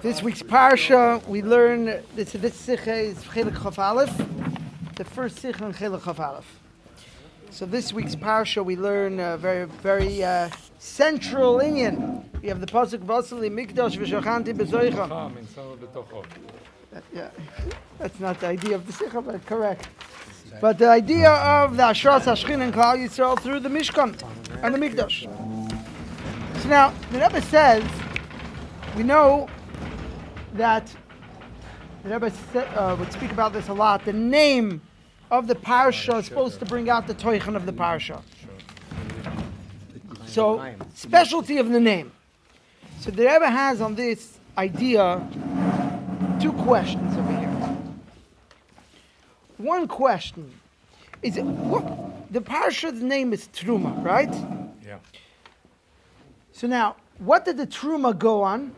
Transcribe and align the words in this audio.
This 0.00 0.22
week's 0.22 0.44
parsha, 0.44 1.26
we 1.26 1.42
learn 1.42 1.86
this 2.14 2.30
this 2.30 2.54
sikha 2.54 2.94
is 2.94 3.18
Chelik 3.18 3.60
Chaf 3.60 3.80
Aleph, 3.80 4.16
the 4.94 5.02
first 5.02 5.40
sikha 5.40 5.66
in 5.66 5.72
Chelik 5.72 6.04
Chaf 6.04 6.20
Aleph. 6.20 6.60
So 7.50 7.66
this 7.66 7.92
week's 7.92 8.14
parsha, 8.14 8.64
we 8.64 8.76
learn 8.76 9.18
a 9.18 9.36
very 9.36 9.64
very 9.64 10.22
uh, 10.22 10.50
central 10.78 11.56
inyan. 11.56 12.22
We 12.40 12.46
have 12.46 12.60
the 12.60 12.66
pasuk 12.66 13.00
Vasili 13.00 13.50
Mikdash 13.50 13.98
v'Shachanti 13.98 14.54
Bezoicha. 14.54 15.32
Yeah, 17.12 17.30
that's 17.98 18.20
not 18.20 18.38
the 18.38 18.46
idea 18.46 18.76
of 18.76 18.86
the 18.86 18.92
sikha, 18.92 19.20
but 19.20 19.44
correct. 19.46 19.88
But 20.60 20.78
the 20.78 20.88
idea 20.88 21.32
of 21.32 21.76
the 21.76 21.82
Ashras 21.82 22.22
Hashchin 22.22 22.62
and 22.62 22.72
Klal 22.72 22.98
Yisrael 22.98 23.36
through 23.40 23.58
the 23.60 23.68
Mishkan 23.68 24.14
and 24.62 24.72
the 24.72 24.78
Mikdash. 24.78 25.24
So 26.62 26.68
now 26.68 26.94
the 27.10 27.18
Rebbe 27.18 27.42
says 27.42 27.82
we 28.96 29.02
know 29.02 29.48
that 30.58 30.94
the 32.04 32.10
Rebbe 32.10 32.32
uh, 32.54 32.96
would 32.96 33.12
speak 33.12 33.32
about 33.32 33.52
this 33.52 33.68
a 33.68 33.72
lot. 33.72 34.04
The 34.04 34.12
name 34.12 34.82
of 35.30 35.46
the 35.46 35.54
parsha 35.54 36.20
is 36.20 36.26
supposed 36.26 36.58
to 36.58 36.66
bring 36.66 36.90
out 36.90 37.06
the 37.06 37.14
toichan 37.14 37.56
of 37.56 37.66
the 37.66 37.72
parsha. 37.72 38.22
So, 40.26 40.74
specialty 40.94 41.58
of 41.58 41.70
the 41.70 41.80
name. 41.80 42.12
So 43.00 43.10
the 43.10 43.24
Rebbe 43.24 43.48
has 43.48 43.80
on 43.80 43.94
this 43.94 44.38
idea 44.56 45.26
two 46.40 46.52
questions 46.52 47.16
over 47.16 47.32
here. 47.32 47.48
One 49.56 49.88
question 49.88 50.52
is 51.22 51.36
what, 51.38 52.32
the 52.32 52.40
parsha's 52.40 53.02
name 53.02 53.32
is 53.32 53.48
Truma, 53.48 54.04
right? 54.04 54.32
Yeah. 54.84 54.98
So 56.52 56.66
now, 56.66 56.96
what 57.18 57.44
did 57.44 57.56
the 57.56 57.66
Truma 57.66 58.16
go 58.16 58.42
on? 58.42 58.72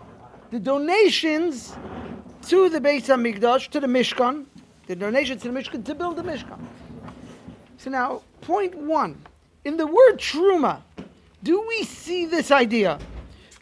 The 0.51 0.59
donations 0.59 1.75
to 2.49 2.69
the 2.69 2.81
Beis 2.81 3.05
Hamikdash, 3.05 3.69
to 3.71 3.81
the 3.81 3.87
Mishkan, 3.87 4.47
the 4.87 4.97
donations 4.97 5.43
to 5.43 5.51
the 5.51 5.59
Mishkan 5.59 5.85
to 5.85 5.95
build 5.95 6.17
the 6.17 6.23
Mishkan. 6.23 6.59
So 7.79 7.91
now, 7.91 8.23
point 8.41 8.75
one, 8.75 9.21
in 9.65 9.77
the 9.77 9.87
word 9.87 10.19
truma, 10.19 10.83
do 11.43 11.65
we 11.69 11.85
see 11.85 12.27
this 12.27 12.51
idea? 12.51 12.99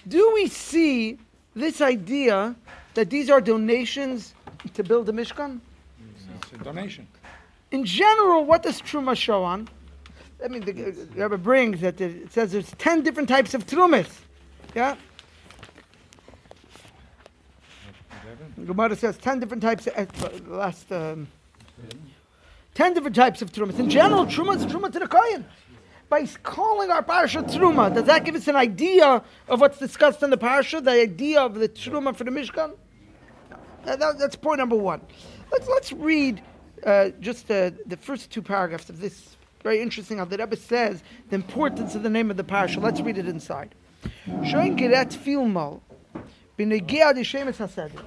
Do 0.06 0.32
we 0.34 0.48
see 0.48 1.18
this 1.54 1.80
idea 1.80 2.56
that 2.94 3.10
these 3.10 3.30
are 3.30 3.40
donations 3.40 4.34
to 4.74 4.82
build 4.82 5.06
the 5.06 5.12
Mishkan? 5.12 5.60
It's 6.42 6.52
a 6.52 6.64
donation. 6.64 7.06
In 7.70 7.84
general, 7.84 8.44
what 8.44 8.62
does 8.62 8.80
truma 8.80 9.16
show 9.16 9.44
on? 9.44 9.68
I 10.42 10.48
mean, 10.48 10.64
the, 10.64 10.72
the 10.72 11.22
Rebbe 11.22 11.36
brings 11.36 11.80
that 11.80 12.00
it 12.00 12.32
says 12.32 12.52
there's 12.52 12.70
ten 12.78 13.02
different 13.02 13.28
types 13.28 13.54
of 13.54 13.66
trumas. 13.66 14.08
Yeah, 14.74 14.96
Gemara 18.66 18.96
says 18.96 19.16
ten 19.18 19.40
different 19.40 19.62
types. 19.62 19.86
Of, 19.86 20.22
uh, 20.24 20.54
last 20.54 20.90
um, 20.92 21.28
ten 22.74 22.94
different 22.94 23.16
types 23.16 23.42
of 23.42 23.52
trumas. 23.52 23.78
In 23.78 23.90
general, 23.90 24.26
truma 24.26 24.56
is 24.56 24.66
truma 24.66 24.92
to 24.92 24.98
the 24.98 25.06
kohen. 25.06 25.44
By 26.08 26.24
calling 26.42 26.90
our 26.90 27.02
parasha 27.02 27.42
truma, 27.42 27.94
does 27.94 28.04
that 28.04 28.24
give 28.24 28.34
us 28.34 28.48
an 28.48 28.56
idea 28.56 29.22
of 29.48 29.60
what's 29.60 29.78
discussed 29.78 30.22
in 30.22 30.30
the 30.30 30.38
parasha? 30.38 30.80
The 30.80 30.92
idea 30.92 31.40
of 31.40 31.54
the 31.54 31.68
truma 31.68 32.16
for 32.16 32.24
the 32.24 32.30
mishkan? 32.30 32.74
That, 33.84 33.98
that, 34.00 34.18
that's 34.18 34.36
point 34.36 34.58
number 34.58 34.76
one. 34.76 35.00
Let's 35.52 35.68
let's 35.68 35.92
read 35.92 36.42
uh, 36.84 37.10
just 37.20 37.48
the, 37.48 37.74
the 37.86 37.96
first 37.96 38.30
two 38.30 38.42
paragraphs 38.42 38.88
of 38.88 39.00
this. 39.00 39.36
Very 39.62 39.82
interesting 39.82 40.18
how 40.18 40.24
the 40.24 40.38
Rebbe 40.38 40.56
says 40.56 41.02
the 41.28 41.34
importance 41.34 41.94
of 41.94 42.02
the 42.02 42.10
name 42.10 42.30
of 42.30 42.36
the 42.36 42.44
parasha. 42.44 42.80
Let's 42.80 43.00
read 43.00 43.18
it 43.18 43.26
inside. 43.28 43.74
Showing 44.46 44.76
Geret 44.76 45.12
Filmo, 45.12 45.80
B'negea 46.58 47.12
D'Shemes 47.12 47.58
HaSedra. 47.58 48.04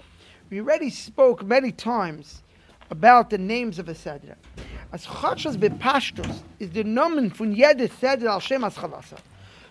We 0.52 0.60
already 0.60 0.90
spoke 0.90 1.46
many 1.46 1.72
times 1.72 2.44
about 2.90 3.30
the 3.30 3.38
names 3.38 3.80
of 3.80 3.88
a 3.88 3.94
Sedra. 3.94 4.36
As 4.92 5.06
Chachas 5.06 5.56
Bepashtos 5.56 6.44
is 6.60 6.72
the 6.72 6.84
nomen 6.84 7.30
von 7.30 7.56
jede 7.56 7.90
Sedra 7.90 8.32
al 8.32 8.42
Shem 8.42 8.66
as. 8.66 8.78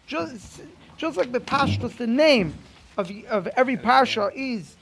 Just, 0.06 0.62
just 0.96 1.18
like 1.18 1.30
Bepashtos, 1.30 1.98
the 1.98 2.06
name 2.06 2.54
of, 2.96 3.12
of 3.28 3.46
every 3.48 3.76
Parsha 3.76 4.32
is 4.34 4.76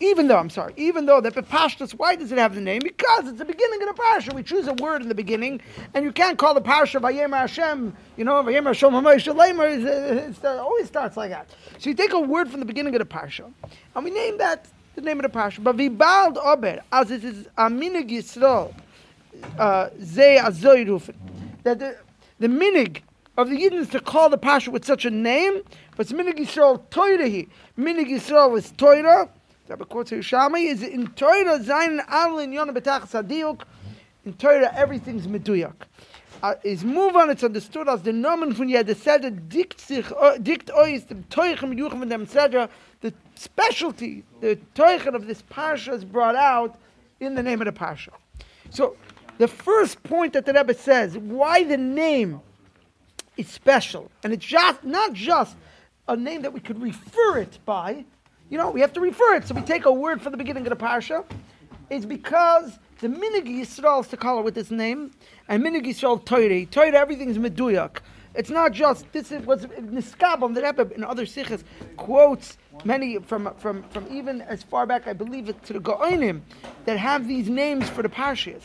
even 0.00 0.28
though, 0.28 0.38
I'm 0.38 0.48
sorry, 0.48 0.72
even 0.76 1.04
though 1.04 1.20
that 1.20 1.34
Pashtus, 1.34 1.92
why 1.92 2.16
does 2.16 2.32
it 2.32 2.38
have 2.38 2.54
the 2.54 2.60
name? 2.60 2.80
Because 2.82 3.28
it's 3.28 3.38
the 3.38 3.44
beginning 3.44 3.82
of 3.82 3.94
the 3.94 4.02
parsha. 4.02 4.34
We 4.34 4.42
choose 4.42 4.66
a 4.66 4.72
word 4.74 5.02
in 5.02 5.08
the 5.08 5.14
beginning, 5.14 5.60
and 5.92 6.04
you 6.04 6.10
can't 6.12 6.38
call 6.38 6.54
the 6.54 6.62
parsha 6.62 7.00
Vayem 7.00 7.36
Hashem, 7.36 7.94
you 8.16 8.24
know, 8.24 8.42
Vayem 8.42 8.64
Hashem 8.64 8.90
Hamoy 8.90 10.38
It 10.38 10.44
always 10.44 10.86
starts 10.86 11.18
like 11.18 11.30
that. 11.30 11.50
So 11.78 11.90
you 11.90 11.94
take 11.94 12.14
a 12.14 12.20
word 12.20 12.50
from 12.50 12.60
the 12.60 12.66
beginning 12.66 12.94
of 12.94 13.00
the 13.00 13.04
parsha, 13.04 13.52
and 13.94 14.04
we 14.04 14.10
name 14.10 14.38
that 14.38 14.66
the 14.94 15.02
name 15.02 15.22
of 15.22 15.30
the 15.30 15.38
parsha. 15.38 15.62
But 15.62 15.76
Vibald 15.76 16.36
Ober, 16.36 16.80
as 16.92 17.10
it 17.10 17.22
is 17.22 17.46
Aminig 17.58 18.10
Yisrael, 18.10 18.74
uh, 19.58 19.90
Ze 20.02 20.38
Azoy 20.38 20.86
Rufen, 20.86 21.14
that 21.62 21.78
the, 21.78 21.98
the 22.38 22.48
minig 22.48 23.02
of 23.36 23.48
the 23.48 23.56
Yidden 23.56 23.88
to 23.90 24.00
call 24.00 24.28
the 24.28 24.38
parsha 24.38 24.68
with 24.68 24.84
such 24.84 25.04
a 25.04 25.10
name, 25.10 25.60
but 25.96 26.10
it's 26.10 26.12
Minig 26.12 26.38
Yisrael 26.38 26.80
Toirahi. 26.90 27.48
Minig 27.78 28.08
Yisrael 28.08 28.56
is 28.58 28.72
Toirah, 28.72 29.28
Rabbi 29.70 29.84
quotes 29.84 30.10
Yerushalmi 30.10 30.66
is 30.66 30.82
in 30.82 31.06
Torah 31.12 31.60
Zayin 31.60 32.04
Alin 32.06 32.52
Yonah 32.52 32.72
Betach 32.72 33.02
Sadiuk. 33.02 33.62
In 34.24 34.32
Torah, 34.32 34.72
everything's 34.74 35.28
meduyak. 35.28 35.74
Uh, 36.42 36.54
is 36.64 36.82
move 36.82 37.14
on. 37.14 37.30
It's 37.30 37.44
understood 37.44 37.88
as 37.88 38.02
the 38.02 38.12
nomen 38.12 38.52
von 38.52 38.68
jeder 38.68 38.96
Seder 38.96 39.30
dikt 39.30 39.78
sich 39.78 40.06
dikt 40.42 40.72
ois 40.72 41.06
dem 41.06 41.22
Teuchen 41.30 41.68
mit 41.68 41.78
von 41.88 42.08
dem 42.08 42.26
Seder. 42.26 42.68
The 43.00 43.14
specialty, 43.36 44.24
the 44.40 44.58
Teuchen 44.74 45.14
of 45.14 45.28
this 45.28 45.40
parsha 45.42 45.94
is 45.94 46.04
brought 46.04 46.34
out 46.34 46.76
in 47.20 47.36
the 47.36 47.42
name 47.42 47.60
of 47.62 47.66
the 47.66 47.72
parsha. 47.72 48.10
So, 48.70 48.96
the 49.38 49.46
first 49.46 50.02
point 50.02 50.32
that 50.32 50.46
the 50.46 50.52
Rebbe 50.52 50.74
says 50.74 51.16
why 51.16 51.62
the 51.62 51.76
name 51.76 52.40
is 53.36 53.46
special, 53.46 54.10
and 54.24 54.32
it's 54.32 54.44
just 54.44 54.82
not 54.82 55.12
just 55.12 55.54
a 56.08 56.16
name 56.16 56.42
that 56.42 56.52
we 56.52 56.58
could 56.58 56.82
refer 56.82 57.38
it 57.38 57.60
by 57.64 58.04
you 58.50 58.58
know, 58.58 58.70
we 58.70 58.80
have 58.80 58.92
to 58.92 59.00
refer 59.00 59.36
it. 59.36 59.46
So 59.46 59.54
we 59.54 59.62
take 59.62 59.86
a 59.86 59.92
word 59.92 60.20
for 60.20 60.28
the 60.28 60.36
beginning 60.36 60.66
of 60.66 60.76
the 60.76 60.84
parsha. 60.84 61.24
It's 61.88 62.04
because 62.04 62.78
the 63.00 63.08
minig 63.08 63.46
Yisrael 63.46 64.02
is 64.02 64.08
to 64.08 64.16
call 64.16 64.40
it 64.40 64.44
with 64.44 64.54
this 64.54 64.70
name, 64.70 65.12
and 65.48 65.62
minig 65.64 65.86
Yisrael 65.86 66.22
Torah. 66.24 66.66
Torah, 66.66 66.98
everything 66.98 67.30
is 67.30 67.38
meduyak. 67.38 67.98
It's 68.34 68.50
not 68.50 68.72
just 68.72 69.10
this 69.12 69.32
is 69.32 69.44
was 69.46 69.66
niskabam 69.66 70.54
the 70.54 70.62
Rebbe 70.62 70.92
in 70.94 71.02
other 71.02 71.26
sikhs 71.26 71.64
quotes 71.96 72.58
many 72.84 73.18
from 73.18 73.52
from 73.56 73.82
from 73.90 74.06
even 74.08 74.40
as 74.42 74.62
far 74.62 74.86
back 74.86 75.08
I 75.08 75.14
believe 75.14 75.48
it 75.48 75.60
to 75.64 75.72
the 75.72 75.80
Gaonim 75.80 76.42
that 76.84 76.96
have 76.96 77.26
these 77.26 77.48
names 77.48 77.88
for 77.88 78.02
the 78.02 78.08
parshas. 78.08 78.62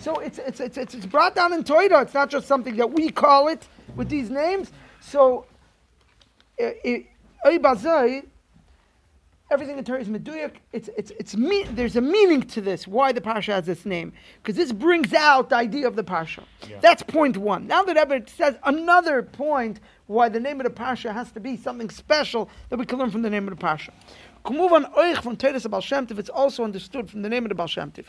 So 0.00 0.18
it's 0.18 0.38
it's 0.38 0.60
it's 0.60 0.78
it's 0.78 1.06
brought 1.06 1.34
down 1.36 1.52
in 1.52 1.62
Torah. 1.62 2.02
It's 2.02 2.14
not 2.14 2.28
just 2.28 2.48
something 2.48 2.76
that 2.76 2.92
we 2.92 3.10
call 3.10 3.48
it 3.48 3.66
with 3.96 4.08
these 4.08 4.30
names. 4.30 4.70
So. 5.00 5.46
Eh, 6.56 6.72
eh, 6.84 7.02
it, 7.46 7.60
it, 7.60 8.28
everything 9.54 9.78
in 9.78 9.84
Torah 9.84 10.00
is 10.00 10.08
meduyak. 10.08 10.56
It's, 10.72 10.90
it's, 10.98 11.12
it's 11.18 11.36
me, 11.36 11.64
there's 11.70 11.96
a 11.96 12.00
meaning 12.00 12.42
to 12.42 12.60
this, 12.60 12.86
why 12.86 13.12
the 13.12 13.20
parsha 13.20 13.54
has 13.54 13.64
this 13.64 13.86
name. 13.86 14.12
Because 14.42 14.56
this 14.56 14.72
brings 14.72 15.14
out 15.14 15.48
the 15.48 15.56
idea 15.56 15.86
of 15.86 15.96
the 15.96 16.04
parsha. 16.04 16.42
Yeah. 16.68 16.78
That's 16.82 17.02
point 17.02 17.36
one. 17.36 17.66
Now 17.66 17.84
that 17.84 17.96
Rebbe 17.96 18.28
says 18.28 18.56
another 18.64 19.22
point 19.22 19.80
why 20.06 20.28
the 20.28 20.40
name 20.40 20.60
of 20.60 20.64
the 20.64 20.72
parsha 20.72 21.14
has 21.14 21.32
to 21.32 21.40
be 21.40 21.56
something 21.56 21.88
special 21.88 22.50
that 22.68 22.78
we 22.78 22.84
can 22.84 22.98
learn 22.98 23.10
from 23.10 23.22
the 23.22 23.30
name 23.30 23.48
of 23.48 23.58
the 23.58 23.64
parsha. 23.64 23.90
Kumuvan 24.44 24.92
oich 24.94 25.22
from 25.22 25.36
Teres 25.36 25.66
Baal 25.66 25.80
Shem 25.80 26.06
Tov, 26.06 26.18
it's 26.18 26.28
also 26.28 26.64
understood 26.64 27.08
from 27.08 27.22
the 27.22 27.28
name 27.30 27.44
of 27.44 27.48
the 27.48 27.54
Baal 27.54 27.66
Shem 27.66 27.92
Tov. 27.92 28.06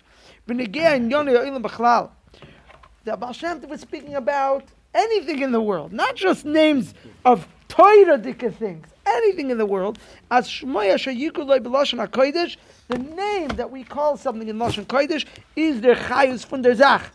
The 3.06 3.18
Baal 3.18 3.34
Shem 3.34 3.62
Tov 3.62 3.72
is 3.72 3.82
speaking 3.82 4.16
about 4.16 4.66
anything 4.94 5.42
in 5.42 5.52
the 5.52 5.62
world, 5.62 5.94
not 5.94 6.16
just 6.16 6.44
names 6.44 6.94
of 7.24 7.48
Torah 7.68 8.18
things, 8.18 8.88
anything 9.06 9.52
in 9.52 9.58
the 9.58 9.66
world, 9.66 10.00
as 10.32 10.48
Shmoya 10.48 10.96
Shayikuloi 10.96 11.60
B'Lashon 11.60 12.06
HaKodesh, 12.08 12.58
the 12.88 13.00
name 13.00 13.48
that 13.50 13.72
we 13.72 13.84
call 13.84 14.18
something 14.18 14.48
in 14.48 14.58
Lashon 14.58 14.86
Kodesh 14.86 15.26
is 15.56 15.82
the 15.82 15.96
Chayus 15.96 16.46
von 16.46 16.62
der 16.62 16.76
Zach. 16.76 17.12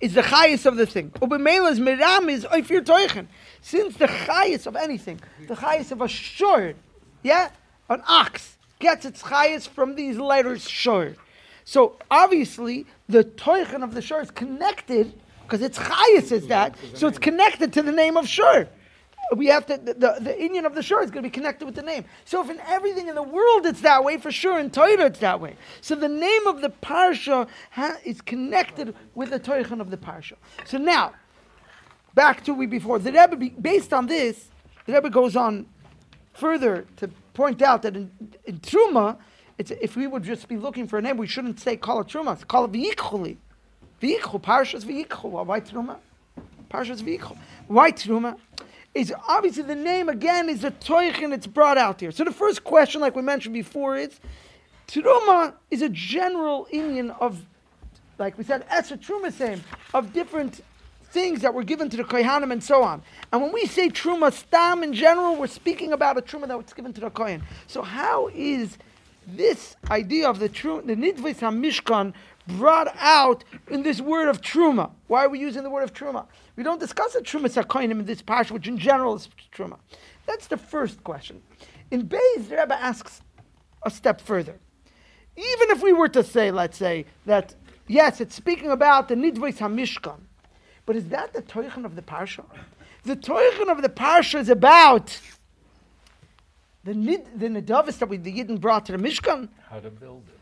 Is 0.00 0.14
the 0.14 0.22
Chayus 0.22 0.64
of 0.64 0.76
the 0.76 0.86
thing. 0.86 1.10
Ubemela's 1.10 1.80
Miram 1.80 2.30
is 2.30 2.44
Oifir 2.44 2.82
Teuchen. 2.84 3.26
Since 3.60 3.96
the 3.96 4.06
Chayus 4.06 4.66
of 4.66 4.76
anything, 4.76 5.20
the 5.46 5.54
Chayus 5.54 5.90
of 5.90 6.00
a 6.00 6.08
shor, 6.08 6.74
yeah, 7.22 7.50
an 7.90 8.02
ox, 8.08 8.56
gets 8.78 9.04
its 9.04 9.22
Chayus 9.22 9.68
from 9.68 9.96
these 9.96 10.16
letters 10.16 10.68
shor. 10.68 11.14
So 11.64 11.96
obviously, 12.10 12.86
the 13.08 13.24
Teuchen 13.24 13.82
of 13.82 13.92
the 13.92 14.00
shor 14.00 14.22
is 14.22 14.30
connected, 14.30 15.12
because 15.42 15.60
its 15.60 15.78
Chayus 15.78 16.32
is 16.32 16.46
that, 16.46 16.76
so 16.94 17.08
it's 17.08 17.18
connected 17.18 17.72
to 17.74 17.82
the 17.82 17.92
name 17.92 18.16
of 18.16 18.26
shor 18.28 18.68
we 19.36 19.46
have 19.46 19.66
to 19.66 19.76
the, 19.76 19.94
the, 19.94 20.16
the 20.20 20.32
inyan 20.32 20.64
of 20.64 20.74
the 20.74 20.82
shore 20.82 21.02
is 21.02 21.10
going 21.10 21.22
to 21.22 21.28
be 21.28 21.32
connected 21.32 21.66
with 21.66 21.74
the 21.74 21.82
name. 21.82 22.04
So 22.24 22.42
if 22.42 22.50
in 22.50 22.60
everything 22.60 23.08
in 23.08 23.14
the 23.14 23.22
world 23.22 23.66
it's 23.66 23.80
that 23.82 24.02
way, 24.04 24.16
for 24.16 24.30
sure 24.30 24.58
in 24.58 24.70
Torah 24.70 25.06
it's 25.06 25.18
that 25.20 25.40
way. 25.40 25.56
So 25.80 25.94
the 25.94 26.08
name 26.08 26.46
of 26.46 26.60
the 26.60 26.70
parsha 26.70 27.48
ha, 27.70 27.96
is 28.04 28.20
connected 28.20 28.94
with 29.14 29.30
the 29.30 29.38
Torah 29.38 29.60
of 29.60 29.90
the 29.90 29.96
parsha. 29.96 30.34
So 30.64 30.78
now, 30.78 31.12
back 32.14 32.44
to 32.44 32.54
we 32.54 32.66
before 32.66 32.98
the 32.98 33.12
Rebbe. 33.12 33.50
Based 33.60 33.92
on 33.92 34.06
this, 34.06 34.48
the 34.86 34.94
Rebbe 34.94 35.10
goes 35.10 35.36
on 35.36 35.66
further 36.32 36.86
to 36.96 37.08
point 37.34 37.60
out 37.62 37.82
that 37.82 37.96
in, 37.96 38.10
in 38.44 38.58
Truma, 38.60 39.18
if 39.58 39.96
we 39.96 40.06
would 40.06 40.22
just 40.22 40.48
be 40.48 40.56
looking 40.56 40.86
for 40.86 40.98
a 40.98 41.02
name, 41.02 41.16
we 41.16 41.26
shouldn't 41.26 41.60
say 41.60 41.76
call 41.76 42.00
it 42.00 42.06
Truma. 42.06 42.46
Call 42.46 42.64
it 42.64 42.72
V'yichuli. 42.72 43.36
V'yichul, 44.00 44.40
Parshas 44.40 44.84
V'yichul. 44.84 45.44
Why 45.44 45.60
Truma? 45.60 45.98
Parshas 46.70 47.02
V'yichul. 47.02 47.36
Why 47.66 47.90
Truma? 47.90 48.38
Is 48.94 49.12
obviously 49.28 49.62
the 49.62 49.76
name 49.76 50.08
again 50.08 50.48
is 50.48 50.64
a 50.64 50.70
toichin 50.70 51.32
it's 51.32 51.46
brought 51.46 51.78
out 51.78 52.00
here. 52.00 52.10
So 52.10 52.24
the 52.24 52.32
first 52.32 52.64
question, 52.64 53.00
like 53.00 53.14
we 53.14 53.22
mentioned 53.22 53.54
before, 53.54 53.96
is 53.96 54.18
Truma 54.88 55.54
is 55.70 55.82
a 55.82 55.88
general 55.88 56.66
union 56.72 57.10
of, 57.12 57.44
like 58.18 58.36
we 58.38 58.44
said, 58.44 58.66
Esra 58.68 58.98
Truma 58.98 59.32
same, 59.32 59.62
of 59.94 60.12
different 60.12 60.62
things 61.10 61.42
that 61.42 61.54
were 61.54 61.62
given 61.62 61.88
to 61.90 61.96
the 61.96 62.04
Kohanim 62.04 62.50
and 62.50 62.64
so 62.64 62.82
on. 62.82 63.02
And 63.32 63.42
when 63.42 63.52
we 63.52 63.66
say 63.66 63.88
Truma 63.88 64.32
Stam 64.32 64.82
in 64.82 64.94
general, 64.94 65.36
we're 65.36 65.46
speaking 65.46 65.92
about 65.92 66.18
a 66.18 66.22
Truma 66.22 66.48
that 66.48 66.56
was 66.56 66.72
given 66.72 66.92
to 66.94 67.00
the 67.00 67.10
Kohen. 67.10 67.42
So 67.66 67.82
how 67.82 68.28
is 68.34 68.78
this 69.26 69.76
idea 69.90 70.28
of 70.28 70.38
the 70.38 70.48
Truma, 70.48 70.86
the 70.86 70.96
Nidvis 70.96 71.40
HaMishkan 71.40 72.14
brought 72.48 72.94
out 72.98 73.44
in 73.68 73.82
this 73.82 74.00
word 74.00 74.28
of 74.28 74.40
Truma? 74.40 74.90
Why 75.06 75.24
are 75.24 75.28
we 75.28 75.38
using 75.38 75.62
the 75.62 75.70
word 75.70 75.84
of 75.84 75.92
Truma? 75.92 76.26
We 76.56 76.64
don't 76.64 76.80
discuss 76.80 77.12
the 77.12 77.20
Truma 77.20 77.46
Sakoinim 77.46 78.00
in 78.00 78.04
this 78.06 78.22
parsha, 78.22 78.50
which 78.50 78.66
in 78.66 78.78
general 78.78 79.14
is 79.14 79.28
Truma. 79.54 79.78
That's 80.26 80.48
the 80.48 80.56
first 80.56 81.04
question. 81.04 81.42
In 81.90 82.08
Beis, 82.08 82.48
the 82.48 82.56
Rebbe 82.56 82.74
asks 82.74 83.22
a 83.84 83.90
step 83.90 84.20
further. 84.20 84.58
Even 85.36 85.70
if 85.70 85.82
we 85.82 85.92
were 85.92 86.08
to 86.08 86.24
say, 86.24 86.50
let's 86.50 86.76
say, 86.76 87.06
that 87.26 87.54
yes, 87.86 88.20
it's 88.20 88.34
speaking 88.34 88.70
about 88.70 89.08
the 89.08 89.14
Nidvis 89.14 89.58
HaMishkan, 89.58 90.18
but 90.84 90.96
is 90.96 91.08
that 91.10 91.32
the 91.32 91.42
Teuchen 91.42 91.84
of 91.84 91.94
the 91.94 92.02
Parsha? 92.02 92.44
The 93.04 93.14
Teuchen 93.14 93.70
of 93.70 93.82
the 93.82 93.88
Parsha 93.88 94.40
is 94.40 94.48
about 94.48 95.20
the 96.84 96.94
nid, 96.94 97.26
the 97.38 97.48
Nidavis 97.48 97.98
that 97.98 98.08
we, 98.08 98.16
the 98.16 98.32
Yidden 98.32 98.60
brought 98.60 98.86
to 98.86 98.92
the 98.92 98.98
Mishkan. 98.98 99.48
How 99.68 99.80
to 99.80 99.90
build 99.90 100.24
it. 100.28 100.37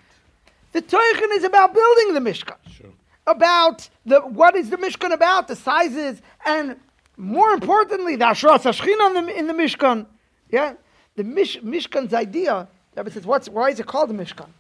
The 0.77 0.83
Teuchen 0.83 1.35
is 1.35 1.43
about 1.43 1.73
building 1.73 2.13
the 2.13 2.21
Mishkan. 2.21 2.59
Sure. 2.71 2.93
About 3.27 3.89
the 4.05 4.21
what 4.21 4.55
is 4.55 4.69
the 4.69 4.77
Mishkan 4.77 5.11
about, 5.11 5.49
the 5.49 5.57
sizes, 5.57 6.21
and 6.45 6.77
more 7.17 7.53
importantly, 7.53 8.15
the 8.17 8.27
Ashras 8.27 8.65
Hashchina 8.65 9.17
in 9.17 9.25
the, 9.25 9.39
in 9.39 9.47
the 9.47 9.55
Mishkan. 9.55 10.05
Yeah? 10.51 10.75
The 11.15 11.25
Mish, 11.25 11.59
Mishkan's 11.63 12.13
idea, 12.13 12.69
the 12.93 13.01
Rebbe 13.01 13.11
says, 13.11 13.25
what's, 13.25 13.49
why 13.49 13.71
is 13.71 13.81
it 13.81 13.87
called 13.87 14.11
the 14.11 14.15
Mishkan? 14.23 14.51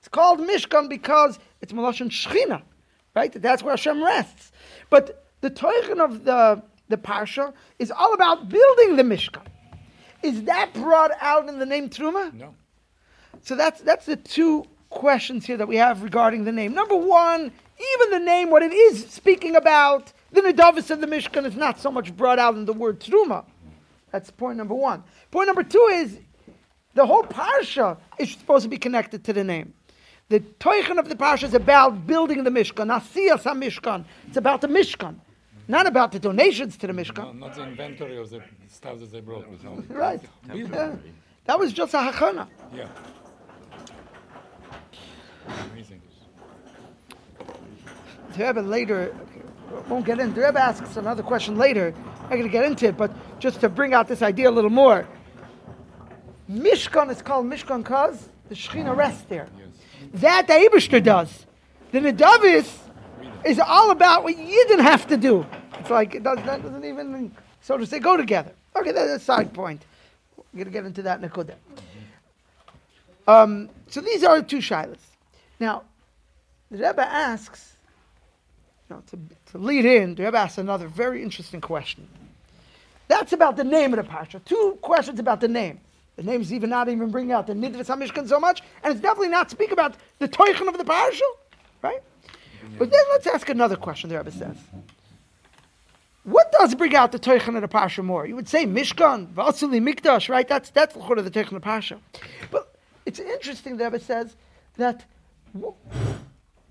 It's 0.00 0.08
called 0.08 0.40
Mishkan 0.40 0.88
because 0.88 1.38
it's 1.60 1.72
Malashon 1.72 2.10
Shechina, 2.10 2.62
right? 3.14 3.32
That's 3.32 3.62
where 3.62 3.74
Hashem 3.74 4.02
rests. 4.02 4.50
But 4.88 5.24
the 5.40 5.52
Teuchen 5.52 6.04
of 6.04 6.24
the, 6.24 6.64
the 6.88 6.96
Parsha 6.96 7.52
is 7.78 7.92
all 7.92 8.12
about 8.12 8.48
building 8.48 8.96
the 8.96 9.04
Mishkan. 9.04 9.46
Is 10.24 10.42
that 10.42 10.74
brought 10.74 11.12
out 11.20 11.48
in 11.48 11.60
the 11.60 11.66
name 11.66 11.88
Truma? 11.90 12.34
No. 12.34 12.56
So 13.42 13.54
that's, 13.54 13.80
that's 13.82 14.06
the 14.06 14.16
two 14.16 14.66
questions 15.00 15.46
here 15.46 15.56
that 15.56 15.68
we 15.68 15.76
have 15.76 16.02
regarding 16.02 16.44
the 16.44 16.52
name. 16.52 16.74
Number 16.74 16.96
one, 16.96 17.40
even 17.94 18.10
the 18.10 18.18
name, 18.18 18.50
what 18.50 18.62
it 18.62 18.72
is 18.72 19.06
speaking 19.08 19.56
about, 19.56 20.12
the 20.32 20.42
Nadavis 20.42 20.90
of 20.90 21.00
the 21.00 21.06
Mishkan 21.06 21.46
is 21.46 21.56
not 21.56 21.80
so 21.80 21.90
much 21.90 22.14
brought 22.16 22.38
out 22.38 22.54
in 22.54 22.66
the 22.66 22.72
word 22.72 23.00
Truma. 23.00 23.44
That's 24.12 24.30
point 24.30 24.58
number 24.58 24.74
one. 24.74 25.02
Point 25.30 25.46
number 25.46 25.62
two 25.62 25.88
is 25.92 26.18
the 26.94 27.06
whole 27.06 27.22
Parsha 27.22 27.96
is 28.18 28.32
supposed 28.32 28.64
to 28.64 28.68
be 28.68 28.76
connected 28.78 29.24
to 29.24 29.32
the 29.32 29.44
name. 29.44 29.72
The 30.28 30.40
Teuchen 30.40 30.98
of 30.98 31.08
the 31.08 31.16
Parsha 31.16 31.44
is 31.44 31.54
about 31.54 32.06
building 32.06 32.44
the 32.44 32.50
Mishkan, 32.50 32.86
Asiyas 32.88 33.42
Mishkan. 33.56 34.04
It's 34.28 34.36
about 34.36 34.60
the 34.60 34.68
Mishkan, 34.68 35.16
not 35.66 35.86
about 35.86 36.12
the 36.12 36.18
donations 36.18 36.76
to 36.78 36.86
the 36.86 36.92
No, 36.92 37.02
Mishkan. 37.02 37.38
not 37.38 37.54
the 37.54 37.62
inventory 37.64 38.16
of 38.16 38.30
the 38.30 38.42
stuff 38.68 38.98
that 39.00 39.10
they 39.12 39.20
brought. 39.20 39.46
No. 39.64 39.82
Right. 39.88 40.20
Yeah. 40.52 40.94
That 41.46 41.58
was 41.58 41.72
just 41.72 41.94
a 41.94 41.98
hachana. 41.98 42.46
Yeah. 42.74 42.86
Amazing. 45.72 46.00
The 48.36 48.46
Rebbe 48.46 48.60
later, 48.60 49.14
won't 49.88 50.06
get 50.06 50.20
in. 50.20 50.32
The 50.34 50.42
Rebbe 50.42 50.60
asks 50.60 50.96
another 50.96 51.22
question 51.22 51.56
later. 51.56 51.94
I'm 52.24 52.30
going 52.30 52.42
to 52.42 52.48
get 52.48 52.64
into 52.64 52.86
it, 52.86 52.96
but 52.96 53.10
just 53.40 53.60
to 53.60 53.68
bring 53.68 53.94
out 53.94 54.08
this 54.08 54.22
idea 54.22 54.48
a 54.48 54.52
little 54.52 54.70
more. 54.70 55.06
Mishkan 56.50 57.10
is 57.10 57.22
called 57.22 57.46
Mishkan 57.46 57.82
because 57.82 58.28
the 58.48 58.54
Shekhinah 58.54 58.96
rests 58.96 59.24
there. 59.28 59.48
Yes. 59.56 59.68
That 60.14 60.46
the 60.46 60.54
Eberster 60.54 61.02
does. 61.02 61.46
The 61.92 62.00
Nedavis 62.00 62.78
is 63.44 63.58
all 63.58 63.90
about 63.90 64.22
what 64.24 64.36
you 64.36 64.64
didn't 64.68 64.84
have 64.84 65.06
to 65.08 65.16
do. 65.16 65.46
It's 65.78 65.90
like 65.90 66.14
it 66.14 66.22
does, 66.22 66.38
that 66.44 66.62
doesn't 66.62 66.84
even, 66.84 67.34
so 67.60 67.76
to 67.76 67.86
say, 67.86 67.98
go 67.98 68.16
together. 68.16 68.52
Okay, 68.76 68.92
that's 68.92 69.10
a 69.10 69.18
side 69.18 69.52
point. 69.52 69.84
We're 70.36 70.64
going 70.64 70.66
to 70.66 70.70
get 70.72 70.84
into 70.84 71.02
that 71.02 71.18
in 71.18 71.24
a 71.24 71.28
kudah. 71.28 71.54
Um, 73.26 73.68
so 73.88 74.00
these 74.00 74.24
are 74.24 74.42
two 74.42 74.58
shilas. 74.58 74.98
Now, 75.60 75.84
the 76.70 76.78
Rebbe 76.78 77.02
asks, 77.02 77.74
you 78.88 78.96
know, 78.96 79.02
to, 79.10 79.18
to 79.52 79.58
lead 79.58 79.84
in, 79.84 80.14
the 80.14 80.24
Rebbe 80.24 80.38
asks 80.38 80.58
another 80.58 80.88
very 80.88 81.22
interesting 81.22 81.60
question. 81.60 82.08
That's 83.06 83.32
about 83.32 83.56
the 83.56 83.64
name 83.64 83.92
of 83.92 84.04
the 84.04 84.10
parsha. 84.10 84.44
Two 84.44 84.78
questions 84.82 85.20
about 85.20 85.40
the 85.40 85.48
name. 85.48 85.80
The 86.16 86.22
name's 86.22 86.52
even 86.52 86.70
not 86.70 86.88
even 86.88 87.10
bringing 87.10 87.32
out 87.32 87.46
the 87.46 87.54
Nidvis 87.54 87.86
HaMishkan 87.86 88.28
so 88.28 88.40
much, 88.40 88.62
and 88.82 88.92
it's 88.92 89.00
definitely 89.00 89.28
not 89.28 89.50
speaking 89.50 89.72
about 89.72 89.94
the 90.18 90.28
Teuchen 90.28 90.68
of 90.68 90.78
the 90.78 90.84
parsha, 90.84 91.20
right? 91.82 92.02
But 92.78 92.90
then 92.90 93.02
let's 93.10 93.26
ask 93.26 93.48
another 93.48 93.76
question, 93.76 94.10
the 94.10 94.18
Rebbe 94.18 94.30
says. 94.30 94.56
What 96.24 96.52
does 96.52 96.74
bring 96.74 96.94
out 96.94 97.12
the 97.12 97.18
Teuchen 97.18 97.56
of 97.56 97.62
the 97.62 97.68
Pasha 97.68 98.02
more? 98.02 98.26
You 98.26 98.36
would 98.36 98.48
say 98.48 98.66
Mishkan, 98.66 99.32
Vasili 99.32 99.80
Mikdash, 99.80 100.28
right? 100.28 100.46
That's 100.46 100.70
that's 100.70 100.94
the 100.94 101.00
of 101.00 101.24
the 101.24 101.30
Teuchen 101.30 101.48
of 101.48 101.54
the 101.54 101.60
Pasha. 101.60 101.98
But 102.50 102.74
it's 103.06 103.18
interesting, 103.18 103.78
the 103.78 103.84
Rebbe 103.84 103.98
says, 103.98 104.36
that 104.76 105.04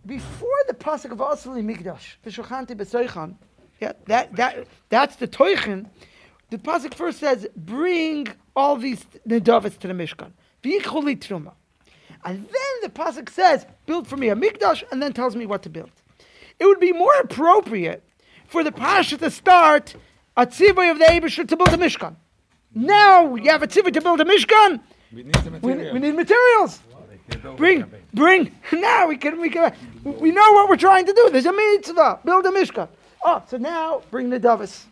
before 0.05 0.49
the 0.67 0.73
pasuk 0.73 1.11
of 1.11 1.17
Vasili 1.19 1.63
Mikdash, 1.63 2.15
V'shochanti 2.25 2.75
b'soichan, 2.75 3.35
yeah, 3.79 3.93
that, 4.05 4.35
that, 4.35 4.67
that's 4.89 5.15
the 5.17 5.27
Teuchen, 5.27 5.87
the 6.49 6.57
pasuk 6.57 6.93
first 6.93 7.19
says, 7.19 7.47
bring 7.55 8.27
all 8.55 8.75
these 8.75 9.05
nedavas 9.27 9.77
to 9.77 9.87
the 9.87 9.93
Mishkan. 9.93 10.31
V'yichuli 10.63 11.17
truma. 11.17 11.53
And 12.25 12.43
then 12.43 12.81
the 12.81 12.89
pasuk 12.89 13.29
says, 13.29 13.65
build 13.85 14.07
for 14.07 14.17
me 14.17 14.29
a 14.29 14.35
mikdash, 14.35 14.83
and 14.91 15.01
then 15.01 15.13
tells 15.13 15.35
me 15.35 15.45
what 15.45 15.63
to 15.63 15.69
build. 15.69 15.91
It 16.59 16.65
would 16.65 16.79
be 16.79 16.91
more 16.91 17.15
appropriate 17.21 18.03
for 18.47 18.63
the 18.63 18.71
pasha 18.71 19.17
to 19.17 19.31
start 19.31 19.95
a 20.35 20.45
tzivay 20.45 20.91
of 20.91 20.99
the 20.99 21.05
Abishter 21.05 21.47
to 21.47 21.55
build 21.55 21.69
a 21.69 21.77
mishkan. 21.77 22.15
Now 22.73 23.35
you 23.35 23.49
have 23.51 23.63
a 23.63 23.67
tzivay 23.67 23.93
to 23.93 24.01
build 24.01 24.19
a 24.21 24.25
mishkan. 24.25 24.81
We 25.13 25.23
need 25.23 25.33
the 25.35 25.59
We, 25.61 25.91
we 25.91 25.99
need 25.99 26.15
materials. 26.15 26.79
Bring, 27.57 27.85
bring. 28.13 28.55
Now 28.71 29.07
we 29.07 29.17
can, 29.17 29.39
we 29.39 29.49
can. 29.49 29.73
We 30.03 30.31
know 30.31 30.51
what 30.53 30.69
we're 30.69 30.77
trying 30.77 31.05
to 31.05 31.13
do. 31.13 31.29
There's 31.31 31.45
a 31.45 31.53
mitzvah. 31.53 32.19
Build 32.23 32.45
a 32.45 32.49
mishkan. 32.49 32.87
Oh, 33.23 33.43
so 33.47 33.57
now 33.57 34.01
bring 34.11 34.29
the 34.29 34.39
davis. 34.39 34.85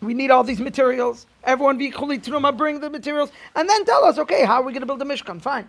We 0.00 0.14
need 0.14 0.30
all 0.30 0.44
these 0.44 0.60
materials. 0.60 1.26
Everyone 1.44 1.78
be 1.78 1.90
truma, 1.90 2.56
bring 2.56 2.80
the 2.80 2.90
materials, 2.90 3.30
and 3.56 3.68
then 3.68 3.84
tell 3.84 4.04
us, 4.04 4.18
okay, 4.18 4.44
how 4.44 4.60
are 4.60 4.62
we 4.62 4.72
going 4.72 4.80
to 4.80 4.86
build 4.86 5.02
a 5.02 5.04
mishkan? 5.04 5.40
Fine. 5.40 5.66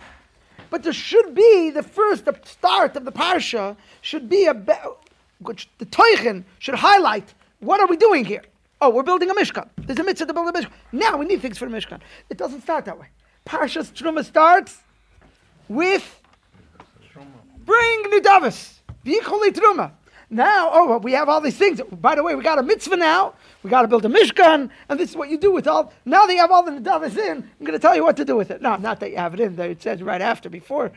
But 0.70 0.84
there 0.84 0.94
should 0.94 1.34
be 1.34 1.72
the 1.72 1.82
first, 1.82 2.26
the 2.26 2.38
start 2.44 2.96
of 2.96 3.06
the 3.06 3.12
parsha 3.12 3.76
should 4.02 4.30
be 4.30 4.46
about 4.46 5.10
which 5.40 5.70
the 5.80 5.86
teuchen 5.86 6.44
should 6.60 6.76
highlight. 6.76 7.34
What 7.60 7.80
are 7.80 7.88
we 7.88 7.98
doing 7.98 8.26
here? 8.26 8.44
Oh, 8.82 8.90
we're 8.90 9.04
building 9.04 9.30
a 9.30 9.34
mishkan. 9.34 9.68
There's 9.78 10.00
a 10.00 10.04
mitzvah 10.04 10.28
to 10.28 10.34
build 10.34 10.50
a 10.50 10.52
mishkan. 10.52 10.72
Now 10.92 11.18
we 11.18 11.26
need 11.26 11.42
things 11.42 11.58
for 11.58 11.68
the 11.68 11.76
mishkan. 11.76 12.00
It 12.30 12.38
doesn't 12.38 12.62
start 12.62 12.86
that 12.86 13.00
way. 13.00 13.08
Parshas 13.46 13.92
truma 13.92 14.24
starts 14.24 14.84
with 15.70 16.22
bring 17.66 18.04
nidavis, 18.06 18.80
v'yicholi 19.06 19.54
truma. 19.54 19.92
Now, 20.32 20.70
oh, 20.72 20.98
we 21.00 21.14
have 21.14 21.28
all 21.28 21.42
these 21.42 21.58
things. 21.58 21.82
By 21.92 22.14
the 22.14 22.22
way, 22.22 22.36
we 22.36 22.44
got 22.44 22.60
a 22.60 22.64
mitzvah 22.64 22.98
now. 22.98 23.34
We 23.64 23.72
got 23.72 23.82
to 23.82 23.88
build 23.88 24.06
a 24.06 24.10
mishkan, 24.10 24.70
and 24.88 25.00
this 25.00 25.10
is 25.10 25.16
what 25.16 25.30
you 25.30 25.40
do 25.40 25.52
with 25.52 25.68
all. 25.68 25.92
Now 26.06 26.28
that 26.28 26.34
you 26.34 26.40
have 26.40 26.52
all 26.52 26.62
the 26.62 26.72
nidavis 26.72 27.18
in, 27.18 27.38
I'm 27.38 27.66
going 27.66 27.72
to 27.72 27.80
tell 27.80 27.96
you 27.96 28.04
what 28.04 28.16
to 28.18 28.26
do 28.26 28.36
with 28.36 28.52
it. 28.52 28.62
No, 28.62 28.76
not 28.76 29.00
that 29.00 29.10
you 29.10 29.18
have 29.18 29.34
it 29.34 29.40
in 29.40 29.56
there. 29.56 29.72
It 29.72 29.82
says 29.82 30.04
right 30.04 30.22
after, 30.22 30.48
before, 30.48 30.92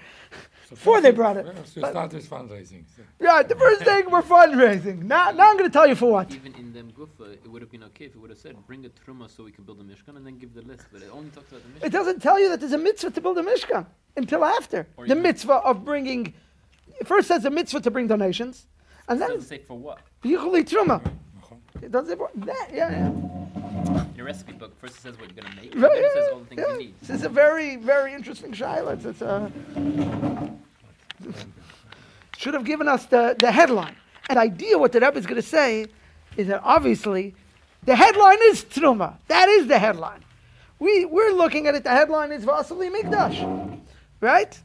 before 0.75 1.01
they 1.01 1.11
brought 1.11 1.37
it. 1.37 1.47
So 1.67 1.81
But- 1.83 1.91
start 1.91 2.13
with 2.13 2.29
fundraising. 2.29 2.85
So 2.97 3.03
Right, 3.19 3.47
the 3.49 3.55
first 3.57 3.83
thing 3.89 4.11
we're 4.11 4.23
fundraising. 4.23 5.03
Now, 5.05 5.31
now 5.31 5.51
I'm 5.51 5.57
going 5.59 5.71
to 5.71 5.77
tell 5.79 5.87
you 5.87 5.95
for 5.95 6.11
what. 6.11 6.33
Even 6.35 6.55
in 6.55 6.73
them 6.73 6.93
gufa, 6.99 7.21
uh, 7.29 7.31
it 7.45 7.49
would 7.51 7.63
have 7.63 7.71
been 7.71 7.85
okay 7.85 8.07
if 8.07 8.15
it 8.15 8.21
would 8.21 8.31
have 8.31 8.39
said, 8.39 8.55
bring 8.67 8.85
a 8.85 8.89
truma 8.91 9.31
so 9.35 9.45
we 9.45 9.53
can 9.53 9.65
build 9.65 9.81
a 9.81 9.85
mishkan, 9.85 10.17
and 10.17 10.27
then 10.27 10.39
give 10.39 10.55
the 10.55 10.63
list. 10.63 10.85
But 10.93 11.03
it 11.03 11.11
only 11.13 11.31
talks 11.31 11.51
about 11.51 11.63
the 11.65 11.69
mishkan. 11.71 11.87
It 11.87 11.93
doesn't 11.93 12.21
tell 12.23 12.39
you 12.41 12.49
that 12.51 12.61
there's 12.61 12.73
a 12.73 12.79
mitzvah 12.79 13.11
to 13.13 13.21
build 13.21 13.39
a 13.39 13.43
mishkan 13.43 13.87
until 14.17 14.45
after 14.45 14.87
Or 14.97 15.07
the 15.07 15.15
mitzvah 15.15 15.61
of 15.71 15.85
bringing. 15.85 16.35
It 17.01 17.07
first 17.07 17.29
says 17.29 17.45
a 17.45 17.51
mitzvah 17.51 17.81
to 17.81 17.91
bring 17.91 18.07
donations, 18.07 18.67
and 19.09 19.17
It 19.17 19.21
then 19.21 19.31
doesn't 19.31 19.49
say 19.49 19.59
for 19.67 19.77
what. 19.79 19.99
yichuli 20.25 20.63
truma. 20.69 21.01
It 21.81 21.91
doesn't. 21.91 22.19
that. 22.47 22.71
Yeah, 22.73 22.91
yeah. 22.91 24.05
Your 24.17 24.27
recipe 24.27 24.53
book 24.53 24.79
first 24.81 25.01
says 25.01 25.19
what 25.19 25.35
you're 25.35 25.43
gonna 25.43 25.57
make. 25.57 25.75
Right, 25.75 26.03
yeah, 26.03 26.09
says 26.15 26.29
all 26.33 26.41
the 26.41 26.47
things 26.47 26.63
yeah. 26.67 26.73
you 26.73 26.79
need. 26.79 26.95
This 27.01 27.11
is 27.11 27.25
a 27.25 27.29
very, 27.29 27.77
very 27.77 28.13
interesting 28.13 28.53
shiloh. 28.53 28.93
It's 28.93 29.23
uh, 29.23 29.51
a. 29.51 30.53
Should 32.37 32.55
have 32.55 32.65
given 32.65 32.89
us 32.89 33.07
the, 33.07 33.37
the 33.39 33.53
headline. 33.53 33.95
An 34.29 34.39
idea 34.39 34.77
what 34.77 34.93
the 34.93 35.01
Rebbe 35.01 35.19
is 35.19 35.27
going 35.27 35.41
to 35.41 35.47
say 35.47 35.87
is 36.37 36.49
that 36.49 36.61
obviously 36.65 37.35
the 37.85 37.95
headline 37.95 38.39
is 38.43 38.65
Truma. 38.65 39.17
That 39.29 39.49
is 39.49 39.67
the 39.67 39.79
headline. 39.79 40.25
We, 40.79 41.05
we're 41.05 41.33
looking 41.33 41.69
at 41.69 41.75
it, 41.75 41.85
the 41.85 41.91
headline 41.91 42.33
is 42.33 42.45
Vasily 42.45 42.91
Mikdash. 42.91 43.81
Right? 44.21 44.61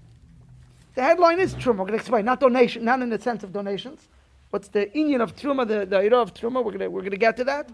The 0.95 1.03
headline 1.03 1.39
is 1.39 1.53
Truma. 1.53 1.71
I'm 1.71 1.77
going 1.77 1.89
to 1.89 1.95
explain. 1.95 2.25
Not 2.25 2.39
donation, 2.39 2.83
not 2.83 3.01
in 3.01 3.09
the 3.09 3.19
sense 3.19 3.43
of 3.43 3.53
donations, 3.53 4.07
What's 4.49 4.69
the 4.69 4.89
union 4.93 5.21
of 5.21 5.35
Truma, 5.35 5.67
the, 5.67 5.85
the 5.85 5.97
Ira 5.97 6.17
of 6.17 6.33
Truma? 6.33 6.63
We're 6.63 6.77
to, 6.77 6.87
we're 6.87 7.09
to 7.09 7.17
get 7.17 7.37
to 7.37 7.43
that. 7.45 7.69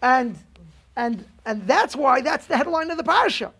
And, 0.00 0.36
and, 0.96 1.24
and 1.44 1.66
that's 1.66 1.96
why 1.96 2.20
that's 2.20 2.46
the 2.46 2.56
headline 2.56 2.90
of 2.90 2.96
the 2.96 3.04
Parsha. 3.04 3.52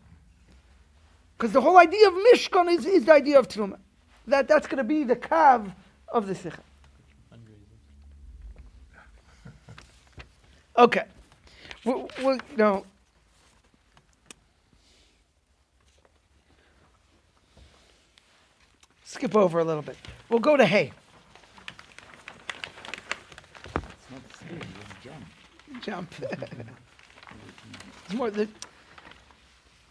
Because 1.37 1.53
the 1.53 1.61
whole 1.61 1.79
idea 1.79 2.09
of 2.09 2.15
Mishkan 2.15 2.73
is, 2.73 2.87
is 2.87 3.05
the 3.05 3.13
idea 3.13 3.39
of 3.39 3.49
Truma. 3.49 3.79
That, 4.27 4.49
that's 4.49 4.67
to 4.67 4.85
be 4.85 5.05
the 5.05 5.17
kav 5.17 5.73
of 6.09 6.27
the 6.27 6.35
Sikha. 6.35 6.63
Okay. 10.77 11.05
We, 11.85 11.93
we, 12.25 12.39
know, 12.57 12.85
skip 19.05 19.35
over 19.35 19.59
a 19.59 19.65
little 19.65 19.83
bit. 19.83 19.97
We'll 20.29 20.39
go 20.39 20.57
to 20.57 20.65
Hay. 20.65 20.93
It's 23.75 24.11
not 24.11 24.21
skiing, 24.35 24.63
it's 25.68 25.68
jump. 25.83 26.15
There's 26.17 28.15
more. 28.15 28.31
The, 28.31 28.49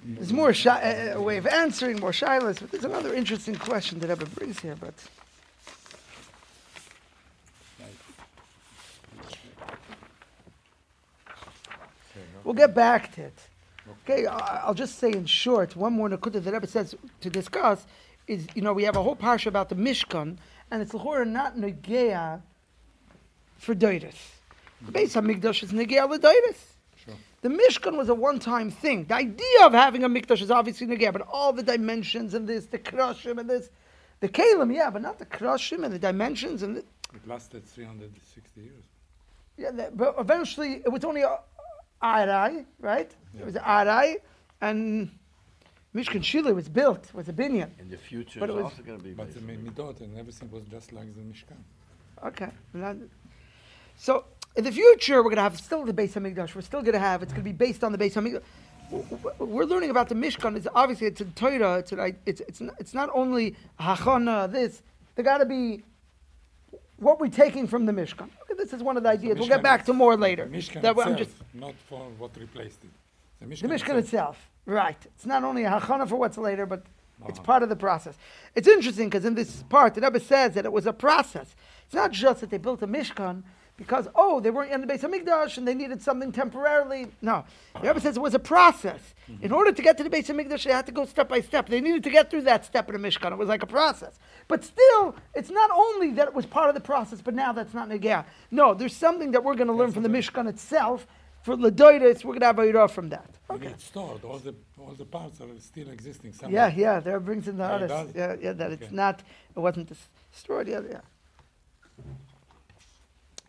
there's 0.03 0.31
more 0.31 0.53
shy, 0.53 1.11
uh, 1.11 1.17
a 1.17 1.21
way 1.21 1.37
of 1.37 1.47
answering, 1.47 1.99
more 1.99 2.13
shyness, 2.13 2.59
but 2.59 2.71
there's 2.71 2.85
another 2.85 3.13
interesting 3.13 3.55
question 3.55 3.99
that 3.99 4.09
Ebba 4.09 4.25
brings 4.27 4.59
here. 4.59 4.75
But 4.79 4.93
we'll 12.43 12.53
get 12.53 12.73
back 12.73 13.13
to 13.15 13.23
it. 13.23 13.39
Okay, 14.03 14.25
I'll 14.25 14.73
just 14.73 14.99
say 14.99 15.11
in 15.11 15.25
short, 15.25 15.75
one 15.75 15.93
more 15.93 16.09
nakuta 16.09 16.43
that 16.43 16.53
Rebbe 16.53 16.67
says 16.67 16.95
to 17.21 17.29
discuss 17.29 17.85
is, 18.27 18.47
you 18.53 18.61
know, 18.61 18.73
we 18.73 18.83
have 18.83 18.95
a 18.95 19.03
whole 19.03 19.15
parsha 19.15 19.47
about 19.47 19.69
the 19.69 19.75
Mishkan, 19.75 20.37
and 20.69 20.81
it's 20.81 20.93
l'chora 20.93 21.27
not 21.27 21.57
negea 21.57 22.41
for 23.57 23.73
doiris. 23.73 24.36
The 24.81 24.91
Beis 24.91 25.13
Hamikdash 25.19 25.63
is 25.63 25.71
negea 25.71 26.07
l'doiris. 26.07 26.57
Sure. 27.03 27.13
The 27.41 27.49
Mishkan 27.49 27.97
was 27.97 28.09
a 28.09 28.15
one-time 28.15 28.69
thing. 28.71 29.05
The 29.05 29.15
idea 29.15 29.65
of 29.65 29.73
having 29.73 30.03
a 30.03 30.09
mikdash 30.09 30.41
is 30.41 30.51
obviously 30.51 30.87
negea, 30.87 31.11
but 31.11 31.23
all 31.31 31.51
the 31.53 31.63
dimensions 31.63 32.33
and 32.33 32.47
this, 32.47 32.65
the 32.67 32.79
krushim 32.79 33.39
and 33.39 33.49
this, 33.49 33.69
the 34.19 34.29
kalim, 34.29 34.73
yeah, 34.73 34.89
but 34.89 35.01
not 35.01 35.19
the 35.19 35.25
krushim 35.25 35.83
and 35.83 35.93
the 35.93 35.99
dimensions 35.99 36.63
and 36.63 36.75
the, 36.77 36.79
It 37.13 37.27
lasted 37.27 37.65
360 37.65 38.61
years. 38.61 38.83
yeah, 39.57 39.71
the, 39.71 39.91
but 39.93 40.15
eventually 40.19 40.81
it 40.85 40.89
was 40.91 41.03
only 41.03 41.21
a 41.21 41.37
arai, 42.01 42.65
right? 42.79 43.11
It 43.39 43.45
was 43.45 43.55
arai, 43.55 44.15
and 44.61 45.09
Mishkan 45.95 46.23
Shila 46.23 46.53
was 46.53 46.69
built, 46.69 47.11
was 47.13 47.27
a 47.29 47.33
binyan. 47.33 47.69
In 47.79 47.89
the 47.89 47.97
future, 47.97 48.39
But 48.39 48.49
it's 48.49 48.59
it 48.59 48.63
was- 48.63 48.71
also 48.73 48.83
going 48.83 48.97
to 48.99 49.03
be. 49.03 49.13
But 49.13 49.33
the 49.33 49.39
Midot 49.39 50.01
and 50.01 50.17
everything 50.17 50.51
was 50.51 50.63
just 50.65 50.91
like 50.93 51.13
the 51.15 51.21
Mishkan. 51.21 51.57
Okay. 52.25 52.51
So 53.97 54.25
in 54.57 54.63
the 54.63 54.71
future, 54.71 55.17
we're 55.17 55.29
going 55.29 55.35
to 55.37 55.43
have 55.43 55.57
still 55.57 55.85
the 55.85 55.93
Beis 55.93 56.13
Hamikdash. 56.13 56.55
We're 56.55 56.61
still 56.61 56.81
going 56.81 56.93
to 56.93 56.99
have. 56.99 57.21
It's 57.21 57.31
going 57.31 57.43
to 57.43 57.49
be 57.49 57.53
based 57.53 57.83
on 57.83 57.91
the 57.91 57.97
Beis 57.97 58.13
Hamikdash. 58.13 58.41
We're 59.39 59.65
learning 59.65 59.91
about 59.91 60.09
the 60.09 60.15
Mishkan. 60.15 60.55
It's 60.57 60.67
obviously 60.73 61.07
it's 61.07 61.21
a 61.21 61.25
Torah. 61.25 61.77
It's 61.77 61.91
an, 61.91 62.15
it's 62.25 62.41
it's 62.41 62.61
not, 62.61 62.75
it's 62.79 62.93
not 62.93 63.09
only 63.13 63.55
hachana. 63.79 64.51
This 64.51 64.81
there 65.15 65.25
got 65.25 65.39
to 65.39 65.45
be 65.45 65.83
what 66.95 67.19
we're 67.19 67.27
taking 67.27 67.67
from 67.67 67.85
the 67.85 67.91
Mishkan. 67.91 68.29
Okay, 68.43 68.53
this 68.57 68.73
is 68.73 68.81
one 68.81 68.95
of 68.97 69.03
the 69.03 69.09
ideas. 69.09 69.37
We'll 69.37 69.47
get 69.49 69.61
back 69.61 69.85
to 69.85 69.93
more 69.93 70.15
later. 70.15 70.45
The 70.45 70.57
Mishkan 70.57 70.81
That 70.81 70.91
itself, 70.91 71.07
I'm 71.07 71.17
just 71.17 71.35
not 71.53 71.75
for 71.89 71.99
what 72.17 72.31
replaced 72.37 72.79
it. 72.83 72.89
The 73.41 73.45
Mishkan, 73.45 73.61
the 73.61 73.67
Mishkan 73.67 73.95
itself. 73.99 74.49
Right. 74.65 74.97
It's 75.05 75.25
not 75.25 75.43
only 75.43 75.65
a 75.65 75.69
hachana 75.69 76.07
for 76.07 76.15
what's 76.15 76.37
later, 76.37 76.65
but 76.65 76.83
it's 77.27 77.39
Uh-huh. 77.39 77.45
part 77.51 77.63
of 77.63 77.69
the 77.69 77.75
process. 77.75 78.15
It's 78.55 78.67
interesting 78.67 79.09
because 79.09 79.25
in 79.25 79.35
this 79.35 79.63
part, 79.69 79.95
the 79.95 80.01
Rebbe 80.01 80.19
says 80.19 80.53
that 80.53 80.65
it 80.65 80.71
was 80.71 80.85
a 80.85 80.93
process. 80.93 81.55
It's 81.85 81.95
not 81.95 82.11
just 82.11 82.39
that 82.41 82.49
they 82.51 82.57
built 82.57 82.81
a 82.83 82.87
Mishkan 82.87 83.43
because, 83.77 84.07
oh, 84.15 84.39
they 84.39 84.49
weren't 84.49 84.71
in 84.71 84.81
the 84.81 84.87
base 84.87 85.03
of 85.03 85.11
Mikdash 85.11 85.57
and 85.57 85.67
they 85.67 85.75
needed 85.75 86.01
something 86.01 86.31
temporarily. 86.31 87.07
No. 87.21 87.45
The 87.75 87.87
Rebbe 87.87 88.01
says 88.01 88.17
it 88.17 88.19
was 88.19 88.33
a 88.33 88.39
process. 88.39 88.99
Mm-hmm. 89.31 89.45
In 89.45 89.51
order 89.51 89.71
to 89.71 89.81
get 89.81 89.97
to 89.99 90.03
the 90.03 90.09
base 90.09 90.29
of 90.29 90.35
Mikdash, 90.35 90.63
they 90.63 90.71
had 90.73 90.87
to 90.87 90.91
go 90.91 91.05
step 91.05 91.29
by 91.29 91.41
step. 91.41 91.69
They 91.69 91.79
needed 91.79 92.03
to 92.03 92.09
get 92.09 92.31
through 92.31 92.41
that 92.43 92.65
step 92.65 92.89
in 92.89 92.99
the 92.99 93.07
Mishkan. 93.07 93.31
It 93.31 93.37
was 93.37 93.47
like 93.47 93.63
a 93.63 93.67
process. 93.67 94.17
But 94.47 94.63
still, 94.63 95.15
it's 95.35 95.51
not 95.51 95.69
only 95.71 96.11
that 96.13 96.27
it 96.27 96.33
was 96.33 96.45
part 96.45 96.69
of 96.69 96.75
the 96.75 96.81
process, 96.81 97.21
but 97.21 97.35
now 97.35 97.53
that's 97.53 97.73
not 97.73 97.87
Negah. 97.87 98.25
No, 98.49 98.73
there's 98.73 98.95
something 98.95 99.31
that 99.31 99.43
we're 99.43 99.55
going 99.55 99.67
to 99.67 99.73
learn 99.73 99.91
from 99.91 100.03
the 100.03 100.09
Mishkan 100.09 100.49
itself. 100.49 101.05
For 101.43 101.55
Ladoides, 101.55 102.25
we're 102.25 102.37
going 102.37 102.41
to 102.41 102.45
have 102.47 102.59
a 102.59 102.87
from 102.89 103.09
that. 103.09 103.29
Okay. 103.49 103.67
It's 103.67 103.85
stored. 103.85 104.25
All 104.25 104.39
the 104.39 104.53
all 104.77 104.93
the 104.93 105.05
parts 105.05 105.39
are 105.39 105.47
still 105.59 105.89
existing 105.89 106.33
somewhere. 106.33 106.69
Yeah, 106.69 106.75
yeah, 106.75 106.99
there 106.99 107.19
brings 107.21 107.47
in 107.47 107.57
the 107.57 107.63
it 107.63 107.89
others. 107.89 108.13
Yeah, 108.13 108.35
yeah, 108.41 108.53
that 108.53 108.71
it's 108.71 108.91
not, 108.91 109.21
it 109.55 109.59
wasn't 109.59 109.89
destroyed. 110.33 110.67
Yeah, 110.67 110.81
yeah. 110.89 111.01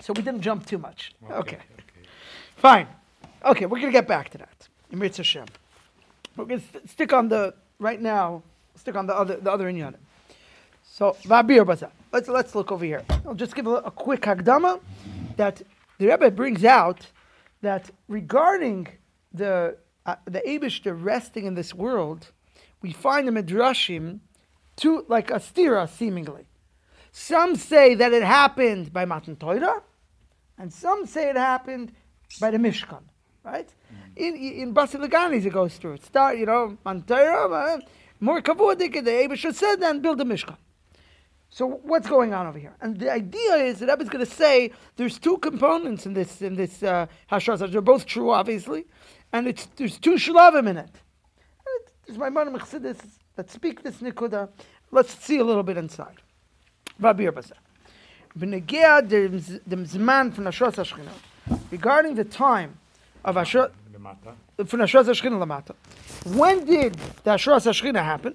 So 0.00 0.12
we 0.12 0.22
didn't 0.22 0.42
jump 0.42 0.66
too 0.66 0.78
much. 0.78 1.12
Okay, 1.24 1.56
okay. 1.56 1.58
fine. 2.56 2.86
Okay, 3.44 3.66
we're 3.66 3.80
gonna 3.80 3.92
get 3.92 4.08
back 4.08 4.30
to 4.30 4.38
that. 4.38 4.68
Mirz 4.92 5.16
Hashem. 5.16 5.46
We're 6.36 6.44
gonna 6.44 6.60
st- 6.60 6.88
stick 6.88 7.12
on 7.12 7.28
the 7.28 7.54
right 7.78 8.00
now. 8.00 8.42
Stick 8.76 8.96
on 8.96 9.06
the 9.06 9.16
other 9.16 9.36
the 9.36 9.50
other 9.50 9.70
inyan. 9.70 9.94
So 10.82 11.16
Vabir 11.24 11.66
Baza. 11.66 11.90
Let's 12.12 12.28
let's 12.28 12.54
look 12.54 12.72
over 12.72 12.84
here. 12.84 13.04
I'll 13.26 13.34
just 13.34 13.54
give 13.54 13.66
a, 13.66 13.76
a 13.76 13.90
quick 13.90 14.22
hagdama 14.22 14.80
that 15.36 15.62
the 15.98 16.06
Rebbe 16.06 16.30
brings 16.30 16.64
out 16.64 17.06
that 17.60 17.90
regarding 18.08 18.88
the 19.32 19.76
uh, 20.06 20.16
the 20.24 20.40
Abishter 20.46 20.96
resting 20.96 21.44
in 21.44 21.54
this 21.54 21.74
world, 21.74 22.32
we 22.82 22.92
find 22.92 23.28
the 23.28 23.32
midrashim 23.32 24.20
to 24.76 25.04
like 25.08 25.30
a 25.30 25.40
stira 25.40 25.88
seemingly. 25.88 26.46
Some 27.12 27.56
say 27.56 27.94
that 27.94 28.12
it 28.12 28.22
happened 28.22 28.92
by 28.92 29.04
Matan 29.04 29.36
Torah, 29.36 29.82
and 30.58 30.72
some 30.72 31.06
say 31.06 31.30
it 31.30 31.36
happened 31.36 31.92
by 32.40 32.50
the 32.50 32.58
Mishkan, 32.58 33.02
right? 33.44 33.68
In 34.16 34.34
in 34.34 34.74
Basi 34.74 34.96
Laganis 35.04 35.44
it 35.46 35.52
goes 35.52 35.76
through. 35.76 35.94
It 35.94 36.04
start, 36.04 36.38
you 36.38 36.46
know, 36.46 36.76
Matan 36.84 37.02
Torah, 37.02 37.48
uh, 37.50 37.78
more 38.20 38.40
kavudik, 38.42 38.92
the 39.04 39.10
Abishter 39.10 39.54
said, 39.54 39.76
then 39.76 40.00
build 40.00 40.18
the 40.18 40.24
Mishkan. 40.24 40.56
So 41.50 41.66
what's 41.66 42.08
going 42.08 42.34
on 42.34 42.46
over 42.46 42.58
here? 42.58 42.74
And 42.80 42.98
the 42.98 43.10
idea 43.10 43.54
is 43.56 43.78
that 43.78 43.88
Rebbe's 43.88 44.10
going 44.10 44.24
to 44.24 44.30
say 44.30 44.70
there's 44.96 45.18
two 45.18 45.38
components 45.38 46.04
in 46.04 46.12
this 46.12 46.42
in 46.42 46.56
this 46.56 46.82
uh. 46.82 47.06
They're 47.30 47.80
both 47.80 48.04
true, 48.04 48.30
obviously, 48.30 48.84
and 49.32 49.46
it's 49.48 49.66
there's 49.76 49.98
two 49.98 50.14
shlavim 50.14 50.68
in 50.68 50.76
it. 50.76 50.90
It- 51.66 51.92
There's 52.06 52.18
my 52.18 52.28
Chassidus 52.30 52.98
that 53.36 53.50
speak 53.50 53.82
this 53.82 53.96
nikuda. 53.96 54.50
Let's 54.90 55.14
see 55.24 55.38
a 55.38 55.44
little 55.44 55.62
bit 55.62 55.76
inside. 55.76 56.16
Rabbi 56.98 57.24
Basa. 57.26 57.52
Regarding 61.70 62.14
the 62.14 62.24
time 62.24 62.78
of 63.24 63.34
The 63.34 64.64
from 64.64 64.80
hashras 64.80 65.06
hashchina 65.06 65.38
lamata. 65.44 65.74
When 66.36 66.64
did 66.64 66.94
the 66.94 67.30
hashras 67.30 67.66
hashchina 67.66 68.04
happen? 68.04 68.34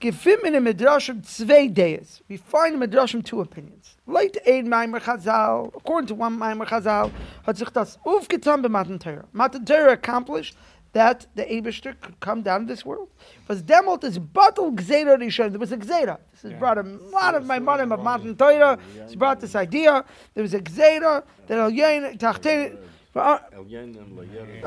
Gifim 0.00 0.44
in 0.44 0.54
a 0.56 0.60
midrashim 0.60 1.22
tzvei 1.22 1.72
days. 1.72 2.20
We 2.28 2.36
find 2.36 2.74
in 2.74 2.80
midrashim 2.80 3.24
two 3.24 3.40
opinions. 3.40 3.96
Late 4.06 4.38
ein 4.46 4.68
maimer 4.68 5.00
chazal, 5.00 5.74
according 5.74 6.08
to 6.08 6.14
one 6.14 6.36
maimer 6.38 6.66
chazal, 6.66 7.12
hat 7.44 7.56
sich 7.56 7.70
das 7.70 7.98
aufgetan 8.04 8.60
bei 8.60 8.68
Matan 8.68 8.98
Torah. 8.98 9.24
Matan 9.32 9.64
Torah 9.64 9.92
accomplished 9.92 10.56
that 10.96 11.26
the 11.34 11.44
Abishter 11.44 11.92
could 12.00 12.18
come 12.20 12.40
down 12.40 12.60
to 12.62 12.66
this 12.72 12.82
world. 12.82 13.08
Was 13.48 13.62
demolt 13.62 14.02
is 14.02 14.18
batal 14.18 14.74
gzeira 14.74 15.14
rishon. 15.18 15.50
There 15.50 15.58
was 15.60 15.70
a 15.70 15.76
gzeira. 15.76 16.16
This 16.32 16.40
has 16.44 16.52
Yeah. 16.52 16.58
brought 16.58 16.78
a 16.78 16.86
lot 17.18 17.34
of 17.34 17.44
my 17.44 17.58
money 17.58 17.82
of 17.82 18.02
Matan 18.02 18.34
Torah. 18.34 18.78
He's 19.04 19.14
brought 19.14 19.40
this 19.40 19.54
idea. 19.54 19.92
There 20.32 20.42
was 20.42 20.54
a 20.54 20.60
gzeira 20.60 21.22
that 21.48 21.58
al 21.58 21.70
yain 21.70 22.16
tachtein. 22.18 22.78
Elyenim, 23.14 24.08
Layerim. 24.18 24.62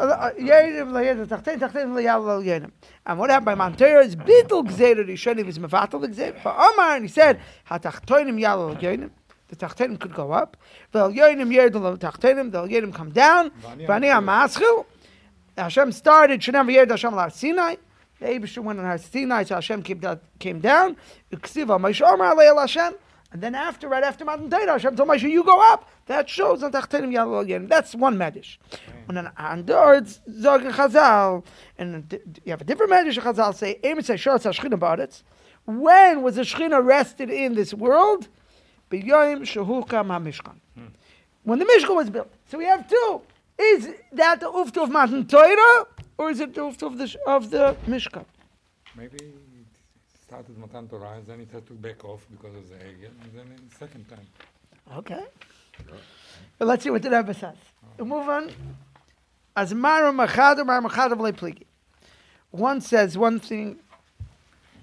Yerim 0.50 0.90
layerim, 0.98 1.26
tachtein 1.28 1.58
tachtein 1.64 1.94
layal 1.98 2.30
al 2.36 2.44
yerim. 2.44 2.72
And 3.08 3.18
what 3.18 3.32
happened 3.32 3.46
by 3.46 3.56
Matan 3.56 3.78
Torah 3.78 4.06
is 4.06 4.16
bitul 4.16 4.62
gzeira 4.70 5.04
rishoni 5.08 5.44
was 5.44 5.58
mevatel 5.58 6.00
gzeira. 6.14 6.40
For 6.44 6.54
Omar, 6.68 6.96
and 6.98 7.06
he 7.06 7.10
said, 7.10 7.40
hatachtoinim 7.72 8.40
yal 8.40 8.70
al 8.70 8.76
yerim. 8.76 9.10
The 9.48 9.56
tachtenim 9.56 10.00
could 10.00 10.14
go 10.14 10.32
up. 10.32 10.58
The 10.92 11.10
yerim 11.10 11.50
yerdel 11.58 11.86
al 11.86 11.98
tachtenim. 11.98 12.52
The 12.52 12.60
al 12.60 12.68
yerim 12.68 12.94
come 12.94 13.10
down. 13.10 13.50
Vani 13.90 14.10
amaschil. 14.20 14.86
Hashem 15.64 15.92
started 15.92 16.42
Shanam 16.42 16.68
v'yerd 16.68 16.90
Hashem 16.90 17.14
al 17.14 17.20
Har 17.20 17.30
Sinai. 17.30 17.76
The 18.20 18.26
Abishter 18.26 18.64
went 18.64 18.80
on 18.80 18.86
Har 18.86 18.98
Sinai, 18.98 19.44
so 19.44 19.56
Hashem 19.56 19.84
came 19.84 20.00
down. 20.00 20.20
Came 20.40 20.60
down. 20.60 20.98
Uksiva 21.32 21.80
Moshe 21.80 22.02
Omar 22.02 22.36
Hashem. 22.60 22.96
And 23.32 23.44
then 23.44 23.54
after, 23.54 23.88
right 23.88 24.04
after 24.04 24.26
Matan 24.26 24.50
Torah, 24.50 24.72
Hashem 24.72 24.96
told 24.96 25.10
Moshe, 25.10 25.30
you 25.30 25.44
go 25.44 25.62
up. 25.72 25.88
That 26.08 26.28
shows 26.28 26.64
on 26.64 26.72
Tachtenim 26.72 27.12
Yal 27.12 27.40
again. 27.40 27.68
That's 27.68 27.94
one 27.94 28.18
medish. 28.18 28.58
And 29.08 29.18
then 29.18 29.66
words, 29.66 30.22
Zog 30.40 30.64
and 30.66 30.74
Chazal, 30.74 31.46
and 31.78 32.20
you 32.44 32.52
have 32.52 32.62
a 32.62 32.64
different 32.64 32.92
medish. 32.92 33.20
Chazal 33.20 33.54
say, 33.54 33.80
Emet 33.84 34.06
say 34.06 34.18
Shor 34.18 34.40
Tzashchin 34.40 34.74
about 34.74 35.00
it. 35.00 35.22
When 35.66 36.24
was 36.24 36.36
the 36.36 36.42
Shechina 36.42 36.84
rested 36.84 37.30
in 37.30 37.54
this 37.54 37.74
world? 37.74 38.28
B'yoyim 38.90 39.42
Shehukam 39.42 40.08
HaMishkan. 40.08 40.56
Hmm. 40.76 40.86
When 41.44 41.60
the 41.60 41.66
Mishkan 41.66 41.96
was 41.96 42.10
built. 42.10 42.32
So 42.46 42.58
we 42.58 42.66
have 42.66 42.88
two. 42.90 43.22
Is 43.60 43.90
that 44.14 44.40
the 44.40 44.52
Uftu 44.52 44.84
of 44.84 44.90
Matan 44.90 45.28
Torah, 45.28 45.86
or 46.18 46.32
is 46.32 46.40
it 46.40 46.54
the 46.54 46.62
roof 46.62 46.82
of 46.82 46.98
the, 46.98 47.16
of 47.28 47.50
the 47.50 47.76
Mishkan? 47.88 48.26
Maybe 48.96 49.18
it 49.18 49.36
started 50.26 50.58
Matan 50.58 50.88
Torah, 50.88 51.18
and 51.18 51.28
then 51.28 51.42
it 51.42 51.50
had 51.52 51.68
to 51.68 51.74
back 51.74 52.06
off 52.06 52.26
because 52.32 52.56
of 52.56 52.70
the 52.70 52.76
Egel, 52.76 53.12
and 53.24 53.34
then 53.36 53.48
in 53.58 53.70
second 53.78 54.08
time. 54.08 54.26
Okay. 54.96 55.26
But 56.58 56.68
let's 56.68 56.84
see 56.84 56.90
what 56.90 57.02
the 57.02 57.10
Rebbe 57.10 57.34
says. 57.34 57.56
We 57.98 58.06
move 58.06 58.30
on. 58.30 58.52
As 59.56 59.74
Mara 59.74 60.12
Machad 60.12 60.66
Mar 60.66 60.82
Machad 60.82 61.12
of 61.12 61.20
Pligi. 61.36 61.64
One 62.52 62.82
says 62.82 63.18
one 63.18 63.40
thing, 63.40 63.80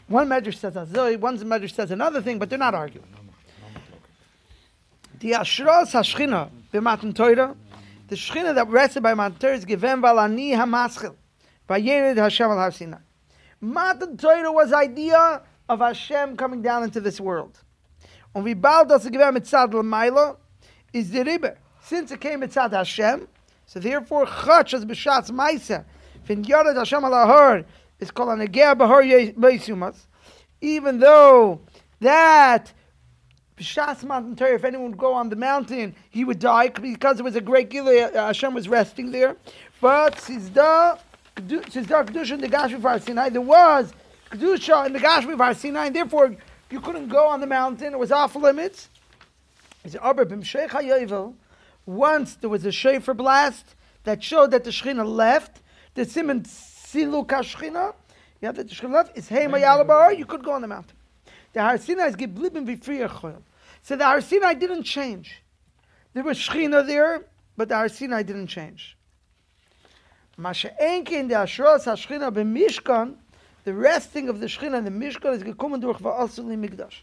one 0.06 0.28
medrash 0.28 0.56
says 0.56 0.74
Azoi, 0.74 1.18
one 1.18 1.36
medrash 1.38 1.74
says 1.74 1.90
another 1.90 2.22
thing, 2.22 2.38
but 2.38 2.48
they're 2.48 2.58
not 2.58 2.74
arguing. 2.74 3.08
Machloket. 3.08 5.18
The 5.18 5.32
Ashras 5.32 5.92
HaShchina 5.92 6.50
b'Matan 6.72 7.14
Torah, 7.14 7.56
the 8.08 8.16
Shchina 8.16 8.54
that 8.54 8.68
rested 8.68 9.02
by 9.02 9.14
Matan 9.14 9.38
Torah 9.38 9.54
is 9.54 9.64
given 9.64 10.00
Valani 10.00 10.52
HaMaschil, 10.52 11.14
by 11.66 11.80
Yerid 11.80 12.16
Hashem 12.16 12.50
al 12.50 12.56
Har 12.56 12.70
Sinai. 12.70 12.98
Matan 13.60 14.16
Torah 14.16 14.52
was 14.52 14.72
idea 14.72 15.42
of 15.68 15.80
Hashem 15.80 16.36
coming 16.36 16.62
down 16.62 16.84
into 16.84 17.00
this 17.00 17.20
world. 17.20 17.58
Und 18.34 18.44
wie 18.44 18.54
bald 18.54 18.88
das 18.88 19.08
given 19.08 19.34
mitzad 19.34 19.72
l'mayla 19.72 20.36
is 20.92 21.10
the 21.10 21.20
Ribbe. 21.20 21.56
Since 21.82 22.12
it 22.12 22.20
came 22.20 22.42
mitzad 22.42 22.72
Hashem, 22.72 23.26
so 23.64 23.80
therefore 23.80 24.26
Chach 24.26 24.72
as 24.74 24.84
b'shatz 24.84 25.30
Maisa, 25.30 25.84
fin 26.22 26.44
Yerid 26.44 26.76
Hashem 26.76 27.02
al 27.04 27.26
Har 27.26 27.64
is 27.98 28.10
called 28.10 28.38
an 28.38 28.46
Egea 28.46 28.76
B'Har 28.76 29.94
even 30.60 30.98
though 31.00 31.60
that 32.00 32.72
B'shas 33.56 34.04
Matan 34.04 34.36
Torah, 34.36 34.54
if 34.54 34.64
anyone 34.64 34.90
would 34.90 34.98
go 34.98 35.14
on 35.14 35.30
the 35.30 35.36
mountain, 35.36 35.94
he 36.10 36.24
would 36.24 36.38
die 36.38 36.68
because 36.68 37.18
it 37.18 37.22
was 37.22 37.36
a 37.36 37.40
great 37.40 37.70
gila. 37.70 38.08
Uh, 38.08 38.26
Hashem 38.26 38.52
was 38.52 38.68
resting 38.68 39.10
there. 39.12 39.36
But 39.80 40.16
Sizda, 40.16 40.98
Sizda 41.36 42.06
Kedusha 42.06 42.32
in 42.32 42.40
the 42.42 42.48
Gashmi 42.48 42.82
Far 42.82 43.00
Sinai, 43.00 43.30
there 43.30 43.40
was 43.40 43.94
Kedusha 44.30 44.86
in 44.86 44.92
the 44.92 44.98
Gashmi 44.98 45.38
Far 45.38 45.54
Sinai, 45.54 45.86
and 45.86 45.96
therefore 45.96 46.36
you 46.70 46.80
couldn't 46.80 47.08
go 47.08 47.26
on 47.28 47.40
the 47.40 47.46
mountain. 47.46 47.94
It 47.94 47.98
was 47.98 48.12
off 48.12 48.36
limits. 48.36 48.90
He 49.82 49.88
said, 49.88 50.00
"Aber 50.02 50.26
b'msheich 50.26 50.68
hayovel." 50.68 51.34
Once 51.86 52.34
there 52.34 52.50
was 52.50 52.66
a 52.66 52.72
shofar 52.72 53.14
blast 53.14 53.74
that 54.04 54.22
showed 54.22 54.50
that 54.50 54.64
the 54.64 54.70
Shechina 54.70 55.06
left. 55.06 55.62
The 55.94 56.04
Simon 56.04 56.42
Silu 56.42 57.26
Kashchina. 57.26 57.94
Yeah, 58.42 58.52
that 58.52 58.68
the 58.68 58.74
Shechina 58.74 58.92
left. 58.92 59.16
Is 59.16 59.28
Hey 59.28 59.46
Mayalabar. 59.46 60.16
You 60.18 60.26
could 60.26 60.44
go 60.44 60.52
on 60.52 60.60
the 60.60 60.68
mountain. 60.68 60.95
The 61.56 61.62
Har 61.62 61.78
Sinai 61.78 62.08
is 62.08 62.16
geblieben 62.16 62.66
wie 62.66 62.76
früher 62.76 63.08
choil. 63.08 63.42
So 63.80 63.96
the 63.96 64.04
Har 64.04 64.20
Sinai 64.20 64.52
didn't 64.52 64.82
change. 64.82 65.42
There 66.12 66.22
was 66.22 66.36
Shechina 66.36 66.86
there, 66.86 67.24
but 67.56 67.70
the 67.70 67.76
Har 67.76 67.88
Sinai 67.88 68.22
didn't 68.24 68.48
change. 68.48 68.94
Masha 70.36 70.70
Enke 70.78 71.12
in 71.12 71.28
the 71.28 71.34
Ashros 71.34 71.84
HaShechina 71.84 72.30
b'Mishkan, 72.30 73.14
the 73.64 73.72
resting 73.72 74.28
of 74.28 74.38
the 74.40 74.44
Shechina 74.44 74.76
in 74.76 74.84
the 74.84 74.90
Mishkan 74.90 75.32
is 75.32 75.42
gekommen 75.42 75.80
durch 75.80 75.96
Va'asul 75.96 76.44
Mikdash. 76.58 76.96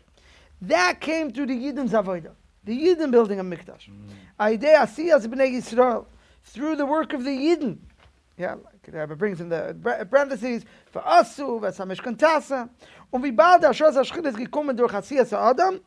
That 0.62 1.01
came 1.01 1.31
through 1.31 1.48
the 1.48 1.57
Yidden's 1.57 1.93
Avodah. 1.93 2.33
The 2.63 2.79
Yidden 2.79 3.10
building 3.10 3.39
a 3.39 3.43
Mikdash. 3.43 3.89
Mm. 3.89 4.10
Aidei 4.39 4.75
Asiyas 4.75 5.25
B'nei 5.25 5.51
Yisrael. 5.51 6.05
Through 6.43 6.75
the 6.75 6.86
work 6.86 7.13
of 7.13 7.24
the 7.24 7.31
Yidden. 7.31 7.77
Yeah, 8.37 8.55
the 8.83 8.91
Rebbe 8.91 9.13
uh, 9.13 9.15
brings 9.15 9.41
in 9.41 9.49
the 9.49 9.75
parentheses, 10.09 10.65
Va'asu, 10.93 11.61
V'samishkan 11.61 12.17
Tasa. 12.17 12.69
Und 13.11 13.23
wie 13.23 13.31
bald 13.31 13.61
der 13.61 13.73
Schoß 13.73 13.95
HaShechina 13.95 14.29
ist 14.29 14.37
gekommen 14.37 14.75
durch 14.75 14.93
Asiyas 14.93 15.33
Adam, 15.33 15.79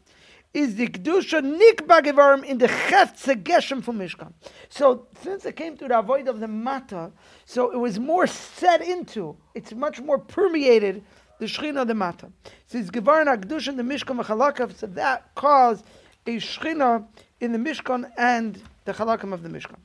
is 0.54 0.76
the 0.76 0.86
Kedusha 0.86 1.42
nikba 1.42 2.00
geworm 2.00 2.44
in 2.44 2.58
the 2.58 2.68
Chetze 2.68 3.42
Geshem 3.42 3.82
from 3.82 3.98
Mishkan. 3.98 4.32
So, 4.68 5.08
since 5.22 5.44
it 5.44 5.56
came 5.56 5.76
to 5.76 5.88
the 5.88 5.98
avoid 5.98 6.28
of 6.28 6.38
the 6.38 6.46
Mata, 6.46 7.10
so 7.44 7.72
it 7.72 7.78
was 7.78 7.98
more 7.98 8.28
set 8.28 8.80
into, 8.80 9.36
it's 9.54 9.74
much 9.74 10.00
more 10.00 10.18
permeated, 10.18 11.02
the 11.40 11.46
Shechina 11.46 11.82
of 11.82 11.88
the 11.88 11.94
Mata. 11.94 12.30
So 12.68 12.78
it's 12.78 12.90
geworn 12.90 13.26
Kedusha 13.26 13.68
in 13.68 13.76
the 13.76 13.82
Mishkan 13.82 14.22
Machalakav, 14.22 14.76
so 14.76 14.86
that 14.86 15.34
caused 15.34 15.84
a 16.26 16.36
Shechina 16.36 17.06
in 17.40 17.52
the 17.52 17.58
Mishkan 17.58 18.10
and 18.16 18.62
the 18.84 18.92
Chalakam 18.92 19.32
of 19.32 19.42
the 19.42 19.48
Mishkan. 19.48 19.76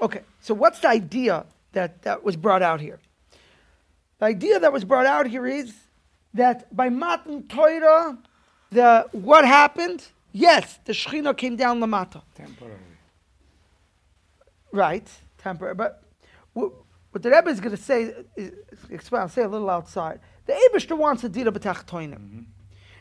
Okay, 0.00 0.20
so 0.44 0.52
what's 0.52 0.80
the 0.80 0.88
idea 0.88 1.46
that, 1.72 2.02
that 2.02 2.22
was 2.22 2.36
brought 2.36 2.60
out 2.60 2.78
here? 2.78 3.00
The 4.18 4.26
idea 4.26 4.60
that 4.60 4.74
was 4.74 4.84
brought 4.84 5.06
out 5.06 5.26
here 5.26 5.46
is 5.46 5.72
that 6.34 6.76
by 6.76 6.90
Matan 6.90 7.44
Torah, 7.44 8.18
the 8.70 9.08
what 9.12 9.46
happened? 9.46 10.06
Yes, 10.32 10.78
the 10.84 10.92
Shechina 10.92 11.34
came 11.34 11.56
down 11.56 11.80
Lamata. 11.80 12.20
Temporary. 12.34 12.76
Right, 14.70 15.08
temporary. 15.38 15.76
But 15.76 16.02
what, 16.52 16.72
what 17.12 17.22
the 17.22 17.30
Rebbe 17.30 17.48
is 17.48 17.60
going 17.60 17.74
to 17.74 17.82
say, 17.82 18.12
is, 18.36 18.52
explain, 18.90 19.22
I'll 19.22 19.30
say 19.30 19.44
a 19.44 19.48
little 19.48 19.70
outside. 19.70 20.20
The 20.44 20.52
Abishter 20.52 20.94
wants 20.94 21.24
a 21.24 21.30
Dira 21.30 21.52
B'tachtoinim. 21.52 22.18
Mm-hmm. 22.18 22.40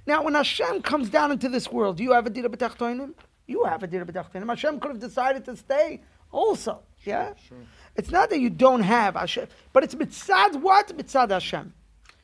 Now, 0.05 0.23
when 0.23 0.35
Hashem 0.35 0.81
comes 0.81 1.09
down 1.09 1.33
into 1.33 1.49
this 1.49 1.69
world, 1.69 1.97
do 1.97 2.03
you 2.03 2.13
have 2.13 2.25
a 2.25 2.29
Dira 2.29 2.47
B'tachtoinim? 2.47 3.15
You 3.47 3.65
have 3.65 3.83
a 3.83 3.87
Dira 3.87 4.05
B'tachtoinim. 4.05 4.47
Hashem 4.47 4.79
could 4.79 4.91
have 4.91 5.01
decided 5.01 5.43
to 5.43 5.57
stay 5.57 6.03
also. 6.31 6.83
Yeah? 7.03 7.33
Sure. 7.47 7.57
It's 7.95 8.11
not 8.11 8.29
that 8.29 8.39
you 8.39 8.49
don't 8.49 8.81
have 8.81 9.15
Hashem, 9.15 9.47
but 9.71 9.83
it's 9.83 9.95
mitzad 9.95 10.61
what? 10.61 10.95
Mitzad 10.97 11.29
Hashem. 11.31 11.73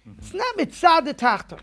Mm-hmm. 0.08 0.20
It's 0.20 0.34
not 0.34 0.58
mitzad 0.58 1.06
the 1.06 1.14
Tachton. 1.14 1.60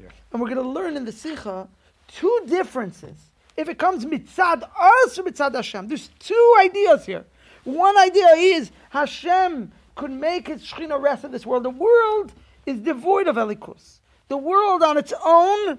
Yeah. 0.00 0.08
And 0.32 0.40
we're 0.40 0.48
going 0.48 0.62
to 0.62 0.68
learn 0.68 0.96
in 0.96 1.04
the 1.04 1.12
Sikha 1.12 1.68
two 2.08 2.42
differences. 2.46 3.16
If 3.56 3.68
it 3.68 3.78
comes 3.78 4.04
mitzad 4.04 4.62
us 4.62 5.18
or 5.18 5.22
mitzad 5.22 5.54
Hashem, 5.54 5.88
there's 5.88 6.08
two 6.18 6.54
ideas 6.60 7.06
here. 7.06 7.24
One 7.64 7.96
idea 7.98 8.28
is 8.36 8.72
Hashem 8.90 9.70
could 9.94 10.10
make 10.10 10.48
his 10.48 10.62
Shechina 10.62 11.00
rest 11.00 11.24
in 11.24 11.30
this 11.30 11.46
world. 11.46 11.64
The 11.64 11.70
world 11.70 12.32
is 12.66 12.80
devoid 12.80 13.28
of 13.28 13.36
Elikus. 13.36 13.98
The 14.28 14.36
world 14.36 14.82
on 14.82 14.96
its 14.96 15.12
own, 15.24 15.78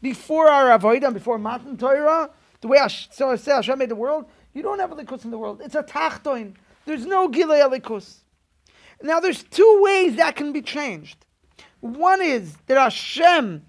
before 0.00 0.48
our 0.48 0.76
Avodah, 0.76 1.14
before 1.14 1.38
Matan 1.38 1.76
Torah, 1.76 2.30
the 2.60 2.68
way 2.68 2.78
Hash- 2.78 3.08
so 3.12 3.30
I 3.30 3.36
say 3.36 3.52
Hashem 3.52 3.78
made 3.78 3.88
the 3.88 3.96
world, 3.96 4.26
you 4.54 4.62
don't 4.62 4.78
have 4.78 4.90
Elikus 4.90 5.24
in 5.24 5.30
the 5.30 5.38
world. 5.38 5.60
It's 5.64 5.74
a 5.74 5.82
Tachtoin. 5.82 6.54
There's 6.84 7.06
no 7.06 7.28
Gilei 7.28 7.66
Elikus. 7.66 8.18
Now 9.02 9.20
there's 9.20 9.42
two 9.42 9.80
ways 9.82 10.16
that 10.16 10.36
can 10.36 10.52
be 10.52 10.62
changed. 10.62 11.24
One 11.80 12.22
is 12.22 12.56
that 12.66 12.78
Hashem 12.78 13.64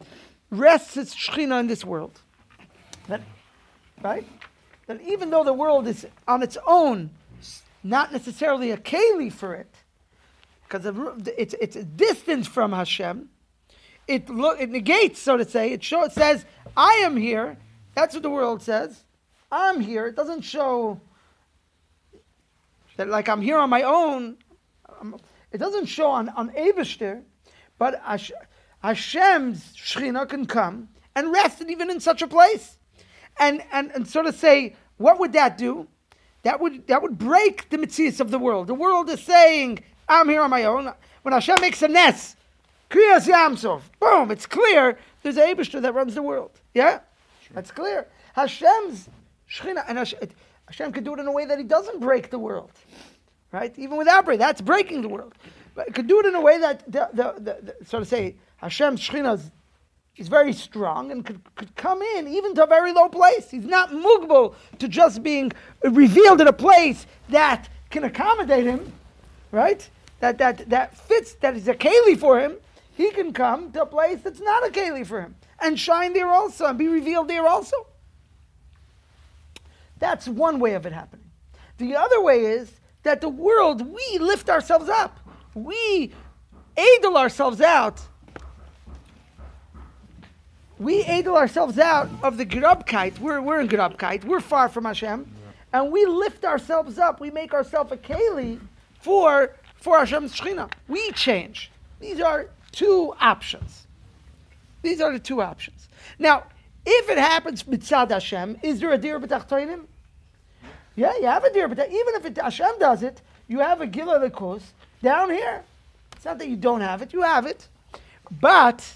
rests 0.51 0.97
its 0.97 1.15
Shechina 1.15 1.59
in 1.59 1.67
this 1.67 1.83
world. 1.83 2.21
That, 3.07 3.21
right? 4.03 4.25
That 4.87 5.01
even 5.01 5.29
though 5.29 5.43
the 5.43 5.53
world 5.53 5.87
is 5.87 6.05
on 6.27 6.43
its 6.43 6.57
own, 6.67 7.09
not 7.83 8.11
necessarily 8.11 8.71
a 8.71 8.77
keli 8.77 9.31
for 9.31 9.55
it, 9.55 9.73
because 10.63 10.85
it's, 11.37 11.55
it's 11.59 11.75
a 11.75 11.83
distance 11.83 12.47
from 12.47 12.71
Hashem, 12.71 13.29
it, 14.07 14.29
lo- 14.29 14.51
it 14.51 14.69
negates, 14.69 15.19
so 15.19 15.37
to 15.37 15.45
say, 15.45 15.71
it, 15.71 15.83
show, 15.83 16.03
it 16.03 16.11
says, 16.11 16.45
I 16.75 17.01
am 17.03 17.17
here. 17.17 17.57
That's 17.95 18.13
what 18.13 18.23
the 18.23 18.29
world 18.29 18.61
says. 18.61 19.03
I'm 19.53 19.81
here. 19.81 20.07
It 20.07 20.15
doesn't 20.15 20.41
show 20.41 20.99
that 22.97 23.07
like 23.07 23.29
I'm 23.29 23.39
here 23.39 23.59
on 23.59 23.69
my 23.69 23.83
own. 23.83 24.37
It 25.51 25.59
doesn't 25.59 25.85
show 25.85 26.09
on, 26.09 26.29
on 26.29 26.49
Abishter, 26.49 27.21
but 27.77 28.01
Hashem's 28.81 29.75
Shechina 29.75 30.27
can 30.27 30.47
come 30.47 30.89
and 31.15 31.31
rest 31.31 31.61
even 31.61 31.91
in 31.91 31.99
such 31.99 32.23
a 32.23 32.27
place. 32.27 32.79
And, 33.39 33.63
and, 33.71 33.91
and 33.91 34.07
sort 34.07 34.25
of 34.25 34.35
say, 34.35 34.75
what 34.97 35.19
would 35.19 35.33
that 35.33 35.57
do? 35.57 35.87
That 36.41 36.59
would, 36.59 36.87
that 36.87 37.03
would 37.03 37.19
break 37.19 37.69
the 37.69 37.77
mitzvahs 37.77 38.19
of 38.19 38.31
the 38.31 38.39
world. 38.39 38.65
The 38.67 38.73
world 38.73 39.07
is 39.09 39.21
saying, 39.21 39.83
I'm 40.09 40.29
here 40.29 40.41
on 40.41 40.49
my 40.49 40.63
own. 40.63 40.91
When 41.21 41.31
Hashem 41.31 41.61
makes 41.61 41.81
a 41.83 41.87
nest, 41.87 42.37
Kriyas 42.89 43.27
Yam 43.27 43.55
Suf, 43.55 43.89
boom, 43.99 44.31
it's 44.31 44.47
clear 44.47 44.97
there's 45.21 45.37
a 45.37 45.53
Abishter 45.53 45.81
that 45.81 45.93
runs 45.93 46.15
the 46.15 46.23
world. 46.23 46.59
Yeah? 46.73 47.01
That's 47.53 47.71
clear. 47.71 48.07
Hashem's 48.33 49.09
Shechina, 49.53 49.83
and 49.87 49.97
Hashem, 49.97 50.19
Hashem 50.67 50.91
can 50.91 51.03
do 51.03 51.13
it 51.13 51.19
in 51.19 51.27
a 51.27 51.31
way 51.31 51.45
that 51.45 51.57
he 51.57 51.63
doesn't 51.63 51.99
break 51.99 52.29
the 52.29 52.39
world. 52.39 52.71
Right? 53.51 53.77
Even 53.77 53.97
without 53.97 54.25
break, 54.25 54.39
that's 54.39 54.61
breaking 54.61 55.03
the 55.03 55.09
world. 55.09 55.35
But 55.75 55.87
it 55.87 55.93
could 55.93 56.07
do 56.07 56.19
it 56.19 56.25
in 56.25 56.35
a 56.35 56.41
way 56.41 56.59
that, 56.59 56.91
the, 56.91 57.09
the, 57.13 57.35
the, 57.39 57.85
so 57.85 57.99
to 57.99 58.05
say, 58.05 58.35
Hashem's 58.57 58.99
Shechina 58.99 59.35
is, 59.35 59.51
is 60.17 60.27
very 60.27 60.53
strong 60.53 61.11
and 61.11 61.25
could, 61.25 61.41
could 61.55 61.75
come 61.75 62.01
in 62.01 62.27
even 62.27 62.55
to 62.55 62.63
a 62.63 62.67
very 62.67 62.93
low 62.93 63.09
place. 63.09 63.51
He's 63.51 63.65
not 63.65 63.91
mugbo 63.91 64.55
to 64.79 64.87
just 64.87 65.21
being 65.21 65.51
revealed 65.83 66.41
in 66.41 66.47
a 66.47 66.53
place 66.53 67.05
that 67.29 67.69
can 67.91 68.03
accommodate 68.03 68.65
him, 68.65 68.91
right? 69.51 69.87
That, 70.19 70.39
that, 70.39 70.69
that 70.69 70.97
fits, 70.97 71.33
that 71.41 71.55
is 71.55 71.67
a 71.67 71.75
keli 71.75 72.17
for 72.17 72.39
him. 72.39 72.55
He 72.95 73.11
can 73.11 73.33
come 73.33 73.71
to 73.73 73.83
a 73.83 73.85
place 73.85 74.19
that's 74.23 74.39
not 74.39 74.65
a 74.67 74.71
keli 74.71 75.05
for 75.05 75.21
him 75.21 75.35
and 75.59 75.79
shine 75.79 76.13
there 76.13 76.29
also 76.29 76.65
and 76.65 76.77
be 76.77 76.87
revealed 76.87 77.27
there 77.27 77.47
also. 77.47 77.87
That's 80.03 80.27
one 80.27 80.59
way 80.59 80.73
of 80.73 80.85
it 80.85 80.91
happening. 80.91 81.31
The 81.77 81.95
other 81.95 82.21
way 82.21 82.41
is 82.41 82.69
that 83.03 83.21
the 83.21 83.29
world, 83.29 83.79
we 83.87 84.17
lift 84.19 84.49
ourselves 84.49 84.89
up. 84.89 85.17
We 85.55 86.11
idle 86.77 87.15
ourselves 87.15 87.61
out. 87.61 88.01
We 90.77 91.05
idle 91.05 91.37
ourselves 91.37 91.79
out 91.79 92.09
of 92.21 92.35
the 92.35 92.45
grubkite. 92.45 93.17
We're, 93.19 93.39
we're 93.39 93.61
in 93.61 93.69
grubkite. 93.69 94.25
We're 94.25 94.41
far 94.41 94.67
from 94.67 94.83
Hashem. 94.83 95.25
And 95.71 95.89
we 95.89 96.05
lift 96.05 96.43
ourselves 96.43 96.99
up. 96.99 97.21
We 97.21 97.31
make 97.31 97.53
ourselves 97.53 97.93
a 97.93 97.97
keli 97.97 98.59
for 98.99 99.55
for 99.77 99.99
Hashem's 99.99 100.35
Shechina. 100.35 100.69
We 100.89 101.11
change. 101.13 101.71
These 102.01 102.19
are 102.19 102.49
two 102.73 103.15
options. 103.21 103.87
These 104.81 104.99
are 104.99 105.13
the 105.13 105.19
two 105.19 105.41
options. 105.41 105.87
Now, 106.19 106.43
if 106.85 107.09
it 107.09 107.17
happens 107.17 107.63
mitzad 107.63 108.11
Hashem, 108.11 108.57
is 108.63 108.81
there 108.81 108.91
a 108.91 108.97
dir 108.97 109.17
b'tachtoinim? 109.17 109.85
Yeah, 110.95 111.13
you 111.17 111.25
have 111.25 111.43
a 111.43 111.51
dir, 111.51 111.67
but 111.67 111.79
even 111.79 112.15
if 112.15 112.25
it, 112.25 112.37
Hashem 112.37 112.77
does 112.79 113.01
it, 113.01 113.21
you 113.47 113.59
have 113.59 113.81
a 113.81 113.87
gila 113.87 114.19
lekos 114.19 114.61
down 115.01 115.29
here. 115.29 115.63
It's 116.15 116.25
not 116.25 116.37
that 116.39 116.47
you 116.47 116.55
don't 116.55 116.81
have 116.81 117.01
it; 117.01 117.13
you 117.13 117.21
have 117.23 117.45
it, 117.45 117.67
but 118.39 118.93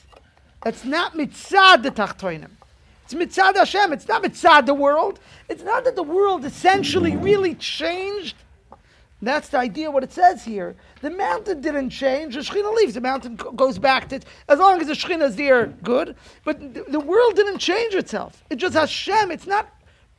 it's 0.66 0.86
not 0.86 1.14
mitzad 1.14 1.84
the 1.84 1.92
tachtoinim. 1.92 2.52
It's 3.06 3.14
mitzad 3.14 3.56
Hashem. 3.56 3.94
It's 3.94 4.08
not 4.08 4.22
mitzad 4.24 4.66
the 4.66 4.74
world. 4.74 5.20
It's 5.50 5.64
not 5.64 5.86
that 5.86 5.96
the 5.96 6.04
world 6.04 6.46
essentially 6.46 7.16
really 7.16 7.56
changed. 7.56 8.36
That's 9.22 9.50
the 9.50 9.58
idea. 9.58 9.90
What 9.90 10.04
it 10.04 10.14
says 10.14 10.44
here: 10.46 10.76
the 11.02 11.10
mountain 11.10 11.62
didn't 11.62 11.90
change. 11.90 12.36
The 12.36 12.42
Shekhinah 12.42 12.76
leaves. 12.76 12.94
The 12.94 13.02
mountain 13.02 13.36
go- 13.36 13.52
goes 13.52 13.80
back 13.80 14.10
to 14.10 14.20
as 14.48 14.60
long 14.60 14.80
as 14.80 14.88
the 14.88 14.94
Shekhinah 14.94 15.30
is 15.30 15.36
there, 15.36 15.66
good. 15.84 16.16
But 16.44 16.92
the 16.92 17.00
world 17.00 17.36
didn't 17.36 17.58
change 17.58 17.96
itself. 17.96 18.44
It 18.52 18.58
just 18.58 18.76
Hashem. 18.76 19.32
It's 19.32 19.48
not 19.48 19.68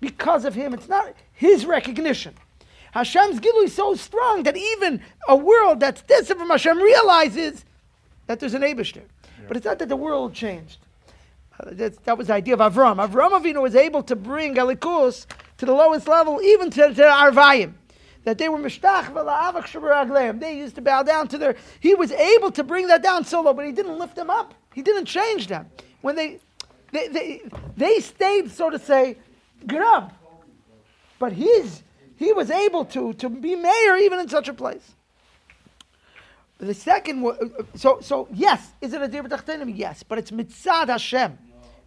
because 0.00 0.44
of 0.44 0.54
him. 0.54 0.74
It's 0.74 0.88
not 0.88 1.14
his 1.38 1.64
recognition. 1.64 2.34
Hashem's 2.90 3.38
gilu 3.38 3.64
is 3.64 3.72
so 3.72 3.94
strong 3.94 4.42
that 4.42 4.56
even 4.56 5.00
a 5.28 5.36
world 5.36 5.78
that's 5.78 6.02
distant 6.02 6.40
from 6.40 6.50
Hashem 6.50 6.78
realizes 6.78 7.64
that 8.26 8.40
there's 8.40 8.54
an 8.54 8.62
Abish 8.62 8.92
there. 8.94 9.04
But 9.46 9.56
it's 9.56 9.64
not 9.64 9.78
that 9.78 9.88
the 9.88 9.96
world 9.96 10.34
changed. 10.34 10.78
Uh, 11.60 11.70
that's- 11.70 11.98
that 12.06 12.18
was 12.18 12.26
the 12.26 12.34
idea 12.34 12.54
of 12.54 12.60
Avram. 12.60 12.96
Avram 12.96 13.40
Avinu 13.40 13.62
was 13.62 13.76
able 13.76 14.02
to 14.02 14.16
bring 14.16 14.56
Elikus 14.56 15.26
to 15.58 15.64
the 15.64 15.72
lowest 15.72 16.08
level, 16.08 16.42
even 16.42 16.70
to, 16.70 16.88
to 16.88 16.94
the 16.94 17.02
Arvayim. 17.02 17.74
That 18.24 18.38
they 18.38 18.48
were 18.48 18.58
mishtach 18.58 19.04
v'la'avak. 19.12 20.40
They 20.40 20.58
used 20.58 20.74
to 20.74 20.82
bow 20.82 21.04
down 21.04 21.28
to 21.28 21.38
their. 21.38 21.54
He 21.78 21.94
was 21.94 22.10
able 22.10 22.50
to 22.50 22.64
bring 22.64 22.88
that 22.88 23.00
down 23.00 23.24
so 23.24 23.42
low, 23.42 23.54
but 23.54 23.64
he 23.64 23.70
didn't 23.70 23.96
lift 23.96 24.16
them 24.16 24.28
up. 24.28 24.54
He 24.74 24.82
didn't 24.82 25.04
change 25.04 25.46
them. 25.46 25.70
When 26.00 26.16
they, 26.16 26.40
they, 26.90 27.06
they, 27.08 27.42
they 27.76 28.00
stayed, 28.00 28.50
so 28.50 28.70
to 28.70 28.78
say, 28.78 29.18
grub. 29.68 30.12
But 31.18 31.32
he's, 31.32 31.82
he 32.16 32.32
was 32.32 32.50
able 32.50 32.84
to, 32.86 33.12
to 33.14 33.28
be 33.28 33.56
mayor 33.56 33.96
even 33.96 34.20
in 34.20 34.28
such 34.28 34.48
a 34.48 34.54
place. 34.54 34.94
The 36.58 36.74
second, 36.74 37.24
so 37.76 38.00
so 38.00 38.26
yes, 38.32 38.72
is 38.80 38.92
it 38.92 39.00
a 39.00 39.06
dir 39.06 39.22
b'tachtenim? 39.22 39.72
Yes, 39.76 40.02
but 40.02 40.18
it's 40.18 40.32
mitzad 40.32 40.88
Hashem. 40.88 41.38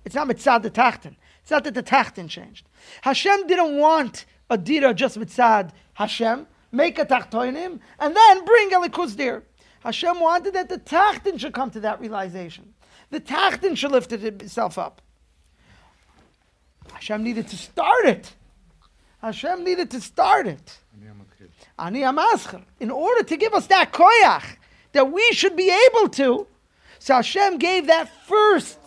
It's 0.06 0.16
not 0.16 0.30
mitzad 0.30 0.64
the 0.64 0.72
tachten. 0.72 1.16
It's 1.42 1.52
not 1.52 1.66
that 1.66 1.74
the 1.74 1.84
tachten 1.84 2.30
changed. 2.30 2.68
Hashem 3.02 3.48
didn't 3.48 3.78
want 3.78 4.26
a 4.50 4.58
dira 4.58 4.94
just 4.94 5.20
mitzad 5.20 5.72
Hashem, 5.96 6.48
make 6.72 6.98
a 7.00 7.06
tachtoinim, 7.06 7.80
and 8.00 8.16
then 8.16 8.46
bring 8.46 8.70
elikus 8.70 9.18
there. 9.18 9.44
Hashem 9.84 10.20
wanted 10.22 10.54
that 10.54 10.70
the 10.70 10.78
tachten 10.78 11.38
should 11.38 11.54
come 11.54 11.70
to 11.72 11.82
that 11.82 12.00
realization. 12.00 12.74
The 13.10 13.20
tachten 13.20 13.76
should 13.76 13.92
lift 13.92 14.14
itself 14.14 14.78
up. 14.78 15.02
Hashem 16.94 17.24
needed 17.24 17.50
to 17.50 17.58
start 17.58 18.06
it. 18.06 18.34
Hashem 19.22 19.64
needed 19.64 19.92
to 19.92 20.02
start 20.02 20.48
it. 20.48 20.80
Ani 21.78 22.04
In 22.80 22.92
order 22.92 23.24
to 23.24 23.38
give 23.38 23.54
us 23.54 23.68
that 23.68 23.92
koyach, 23.92 24.58
that 24.92 25.12
we 25.12 25.24
should 25.32 25.56
be 25.56 25.72
able 25.88 26.10
to, 26.10 26.48
so 27.00 27.16
Hashem 27.16 27.58
gave 27.58 27.88
that 27.88 28.10
first 28.26 28.78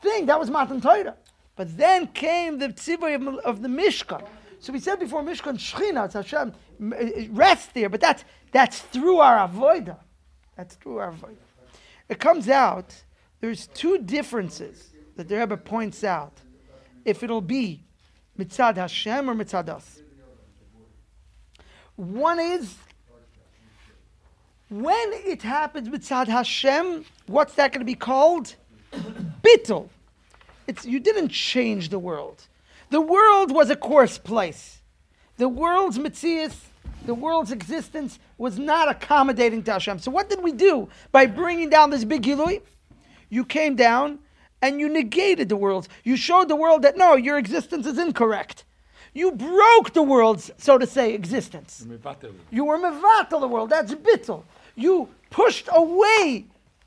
thing. 0.00 0.26
That 0.26 0.38
was 0.38 0.50
Matan 0.50 0.80
Torah. 0.80 1.16
But 1.56 1.76
then 1.76 2.06
came 2.08 2.58
the 2.58 2.68
tzivay 2.68 3.38
of, 3.40 3.62
the 3.62 3.68
Mishkan. 3.68 4.26
So 4.58 4.72
we 4.72 4.80
said 4.80 4.98
before 4.98 5.22
Mishkan 5.22 5.58
Shechina, 5.58 6.06
it's 6.06 6.14
Hashem 6.14 6.52
uh, 6.80 6.96
uh, 6.96 7.08
rests 7.30 7.68
there, 7.74 7.88
but 7.88 8.00
that's 8.00 8.24
that's 8.52 8.80
through 8.80 9.18
our 9.18 9.46
avoida. 9.46 9.98
That's 10.56 10.76
through 10.76 10.98
our 10.98 11.12
avoida. 11.12 11.36
It 12.08 12.18
comes 12.18 12.48
out 12.48 13.02
there's 13.40 13.66
two 13.66 13.98
differences 13.98 14.90
that 15.16 15.28
the 15.28 15.36
Rebbe 15.36 15.56
points 15.56 16.04
out. 16.04 16.40
If 17.04 17.22
it'll 17.22 17.40
be 17.40 17.84
mitzad 18.44 18.76
Hashem 18.76 19.28
or 19.28 19.34
mitzad 19.34 19.68
us. 19.68 20.00
One 21.96 22.40
is 22.40 22.74
when 24.68 25.12
it 25.12 25.42
happens 25.42 25.88
mitzad 25.88 26.28
Hashem, 26.28 27.04
what's 27.26 27.54
that 27.54 27.72
going 27.72 27.80
to 27.80 27.86
be 27.86 27.94
called? 27.94 28.54
Bittul. 29.42 29.88
It's 30.66 30.86
you 30.86 31.00
didn't 31.00 31.28
change 31.28 31.90
the 31.90 31.98
world. 31.98 32.46
The 32.90 33.00
world 33.00 33.52
was 33.52 33.70
a 33.70 33.76
coarse 33.76 34.18
place. 34.18 34.80
The 35.36 35.48
world's 35.48 35.98
mitzias, 35.98 36.54
the 37.04 37.14
world's 37.14 37.50
existence 37.50 38.18
was 38.38 38.58
not 38.58 38.88
accommodating 38.88 39.62
to 39.64 39.72
Hashem. 39.72 39.98
So 39.98 40.10
what 40.10 40.28
did 40.28 40.42
we 40.42 40.52
do 40.52 40.88
by 41.10 41.26
bringing 41.26 41.68
down 41.70 41.90
this 41.90 42.04
big 42.04 42.22
gilui? 42.22 42.62
You 43.28 43.44
came 43.44 43.76
down 43.76 44.18
and 44.62 44.80
you 44.80 44.88
negated 44.88 45.48
the 45.48 45.56
worlds. 45.56 45.88
You 46.04 46.16
showed 46.16 46.48
the 46.48 46.56
world 46.56 46.82
that 46.82 46.96
no, 46.96 47.16
your 47.16 47.36
existence 47.36 47.86
is 47.86 47.98
incorrect. 47.98 48.64
You 49.12 49.32
broke 49.32 49.92
the 49.92 50.02
world's, 50.02 50.50
so 50.56 50.78
to 50.78 50.86
say, 50.86 51.12
existence. 51.12 51.84
You 52.50 52.64
were 52.64 52.78
mevatel 52.78 53.40
the 53.40 53.48
world. 53.48 53.68
That's 53.68 53.92
bittel. 53.94 54.44
You 54.74 55.08
pushed 55.28 55.68
away 55.70 56.46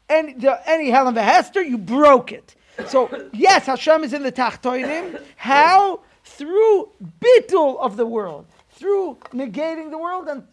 any, 0.09 0.33
the, 0.33 0.59
any 0.67 0.89
hell 0.89 1.07
and 1.07 1.15
the 1.15 1.21
Hester. 1.21 1.61
You 1.61 1.77
broke 1.77 2.31
it. 2.31 2.55
So 2.88 3.29
yes, 3.31 3.67
Hashem 3.67 4.03
is 4.03 4.13
in 4.13 4.23
the 4.23 4.31
tachtoinim. 4.31 5.21
How? 5.35 5.99
Through 6.23 6.89
bittul 7.19 7.79
of 7.79 7.97
the 7.97 8.07
world, 8.07 8.47
through 8.71 9.17
negating 9.31 9.91
the 9.91 9.97
world 9.97 10.27
and 10.27 10.43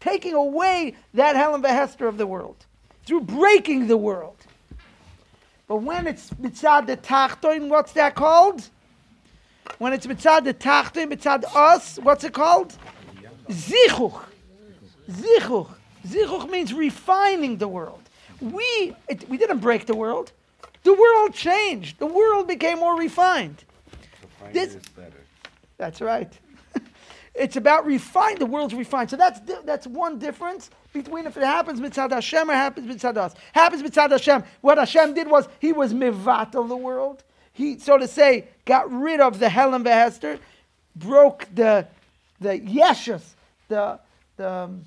taking 0.00 0.34
away 0.34 0.96
that 1.14 1.36
hell 1.36 1.54
and 1.54 1.62
the 1.62 1.72
Hester 1.72 2.08
of 2.08 2.18
the 2.18 2.26
world, 2.26 2.66
through 3.06 3.20
breaking 3.20 3.86
the 3.86 3.96
world. 3.96 4.41
But 5.72 5.84
when 5.84 6.06
it's 6.06 6.28
mitzad 6.34 6.86
the 6.86 6.98
Tachtoin, 6.98 7.70
what's 7.70 7.92
that 7.92 8.14
called? 8.14 8.68
When 9.78 9.94
it's 9.94 10.06
mitzad 10.06 10.44
the 10.44 10.52
Tachtoin, 10.52 11.10
mitzad 11.10 11.44
us, 11.56 11.98
what's 12.02 12.24
it 12.24 12.34
called? 12.34 12.76
Zichuch. 13.48 14.22
Zichuch. 15.10 15.70
Zichuch 16.06 16.50
means 16.50 16.74
refining 16.74 17.56
the 17.56 17.68
world. 17.68 18.02
We, 18.42 18.94
it, 19.08 19.26
we 19.30 19.38
didn't 19.38 19.60
break 19.60 19.86
the 19.86 19.96
world. 19.96 20.32
The 20.82 20.92
world 20.92 21.32
changed. 21.32 21.98
The 21.98 22.04
world 22.04 22.48
became 22.48 22.78
more 22.78 22.98
refined. 22.98 23.64
This-. 24.52 24.76
That's 25.78 26.02
right. 26.02 26.38
It's 27.34 27.56
about 27.56 27.86
refine. 27.86 28.38
The 28.38 28.46
world's 28.46 28.74
refined. 28.74 29.10
So 29.10 29.16
that's 29.16 29.40
that's 29.64 29.86
one 29.86 30.18
difference 30.18 30.70
between 30.92 31.26
if 31.26 31.36
it 31.36 31.42
happens 31.42 31.80
mitzad 31.80 32.10
Hashem 32.10 32.50
or 32.50 32.54
happens 32.54 32.86
mitzad 32.86 33.16
us. 33.16 33.34
Happens 33.52 33.82
mitzad 33.82 34.10
Hashem. 34.10 34.44
What 34.60 34.78
Hashem 34.78 35.14
did 35.14 35.30
was 35.30 35.48
he 35.58 35.72
was 35.72 35.94
mivat 35.94 36.54
of 36.54 36.68
the 36.68 36.76
world. 36.76 37.24
He, 37.54 37.78
so 37.78 37.98
to 37.98 38.08
say, 38.08 38.48
got 38.64 38.90
rid 38.90 39.20
of 39.20 39.38
the 39.38 39.48
Helen 39.48 39.84
Behester, 39.84 40.38
broke 40.96 41.46
the 41.54 41.86
the 42.40 42.58
yeshus, 42.58 43.22
the 43.68 43.98
the 44.36 44.50
um, 44.50 44.84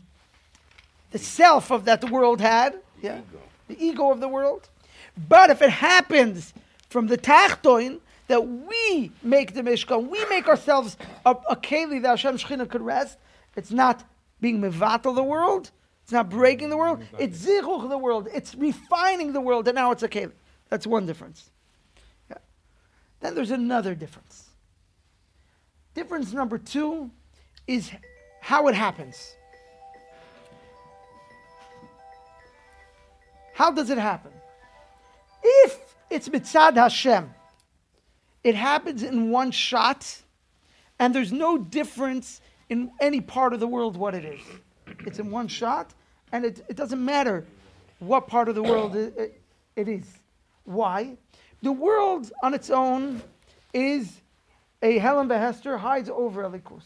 the 1.12 1.20
self 1.20 1.72
of 1.72 1.86
that 1.86 2.02
the 2.02 2.08
world 2.08 2.42
had. 2.42 2.76
Yeah, 3.02 3.22
the 3.68 3.84
ego 3.84 4.12
of 4.12 4.20
the 4.20 4.28
world. 4.28 4.70
But 5.30 5.50
if 5.50 5.62
it 5.62 5.70
happens 5.70 6.54
from 6.90 7.08
the 7.08 7.18
tachtoin 7.18 8.00
that 8.28 8.42
we 8.42 9.12
make 9.22 9.54
the 9.54 9.62
mishkan, 9.62 10.10
we 10.10 10.24
make 10.26 10.48
ourselves 10.48 10.98
a, 11.26 11.32
a 11.50 11.56
keli 11.56 12.02
that 12.02 12.10
Hashem 12.10 12.38
Shechina 12.38 12.70
could 12.70 12.82
rest. 12.82 13.18
It's 13.56 13.72
not 13.72 14.04
being 14.42 14.62
mevatel 14.62 15.16
the 15.16 15.24
world. 15.24 15.72
It's 16.04 16.12
not 16.12 16.30
breaking 16.30 16.70
the 16.70 16.78
world. 16.78 17.04
It's 17.18 17.46
zichuch 17.46 17.90
the 17.90 17.98
world. 17.98 18.28
It's 18.34 18.54
refining 18.56 19.34
the 19.34 19.42
world, 19.42 19.68
and 19.68 19.76
now 19.76 19.92
it's 19.92 20.04
a 20.04 20.10
keli. 20.10 20.34
That's 20.70 20.86
one 20.86 21.06
difference. 21.06 21.50
Yeah. 22.30 22.38
Then 23.22 23.36
there's 23.36 23.52
another 23.52 23.96
difference. 23.96 24.50
Difference 25.94 26.34
number 26.34 26.58
two 26.58 27.10
is 27.68 27.92
how 28.42 28.68
it 28.68 28.76
happens. 28.76 29.36
How 33.54 33.72
does 33.72 33.90
it 33.90 33.98
happen? 33.98 34.32
If 35.42 35.96
it's 36.10 36.28
mitzad 36.28 36.76
Hashem, 36.76 37.34
it 38.46 38.54
happens 38.54 39.02
in 39.02 39.32
one 39.32 39.50
shot, 39.50 40.22
and 41.00 41.16
there's 41.16 41.34
no 41.34 41.58
difference 41.58 42.42
in 42.70 42.92
any 43.02 43.20
part 43.20 43.54
of 43.54 43.60
the 43.60 43.68
world 43.68 43.98
what 43.98 44.14
it 44.14 44.24
is. 44.24 44.42
It's 45.00 45.18
in 45.18 45.32
one 45.32 45.48
shot, 45.48 45.96
and 46.32 46.46
it, 46.46 46.64
it 46.70 46.76
doesn't 46.76 47.04
matter 47.04 47.44
what 47.98 48.28
part 48.28 48.48
of 48.48 48.54
the 48.54 48.62
world 48.62 48.96
it, 48.96 49.18
it, 49.18 49.42
it 49.76 49.88
is. 49.88 50.06
Why? 50.64 51.18
The 51.64 51.72
world 51.72 52.32
on 52.44 52.54
its 52.54 52.70
own 52.70 53.20
is 53.74 54.22
a 54.84 55.00
Helen 55.00 55.28
Behester 55.28 55.80
hides 55.80 56.12
over 56.12 56.44
Elikus. 56.44 56.84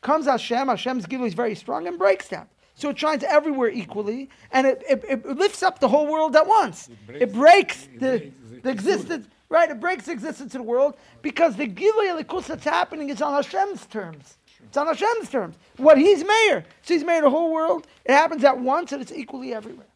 Comes 0.00 0.24
Hashem, 0.24 0.68
Hashem's 0.68 1.04
Gilu 1.04 1.26
is 1.26 1.34
very 1.34 1.54
strong 1.54 1.86
and 1.86 1.98
breaks 1.98 2.28
that. 2.28 2.48
So 2.78 2.90
it 2.90 2.98
shines 2.98 3.24
everywhere 3.24 3.70
equally, 3.70 4.30
and 4.52 4.64
it, 4.64 4.84
it, 4.88 5.04
it 5.08 5.26
lifts 5.26 5.64
up 5.64 5.80
the 5.80 5.88
whole 5.88 6.06
world 6.06 6.36
at 6.36 6.46
once. 6.46 6.88
It 7.08 7.32
breaks, 7.32 7.32
breaks- 7.32 7.84
it 7.86 7.98
the, 7.98 8.18
breaks 8.18 8.36
the 8.50 8.60
the 8.60 8.70
existence, 8.70 9.26
right? 9.48 9.68
It 9.68 9.80
breaks 9.80 10.06
the 10.06 10.12
existence 10.12 10.54
of 10.54 10.60
the 10.60 10.68
world 10.68 10.94
because 11.20 11.56
the 11.56 11.66
Gilu 11.66 12.06
Elikus 12.06 12.46
that's 12.46 12.62
happening 12.62 13.10
is 13.10 13.20
on 13.20 13.34
Hashem's 13.34 13.84
terms. 13.86 14.36
It's 14.62 14.76
on 14.76 14.86
Hashem's 14.86 15.28
terms. 15.28 15.56
What 15.76 15.98
He's 15.98 16.22
mayor. 16.22 16.64
So 16.82 16.94
He's 16.94 17.02
mayor 17.02 17.16
of 17.16 17.24
the 17.24 17.30
whole 17.30 17.52
world. 17.52 17.88
It 18.04 18.12
happens 18.12 18.44
at 18.44 18.60
once 18.60 18.92
and 18.92 19.02
it's 19.02 19.10
equally 19.10 19.52
everywhere. 19.52 19.86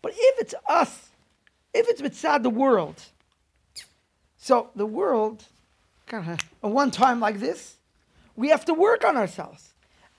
But 0.00 0.12
if 0.16 0.40
it's 0.40 0.54
us, 0.66 1.10
if 1.74 1.86
it's 1.86 2.00
mitzad 2.00 2.42
the 2.42 2.50
world, 2.50 3.02
so 4.38 4.70
the 4.74 4.86
world, 4.86 5.44
kind 6.06 6.30
of 6.30 6.40
a 6.62 6.68
one 6.68 6.90
time 6.90 7.20
like 7.20 7.40
this, 7.40 7.76
we 8.36 8.48
have 8.48 8.64
to 8.64 8.72
work 8.72 9.04
on 9.04 9.18
ourselves 9.18 9.73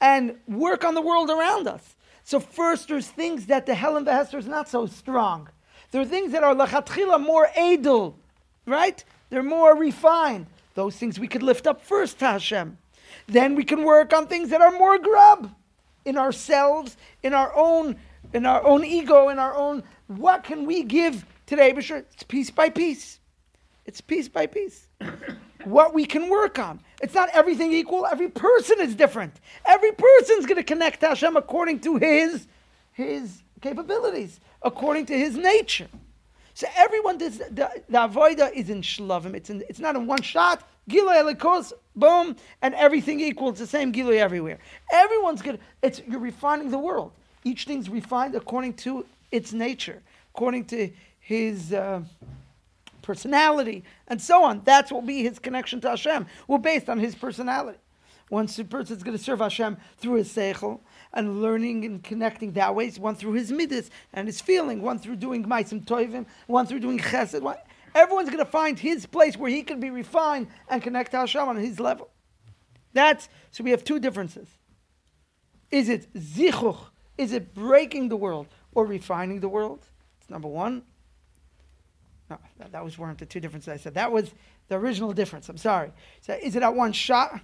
and 0.06 0.36
work 0.48 0.86
on 0.86 0.94
the 0.94 1.02
world 1.02 1.32
around 1.32 1.68
us. 1.68 1.96
So 2.24 2.40
first, 2.40 2.90
there's 2.90 3.08
things 3.08 3.48
that 3.48 3.66
the 3.66 3.74
Helen 3.74 4.06
Hester 4.06 4.38
is 4.38 4.48
not 4.48 4.70
so 4.70 4.86
strong. 4.86 5.50
There 5.90 6.00
are 6.00 6.06
things 6.06 6.32
that 6.32 6.44
are 6.44 6.54
lachatchila 6.54 7.20
more 7.20 7.50
edel, 7.58 8.20
right? 8.68 9.04
They're 9.32 9.42
more 9.42 9.76
refined. 9.76 10.46
Those 10.76 10.96
things 10.96 11.20
we 11.20 11.28
could 11.28 11.42
lift 11.42 11.66
up 11.66 11.82
first 11.82 12.20
to 12.20 12.26
Hashem. 12.26 12.78
Then 13.26 13.56
we 13.56 13.64
can 13.64 13.84
work 13.84 14.14
on 14.14 14.28
things 14.28 14.50
that 14.50 14.62
are 14.62 14.72
more 14.72 15.00
grub 15.00 15.52
in 16.06 16.18
ourselves, 16.18 16.98
in 17.24 17.34
our 17.34 17.52
own, 17.56 17.96
in 18.32 18.46
our 18.46 18.64
own 18.64 18.86
ego, 18.86 19.30
in 19.30 19.40
our 19.40 19.56
own. 19.56 19.82
What 20.06 20.44
can 20.44 20.68
we 20.68 20.84
give 20.84 21.26
today? 21.48 21.74
It's 21.76 22.24
piece 22.24 22.52
by 22.52 22.70
piece. 22.70 23.20
It's 23.88 24.02
piece 24.02 24.30
by 24.30 24.46
piece. 24.46 24.88
What 25.66 25.94
we 25.94 26.06
can 26.06 26.30
work 26.30 26.60
on. 26.60 26.80
It's 27.02 27.14
not 27.14 27.30
everything 27.34 27.74
equal. 27.74 28.06
Every 28.06 28.30
person 28.30 28.80
is 28.80 28.96
different. 28.96 29.34
Every 29.66 29.92
person's 29.92 30.46
going 30.46 30.58
to 30.58 30.64
connect 30.64 31.02
to 31.02 31.10
Hashem 31.10 31.36
according 31.36 31.80
to 31.82 31.98
his, 31.98 32.48
his 32.94 33.42
capabilities, 33.62 34.40
according 34.62 35.08
to 35.08 35.18
his 35.18 35.36
nature. 35.36 35.88
So 36.54 36.68
everyone 36.78 37.18
does 37.18 37.38
the, 37.38 37.70
the 37.90 37.98
avoida 37.98 38.52
is 38.54 38.70
in 38.70 38.82
shlavim. 38.82 39.34
It's 39.34 39.50
in, 39.50 39.64
it's 39.68 39.80
not 39.80 39.96
in 39.96 40.08
one 40.08 40.22
shot. 40.22 40.68
Giloi 40.90 41.22
elikos, 41.22 41.74
boom, 41.96 42.36
and 42.62 42.74
everything 42.76 43.20
equal. 43.20 43.50
It's 43.50 43.60
the 43.60 43.68
same 43.68 43.92
giloi 43.92 44.18
everywhere. 44.18 44.60
Everyone's 44.92 45.42
good. 45.42 45.60
It's 45.82 46.02
you're 46.08 46.20
refining 46.20 46.72
the 46.72 46.78
world. 46.78 47.12
Each 47.44 47.66
thing's 47.66 47.90
refined 47.90 48.36
according 48.36 48.76
to 48.76 49.06
its 49.32 49.52
nature, 49.52 50.02
according 50.34 50.66
to 50.66 50.90
his. 51.20 51.74
Uh, 51.74 52.02
personality, 53.06 53.84
and 54.08 54.20
so 54.20 54.44
on. 54.44 54.62
That's 54.66 54.92
what 54.92 55.04
will 55.04 55.08
be 55.08 55.24
his 55.24 55.40
connection 55.40 55.80
to 55.82 55.90
Hashem. 55.90 56.26
Well, 56.48 56.58
based 56.58 56.90
on 56.90 57.00
his 57.00 57.16
personality. 57.16 57.78
Once 58.32 58.58
a 58.58 58.66
person 58.66 58.98
is 58.98 59.04
going 59.04 59.16
to 59.16 59.24
serve 59.24 59.40
Hashem 59.40 59.78
through 59.98 60.16
his 60.16 60.30
seichel 60.30 60.80
and 61.14 61.44
learning 61.44 61.86
and 61.86 62.04
connecting 62.04 62.54
that 62.54 62.74
way, 62.74 62.90
one 62.92 63.16
through 63.16 63.34
his 63.34 63.52
midas 63.52 63.92
and 64.14 64.28
his 64.28 64.42
feeling, 64.42 64.82
one 64.82 64.98
through 64.98 65.18
doing 65.18 65.46
maisim 65.46 65.86
toivim, 65.86 66.26
one 66.48 66.66
through 66.66 66.80
doing 66.80 66.98
chesed. 66.98 67.42
One, 67.44 67.58
everyone's 67.94 68.30
going 68.30 68.44
to 68.44 68.52
find 68.52 68.80
his 68.80 69.06
place 69.06 69.38
where 69.38 69.52
he 69.52 69.62
can 69.62 69.80
be 69.80 69.92
refined 69.92 70.48
and 70.68 70.82
connect 70.82 71.12
to 71.12 71.18
Hashem 71.18 71.48
on 71.48 71.58
his 71.58 71.80
level. 71.80 72.10
That's 72.94 73.30
so 73.52 73.64
we 73.64 73.70
have 73.70 73.84
two 73.84 74.00
differences. 74.00 74.48
Is 75.70 75.88
it 75.88 76.12
zichuch? 76.16 76.80
Is 77.20 77.32
it 77.32 77.54
breaking 77.54 78.10
the 78.10 78.18
world 78.18 78.48
or 78.74 78.88
refining 78.88 79.40
the 79.40 79.50
world? 79.50 79.88
It's 80.20 80.30
number 80.32 80.48
one. 80.48 80.82
No, 82.30 82.38
that, 82.58 82.72
that 82.72 82.84
was 82.84 82.98
weren't 82.98 83.20
the 83.20 83.26
two 83.26 83.40
differences 83.40 83.70
I 83.70 83.78
said. 83.78 83.94
That 83.94 84.12
was 84.12 84.32
the 84.68 84.76
original 84.76 85.14
difference. 85.14 85.48
I'm 85.50 85.58
sorry. 85.58 85.92
So 86.22 86.34
is 86.42 86.56
it 86.56 86.64
at 86.64 86.76
one 86.76 86.92
shot? 86.92 87.40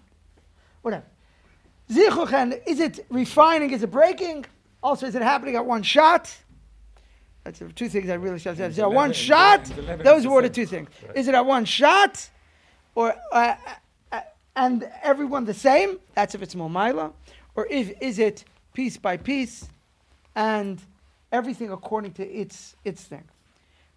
Whatever. 0.82 1.06
Zichuchen, 1.90 2.62
is 2.66 2.80
it 2.80 3.06
refining? 3.10 3.72
Is 3.72 3.84
it 3.84 3.92
breaking? 3.92 4.46
Also, 4.82 5.06
is 5.06 5.16
it 5.16 5.22
happening 5.22 5.56
at 5.56 5.66
one 5.66 5.84
shot? 5.84 6.36
That's 7.44 7.60
the 7.60 7.70
two 7.70 7.90
things 7.90 8.10
I 8.10 8.16
really 8.16 8.40
should 8.40 8.50
have 8.50 8.58
said. 8.58 8.72
Is 8.72 8.80
it 8.80 8.84
at 8.84 8.92
one 8.92 9.14
shot? 9.14 9.66
Those 10.04 10.26
were 10.28 10.42
the 10.42 10.50
two 10.50 10.66
things. 10.66 10.90
Is 11.16 11.28
it 11.28 11.36
at 11.36 11.46
one 11.46 11.66
shot? 11.66 12.30
Or 12.96 13.16
uh, 13.32 13.56
uh, 14.12 14.22
and 14.56 14.90
everyone 15.02 15.46
the 15.46 15.54
same? 15.54 16.00
That's 16.14 16.36
if 16.36 16.42
it's 16.42 16.56
Momaila. 16.56 17.14
Or 17.56 17.68
if 17.70 18.02
is 18.02 18.20
it 18.20 18.46
piece 18.74 18.98
by 18.98 19.18
piece 19.18 19.68
and 20.36 20.82
everything 21.32 21.72
according 21.72 22.14
to 22.14 22.28
its 22.28 22.76
its 22.86 23.04
thing. 23.04 23.24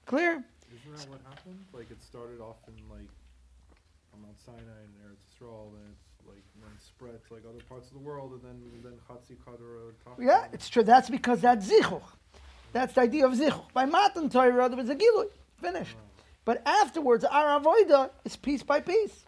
Clear? 0.06 0.44
Isn't 0.84 0.96
that 0.96 1.08
what 1.10 1.20
happened? 1.28 1.64
Like 1.72 1.90
it 1.90 2.02
started 2.02 2.40
off 2.40 2.56
in 2.68 2.74
like 2.90 3.08
on 4.12 4.22
Mount 4.22 4.38
Sinai 4.44 4.58
and 4.60 4.92
Eretz 5.04 5.24
Yisrael, 5.32 5.72
then 5.72 5.88
it's 5.92 6.26
like 6.26 6.44
and 6.54 6.62
then 6.62 6.76
spread 6.78 7.18
to 7.28 7.34
like 7.34 7.42
other 7.48 7.62
parts 7.68 7.88
of 7.88 7.94
the 7.94 8.04
world, 8.04 8.32
and 8.32 8.42
then 8.42 8.60
and 8.72 8.82
then 8.84 8.94
Chatzi 9.08 9.36
Kadra. 9.44 9.92
Yeah, 10.18 10.46
it's 10.52 10.68
true. 10.68 10.82
That's 10.82 11.10
because 11.10 11.40
that's 11.40 11.68
zichuch. 11.70 12.02
That's 12.72 12.94
the 12.94 13.02
idea 13.02 13.26
of 13.26 13.32
zichuch. 13.32 13.72
By 13.72 13.86
Matan 13.86 14.28
Torah, 14.28 14.68
there 14.68 14.76
was 14.76 14.90
a 14.90 14.96
gilui. 14.96 15.28
Finished. 15.60 15.96
But 16.44 16.62
afterwards, 16.66 17.24
our 17.24 17.60
avoida 17.60 18.10
is 18.24 18.36
piece 18.36 18.62
by 18.62 18.80
piece. 18.80 19.24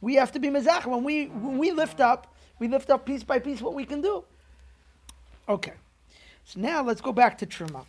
We 0.00 0.14
have 0.14 0.32
to 0.32 0.38
be 0.38 0.48
mezach. 0.48 0.86
When 0.86 1.02
we 1.04 1.26
when 1.26 1.58
we 1.58 1.72
lift 1.72 2.00
up, 2.00 2.34
we 2.58 2.68
lift 2.68 2.90
up 2.90 3.04
piece 3.04 3.24
by 3.24 3.38
piece 3.38 3.60
what 3.60 3.74
we 3.74 3.84
can 3.84 4.00
do. 4.00 4.24
Okay. 5.48 5.74
So 6.44 6.60
now 6.60 6.82
let's 6.82 7.00
go 7.00 7.12
back 7.12 7.38
to 7.38 7.46
Truma. 7.46 7.84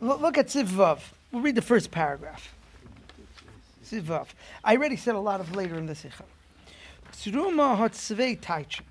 Look, 0.00 0.38
at 0.38 0.46
Sivav. 0.46 1.00
We'll 1.30 1.42
read 1.42 1.54
the 1.54 1.62
first 1.62 1.90
paragraph. 1.90 2.54
Sivav. 3.84 4.28
I 4.64 4.76
already 4.76 4.96
said 4.96 5.14
a 5.14 5.20
lot 5.20 5.40
of 5.40 5.54
later 5.54 5.76
in 5.76 5.86
the 5.86 5.94
Sikha. 5.94 6.24
Truma 7.12 7.76
hat 7.76 7.94
zwei 7.94 8.36
Teichen. 8.36 8.82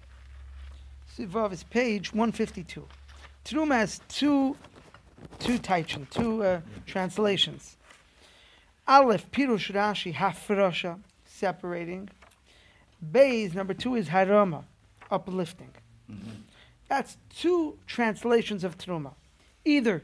Sivav 1.17 1.51
is 1.51 1.63
page 1.63 2.13
152. 2.13 2.85
Truma 3.43 3.75
has 3.75 4.01
two, 4.07 4.55
two 5.39 5.57
Teichen, 5.57 6.07
two 6.09 6.43
uh, 6.43 6.61
translations. 6.85 7.77
Aleph, 8.87 9.29
Pirush 9.31 9.71
Rashi, 9.73 10.13
Hafrosha, 10.13 10.99
separating. 11.25 12.09
Beis, 13.11 13.55
number 13.55 13.73
two 13.73 13.95
is 13.95 14.09
Harama, 14.09 14.63
uplifting. 15.09 15.71
That's 16.87 17.17
two 17.35 17.77
translations 17.87 18.63
of 18.63 18.77
Truma. 18.77 19.13
Either 19.65 20.03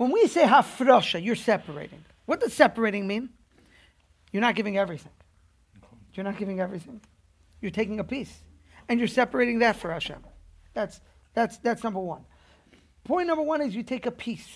When 0.00 0.12
we 0.12 0.28
say 0.28 0.44
hafrosha, 0.44 1.22
you're 1.22 1.34
separating. 1.34 2.02
What 2.24 2.40
does 2.40 2.54
separating 2.54 3.06
mean? 3.06 3.28
You're 4.32 4.40
not 4.40 4.54
giving 4.54 4.78
everything. 4.78 5.12
You're 6.14 6.24
not 6.24 6.38
giving 6.38 6.58
everything. 6.58 7.02
You're 7.60 7.70
taking 7.70 8.00
a 8.00 8.04
piece, 8.04 8.34
and 8.88 8.98
you're 8.98 9.08
separating 9.08 9.58
that 9.58 9.76
for 9.76 9.92
Hashem. 9.92 10.24
That's 10.72 11.02
that's 11.34 11.58
that's 11.58 11.84
number 11.84 12.00
one. 12.00 12.24
Point 13.04 13.26
number 13.26 13.42
one 13.42 13.60
is 13.60 13.74
you 13.74 13.82
take 13.82 14.06
a 14.06 14.10
piece, 14.10 14.48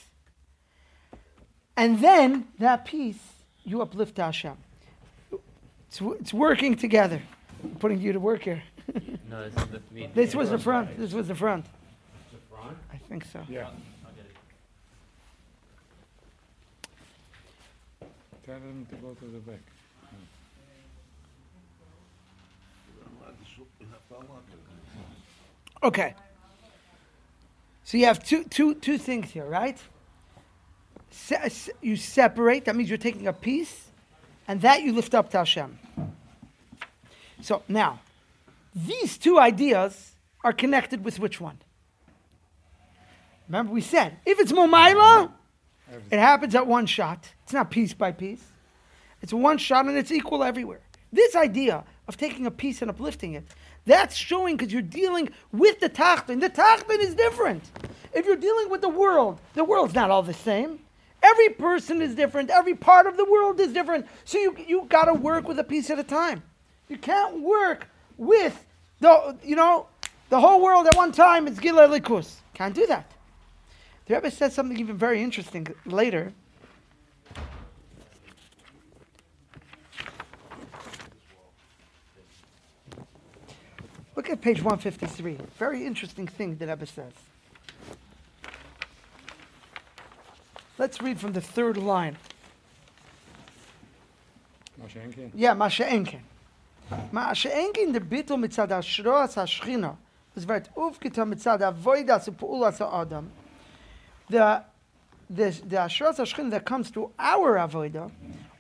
and 1.77 2.01
then 2.01 2.49
that 2.59 2.87
piece 2.87 3.21
you 3.65 3.83
uplift 3.83 4.15
to 4.17 4.23
Hashem. 4.23 4.57
It's, 5.89 6.01
it's 6.01 6.33
working 6.33 6.75
together. 6.75 7.21
I'm 7.63 7.75
putting 7.75 8.01
you 8.01 8.15
to 8.15 8.19
work 8.19 8.45
here. 8.45 8.63
No, 9.31 9.47
this 9.47 9.63
is 9.63 9.69
the 9.69 9.83
me. 9.93 10.09
This 10.15 10.35
was 10.35 10.49
the 10.49 10.59
front. 10.59 10.97
This 10.97 11.13
was 11.13 11.29
the 11.29 11.35
front. 11.35 11.67
I 12.91 12.97
think 12.97 13.27
so. 13.27 13.43
Yeah. 13.47 13.69
Tell 18.47 18.55
them 18.57 18.87
to 18.91 18.97
go 18.97 19.15
to 19.15 19.25
the 19.25 19.39
back. 19.39 19.61
Okay. 25.83 26.15
So 27.85 27.99
you 27.99 28.07
have 28.07 28.25
two, 28.25 28.45
two, 28.45 28.75
two 28.75 28.97
things 28.97 29.31
here, 29.31 29.45
right? 29.45 29.79
Se- 31.11 31.73
you 31.83 31.97
separate, 31.97 32.65
that 32.65 32.75
means 32.75 32.89
you're 32.89 32.99
taking 32.99 33.27
a 33.27 33.33
piece, 33.33 33.89
and 34.49 34.61
that 34.63 34.83
you 34.83 34.93
lift 34.93 35.15
up 35.15 35.31
to 35.31 35.39
Hashem. 35.39 35.79
So 37.43 37.63
now, 37.69 38.01
these 38.75 39.19
two 39.19 39.39
ideas 39.39 40.13
are 40.43 40.53
connected 40.53 41.05
with 41.05 41.19
which 41.19 41.41
one? 41.41 41.59
Remember, 43.49 43.73
we 43.73 43.83
said 43.83 44.17
if 44.25 44.41
it's 44.41 44.53
Momaila, 44.53 45.31
it 46.11 46.19
happens 46.19 46.55
at 46.55 46.67
one 46.67 46.87
shot. 46.87 47.29
It's 47.43 47.53
not 47.53 47.71
piece 47.71 47.95
by 47.95 48.13
piece. 48.13 48.45
It's 49.23 49.33
one 49.33 49.59
shot 49.59 49.87
and 49.87 49.97
it's 49.97 50.13
equal 50.13 50.45
everywhere. 50.45 50.81
This 51.13 51.35
idea 51.37 51.85
of 52.09 52.17
taking 52.17 52.47
a 52.47 52.51
piece 52.51 52.83
and 52.83 52.91
uplifting 52.91 53.35
it, 53.35 53.45
that's 53.87 54.17
showing 54.17 54.57
because 54.57 54.73
you're 54.73 54.83
dealing 54.83 55.31
with 55.53 55.81
the 55.81 55.89
tachtin. 55.89 56.41
The 56.41 56.51
tachtin 56.51 56.99
is 56.99 57.15
different. 57.15 57.63
If 58.13 58.27
you're 58.27 58.37
dealing 58.37 58.71
with 58.71 58.81
the 58.81 58.89
world, 58.89 59.41
the 59.55 59.65
world's 59.65 59.95
not 59.95 60.11
all 60.11 60.23
the 60.23 60.35
same. 60.35 60.81
Every 61.23 61.51
person 61.51 62.03
is 62.03 62.15
different. 62.15 62.51
Every 62.51 62.75
part 62.75 63.07
of 63.07 63.17
the 63.17 63.25
world 63.25 63.59
is 63.61 63.73
different. 63.73 64.07
So 64.25 64.39
you 64.39 64.57
you 64.67 64.87
got 64.89 65.07
to 65.07 65.15
work 65.15 65.49
with 65.49 65.59
a 65.59 65.65
piece 65.65 65.89
at 65.91 65.99
a 65.99 66.05
time. 66.05 66.43
You 66.89 66.99
can't 66.99 67.41
work 67.41 67.89
with 68.19 68.67
the 69.01 69.37
you 69.43 69.57
know 69.57 69.87
the 70.29 70.41
whole 70.41 70.63
world 70.63 70.87
at 70.87 70.97
one 70.97 71.13
time. 71.13 71.47
It's 71.47 71.59
Gila 71.59 71.89
Likus. 71.89 72.37
Can't 72.53 72.75
do 72.75 72.87
that. 72.87 73.11
The 74.07 74.15
Rebbe 74.15 74.31
says 74.31 74.55
something 74.55 74.79
even 74.79 74.97
very 74.97 75.23
interesting 75.23 75.67
later. 75.87 76.33
Look 84.15 84.29
at 84.31 84.41
page 84.41 84.59
153. 84.59 85.39
Very 85.59 85.87
interesting 85.87 86.29
thing 86.29 86.57
the 86.57 86.67
Rebbe 86.67 86.87
says. 86.87 87.13
Let's 90.77 91.01
read 91.01 91.19
from 91.19 91.33
the 91.33 91.41
third 91.41 91.77
line. 91.77 92.19
Yeah, 95.35 95.55
Masha 95.55 95.85
Enkin. 95.85 96.21
Masha 97.11 97.49
Enkin, 97.49 97.93
the 97.93 98.01
bittul 98.01 98.39
mitzad 98.39 98.69
ashroas 98.69 99.35
hashchina. 99.35 99.97
Was 100.35 100.45
vert 100.45 100.69
ufgetan 100.77 101.33
mitzad 101.33 101.61
avoidas 101.61 102.29
u'pu'ulas 102.29 102.79
ha'adam 102.79 103.31
the 104.29 104.65
the 105.31 105.51
the 105.67 105.77
Ashras 105.77 106.17
Hashchin 106.17 106.51
that 106.51 106.65
comes 106.65 106.91
to 106.93 107.11
our 107.19 107.57
avodah, 107.57 108.11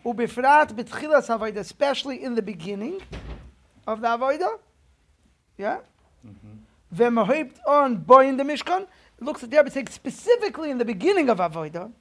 ubifrat 0.04 0.72
betchilas 0.72 1.28
avodah, 1.28 1.58
especially 1.58 2.22
in 2.22 2.34
the 2.34 2.42
beginning 2.42 3.00
of 3.86 4.00
the 4.00 4.08
avodah, 4.08 4.58
yeah. 5.58 5.78
Mm-hmm. 6.26 6.94
V'mahipt 6.94 7.58
on 7.66 7.96
boy 7.96 8.26
in 8.26 8.36
the 8.36 8.44
Mishkan 8.44 8.86
looks 9.20 9.42
at 9.42 9.50
the 9.50 9.56
Rebbe 9.56 9.70
saying 9.70 9.88
specifically 9.88 10.70
in 10.70 10.78
the 10.78 10.84
beginning 10.84 11.28
of 11.28 11.38
avodah. 11.38 11.92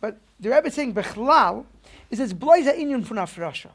but 0.00 0.18
the 0.38 0.50
Rebbe 0.50 0.70
saying 0.70 0.94
bechlal 0.94 1.64
is 2.10 2.20
it's 2.20 2.32
blaze 2.32 2.66
inyun 2.66 3.04
from 3.04 3.18
afrasha. 3.18 3.70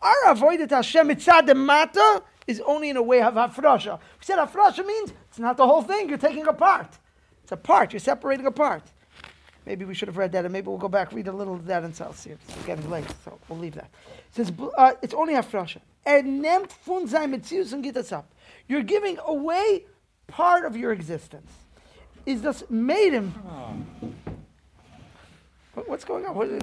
Our 0.00 0.34
avodah 0.34 0.68
to 0.68 0.76
Hashem 0.76 1.08
mitzad 1.08 1.56
mata 1.56 2.22
is 2.46 2.60
only 2.66 2.90
in 2.90 2.96
a 2.96 3.02
way 3.02 3.22
of 3.22 3.34
afrasha. 3.34 3.98
We 4.18 4.24
said 4.24 4.38
afrasha 4.38 4.84
means 4.86 5.12
it's 5.28 5.38
not 5.38 5.56
the 5.56 5.66
whole 5.66 5.82
thing; 5.82 6.08
you're 6.08 6.18
taking 6.18 6.46
apart. 6.46 6.98
It's 7.52 7.60
a 7.60 7.62
part. 7.62 7.92
You're 7.92 8.00
separating 8.00 8.46
apart. 8.46 8.82
Maybe 9.66 9.84
we 9.84 9.92
should 9.92 10.08
have 10.08 10.16
read 10.16 10.32
that, 10.32 10.46
and 10.46 10.52
maybe 10.54 10.68
we'll 10.68 10.78
go 10.78 10.88
back 10.88 11.12
read 11.12 11.28
a 11.28 11.32
little 11.32 11.54
of 11.54 11.66
that 11.66 11.84
in 11.84 11.92
Celsius. 11.92 12.38
It's 12.48 12.64
getting 12.66 12.88
late, 12.88 13.04
so 13.26 13.38
we'll 13.46 13.58
leave 13.58 13.74
that. 13.74 13.90
It 14.30 14.34
says 14.34 14.52
uh, 14.78 14.92
it's 15.02 15.12
only 15.12 15.34
afrasha. 15.34 15.80
Nimmt 16.06 16.72
fun 16.72 17.06
sein 17.06 17.30
Metzius 17.30 17.74
und 17.74 17.82
geht 17.84 17.92
das 17.92 18.10
ab. 18.10 18.24
You're 18.68 18.82
giving 18.82 19.18
away 19.26 19.84
part 20.28 20.64
of 20.64 20.78
your 20.78 20.92
existence. 20.92 21.52
Is 22.24 22.40
this 22.40 22.64
made 22.70 23.12
him? 23.12 23.34
Ah, 23.46 23.74
What- 25.74 25.88
What's 25.90 26.04
going 26.06 26.24
on? 26.24 26.34
What 26.34 26.48
is. 26.48 26.62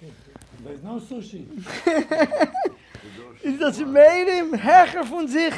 There's 0.64 0.82
no 0.82 0.98
sushi. 0.98 1.44
is 3.42 3.58
this 3.58 3.78
made 3.80 4.28
him 4.28 4.52
hecher 4.52 5.04
von 5.04 5.28
sich? 5.28 5.52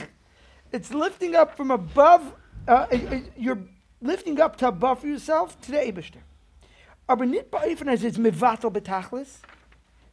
It's 0.73 0.92
lifting 0.92 1.37
up 1.37 1.57
from 1.57 1.70
above. 1.70 2.35
Uh, 2.66 2.73
uh, 2.73 2.96
uh, 2.96 3.20
you're 3.37 3.59
lifting 4.02 4.40
up 4.40 4.56
to 4.56 4.68
above 4.68 5.04
yourself 5.04 5.60
to 5.62 5.72
the 5.72 5.78
Eibishter. 5.78 6.22
Aber 7.08 7.26
nicht 7.26 7.46
it's 7.52 8.18
mevatel 8.18 8.72
betachlis. 8.72 9.38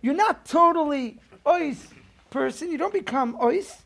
You're 0.01 0.15
not 0.15 0.45
totally 0.45 1.19
ois 1.45 1.87
person. 2.29 2.71
You 2.71 2.77
don't 2.77 2.93
become 2.93 3.37
ois. 3.37 3.81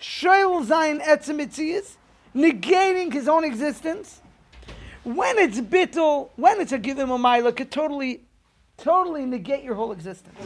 Shoel 0.00 0.64
zayin 0.66 1.02
etzemitzias, 1.02 1.96
negating 2.34 3.12
his 3.12 3.28
own 3.28 3.44
existence. 3.44 4.20
When 5.02 5.38
it's 5.38 5.60
bittul, 5.60 6.30
when 6.36 6.60
it's 6.60 6.72
a 6.72 6.78
givim 6.78 7.48
a 7.48 7.52
could 7.52 7.70
totally, 7.70 8.22
totally 8.78 9.26
negate 9.26 9.62
your 9.62 9.74
whole 9.74 9.92
existence. 9.92 10.36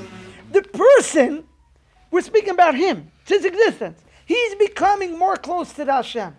The 0.53 0.62
person, 0.62 1.44
we're 2.11 2.23
speaking 2.23 2.51
about 2.51 2.75
him, 2.75 3.11
it's 3.23 3.31
his 3.31 3.44
existence. 3.44 4.01
He's 4.27 4.55
becoming 4.57 5.18
more 5.18 5.37
close 5.37 5.73
to 5.75 5.85
the 5.85 5.92
Hashem. 5.92 6.37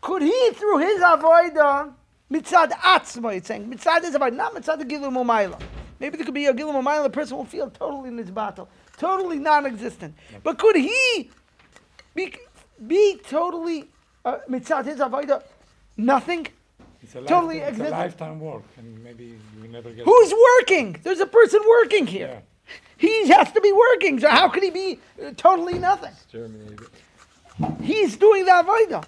Could 0.00 0.22
he, 0.22 0.50
through 0.52 0.78
his 0.78 1.00
avodah, 1.00 1.92
mitzad 2.30 2.70
atzma, 2.72 3.36
it's 3.36 3.48
saying, 3.48 3.68
mitzad 3.70 4.04
is 4.04 4.14
avodah, 4.14 4.34
not 4.34 4.54
mitzad 4.54 4.86
gilum 4.88 5.14
umayla. 5.14 5.60
Maybe 5.98 6.16
there 6.16 6.24
could 6.24 6.34
be 6.34 6.46
a 6.46 6.54
gilum 6.54 6.76
umayla, 6.76 7.04
the 7.04 7.10
person 7.10 7.36
will 7.36 7.44
feel 7.44 7.70
totally 7.70 8.08
in 8.08 8.18
his 8.18 8.30
battle, 8.30 8.68
totally 8.96 9.38
non-existent. 9.38 10.14
But 10.42 10.58
could 10.58 10.76
he 10.76 11.30
be, 12.14 12.34
be 12.86 13.20
totally, 13.26 13.88
uh, 14.24 14.38
mitzad 14.48 14.86
his 14.86 14.98
avodah, 14.98 15.42
nothing? 15.96 16.46
It's 17.02 17.14
a, 17.14 17.22
Totally 17.22 17.60
lifetime, 17.60 17.80
it's 17.80 17.88
a 17.88 17.90
lifetime 17.90 18.40
work, 18.40 18.62
and 18.76 19.02
maybe 19.02 19.38
we 19.60 19.68
never 19.68 19.90
get. 19.90 20.04
Who's 20.04 20.34
working? 20.60 20.96
There's 21.02 21.20
a 21.20 21.26
person 21.26 21.60
working 21.66 22.06
here. 22.06 22.28
Yeah. 22.28 22.40
He 22.98 23.28
has 23.28 23.50
to 23.52 23.60
be 23.60 23.72
working, 23.72 24.20
so 24.20 24.28
how 24.28 24.48
could 24.50 24.62
he 24.62 24.70
be 24.70 25.00
uh, 25.24 25.30
totally 25.36 25.78
nothing? 25.78 26.12
He's 27.82 28.16
doing 28.16 28.44
the 28.44 28.50
avodah. 28.52 29.04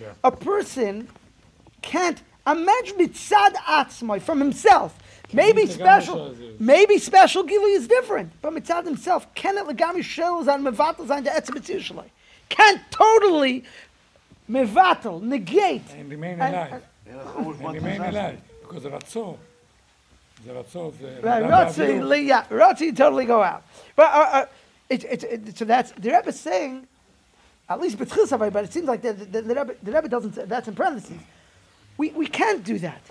Yeah. 0.00 0.12
A 0.24 0.32
person 0.32 1.08
can't 1.82 2.22
imagine 2.46 2.98
mitzad 2.98 3.54
atzmai 3.66 4.20
from 4.20 4.40
himself. 4.40 4.98
Maybe 5.32 5.66
special, 5.66 6.36
maybe 6.60 6.98
special 6.98 7.42
gili 7.42 7.72
is 7.72 7.88
different, 7.88 8.32
but 8.40 8.52
mitzad 8.52 8.84
himself 8.84 9.32
cannot 9.34 9.66
legami 9.66 10.02
shells 10.02 10.48
on 10.48 10.62
mevatel 10.64 11.10
on 11.10 11.24
the 11.24 11.30
etzem 11.30 12.04
Can't 12.48 12.80
totally 12.90 13.64
mevatel 14.48 15.22
negate. 15.22 15.82
And 15.96 16.10
remain 16.10 16.40
And- 16.40 16.54
alive. 16.54 16.82
And 17.06 17.74
remain 17.74 18.00
alive. 18.00 18.40
Because 18.62 18.84
Ratzor, 18.84 19.36
the 20.46 20.52
Ratzor 20.52 20.88
of 20.88 20.98
the. 20.98 21.06
Right, 21.20 21.42
Rabbi 21.42 21.70
Ratzi, 21.70 21.86
Avihu, 21.86 22.08
li- 22.08 22.28
yeah, 22.28 22.44
Ratzi 22.44 22.96
totally 22.96 23.26
go 23.26 23.42
out. 23.42 23.62
But 23.94 24.10
uh, 24.10 24.18
uh, 24.32 24.46
it's 24.88 25.04
it's 25.04 25.24
it, 25.24 25.56
so 25.58 25.64
that's 25.64 25.92
the 25.92 26.10
Rebbe 26.10 26.28
is 26.28 26.40
saying, 26.40 26.86
at 27.68 27.80
least 27.80 27.98
B'tchil 27.98 28.26
Savai, 28.26 28.52
but 28.52 28.64
it 28.64 28.72
seems 28.72 28.86
like 28.86 29.02
the, 29.02 29.12
the, 29.12 29.42
the, 29.42 29.54
Rebbe, 29.54 29.74
the 29.82 29.92
Rebbe 29.92 30.08
doesn't 30.08 30.34
say, 30.34 30.44
that's 30.46 30.66
in 30.68 30.74
parentheses. 30.74 31.18
We, 31.96 32.10
we 32.10 32.26
can't 32.26 32.64
do 32.64 32.78
that. 32.80 33.02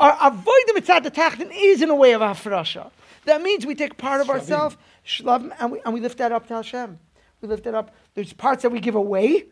Our 0.00 0.16
avoid 0.20 0.64
mitzad 0.74 1.02
the 1.02 1.10
tachten 1.10 1.50
is 1.54 1.82
in 1.82 1.90
a 1.90 1.94
way 1.94 2.12
of 2.12 2.20
hafrasha. 2.20 2.90
That 3.24 3.42
means 3.42 3.66
we 3.66 3.74
take 3.74 3.96
part 3.96 4.20
of 4.20 4.30
ourselves, 4.30 4.76
shlavim, 5.04 5.52
and 5.58 5.72
we, 5.72 5.80
and 5.84 5.92
we 5.92 6.00
lift 6.00 6.18
that 6.18 6.32
up 6.32 6.46
to 6.48 6.54
Hashem. 6.54 6.98
We 7.40 7.48
lift 7.48 7.66
it 7.66 7.74
up. 7.74 7.94
There's 8.14 8.32
parts 8.32 8.62
that 8.62 8.70
we 8.70 8.80
give 8.80 8.94
away, 8.94 9.44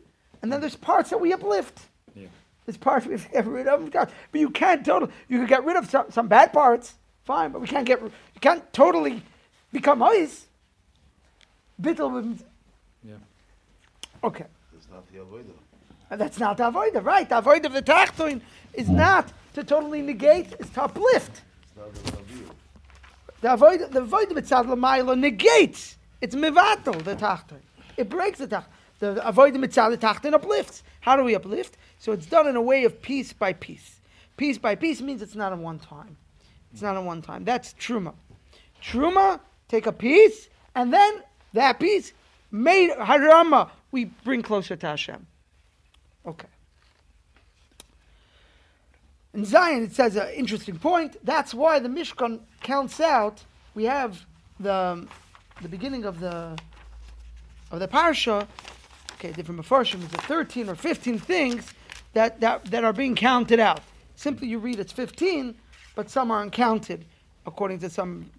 and 0.42 0.52
then 0.52 0.60
there's 0.60 0.76
parts 0.76 1.10
that 1.10 1.18
we 1.20 1.32
uplift. 1.32 1.80
Yeah. 2.14 2.28
There's 2.64 2.76
parts 2.76 3.06
we 3.06 3.12
have 3.12 3.24
to 3.26 3.30
get 3.30 3.46
rid 3.46 3.66
of. 3.66 3.90
But 3.92 4.10
you 4.32 4.50
can't 4.50 4.84
totally. 4.84 5.12
You 5.28 5.38
can 5.38 5.46
get 5.46 5.64
rid 5.64 5.76
of 5.76 5.90
some, 5.90 6.10
some 6.10 6.28
bad 6.28 6.52
parts, 6.52 6.94
fine, 7.24 7.50
but 7.50 7.60
we 7.60 7.66
can't 7.66 7.86
get. 7.86 8.00
You 8.00 8.40
can't 8.40 8.72
totally 8.72 9.22
become 9.72 10.02
ice. 10.02 10.46
Bittel. 11.80 12.38
Yeah. 13.04 13.14
Okay. 14.24 14.46
That's 14.72 14.88
not 14.90 15.06
the 15.12 15.18
avodah. 15.18 15.52
That's 16.10 16.38
not 16.38 16.56
the 16.56 16.68
avoid, 16.68 16.94
right? 17.02 17.28
The 17.28 17.38
avoid 17.38 17.64
of 17.66 17.72
the 17.72 17.82
tachtoin 17.82 18.40
is 18.72 18.88
not 18.88 19.32
to 19.54 19.64
totally 19.64 20.02
negate, 20.02 20.52
it's 20.58 20.70
to 20.70 20.84
uplift. 20.84 21.42
The. 21.74 21.90
The 23.40 23.52
avoid, 23.52 23.92
the 23.92 24.02
avoid 24.02 24.30
of 24.30 24.36
mitzad 24.36 24.66
l'maylo 24.66 25.18
negates. 25.18 25.96
It's 26.20 26.34
mivatel, 26.34 27.02
the 27.02 27.16
tachtoin. 27.16 27.60
It 27.96 28.08
breaks 28.08 28.38
the 28.38 28.46
tachtoin. 28.46 28.64
The 28.98 29.26
avoid 29.26 29.54
of 29.54 29.62
mitzad 29.62 29.90
the 29.90 29.98
tachtoin 29.98 30.32
uplifts. 30.32 30.82
How 31.00 31.16
do 31.16 31.24
we 31.24 31.34
uplift? 31.34 31.76
So 31.98 32.12
it's 32.12 32.26
done 32.26 32.46
in 32.46 32.56
a 32.56 32.62
way 32.62 32.84
of 32.84 33.02
piece 33.02 33.32
by 33.32 33.52
piece. 33.52 34.00
Piece 34.36 34.58
by 34.58 34.74
piece 34.74 35.00
means 35.00 35.22
it's 35.22 35.34
not 35.34 35.52
in 35.52 35.60
one 35.60 35.78
time. 35.78 36.16
It's 36.72 36.82
not 36.82 36.96
in 36.96 37.04
one 37.04 37.22
time. 37.22 37.44
That's 37.44 37.74
truma. 37.74 38.14
Truma, 38.82 39.40
take 39.68 39.86
a 39.86 39.92
piece, 39.92 40.48
and 40.74 40.92
then 40.92 41.22
that 41.52 41.80
piece, 41.80 42.12
made 42.50 42.90
harama, 42.90 43.70
we 43.90 44.04
bring 44.04 44.42
closer 44.42 44.76
to 44.76 44.86
Hashem. 44.86 45.26
Okay. 46.26 46.48
In 49.34 49.44
Zion, 49.44 49.82
it 49.82 49.92
says 49.92 50.16
an 50.16 50.30
interesting 50.30 50.78
point. 50.78 51.16
That's 51.22 51.52
why 51.52 51.78
the 51.78 51.88
Mishkan 51.88 52.40
counts 52.62 53.00
out. 53.00 53.44
We 53.74 53.84
have 53.84 54.24
the 54.58 55.06
the 55.62 55.68
beginning 55.68 56.04
of 56.04 56.20
the 56.20 56.58
of 57.70 57.80
the 57.80 57.88
parsha. 57.88 58.46
Okay, 59.14 59.32
different 59.32 59.60
mafarshim 59.60 60.04
is 60.04 60.12
it 60.12 60.22
13 60.22 60.68
or 60.68 60.74
15 60.74 61.18
things 61.18 61.72
that, 62.12 62.40
that 62.40 62.64
that 62.66 62.84
are 62.84 62.92
being 62.92 63.14
counted 63.14 63.60
out. 63.60 63.80
Simply, 64.14 64.48
you 64.48 64.58
read 64.58 64.80
it's 64.80 64.92
15, 64.92 65.54
but 65.94 66.08
some 66.08 66.30
are 66.30 66.40
uncounted 66.40 67.04
according 67.44 67.78
to 67.80 67.90
some 67.90 68.30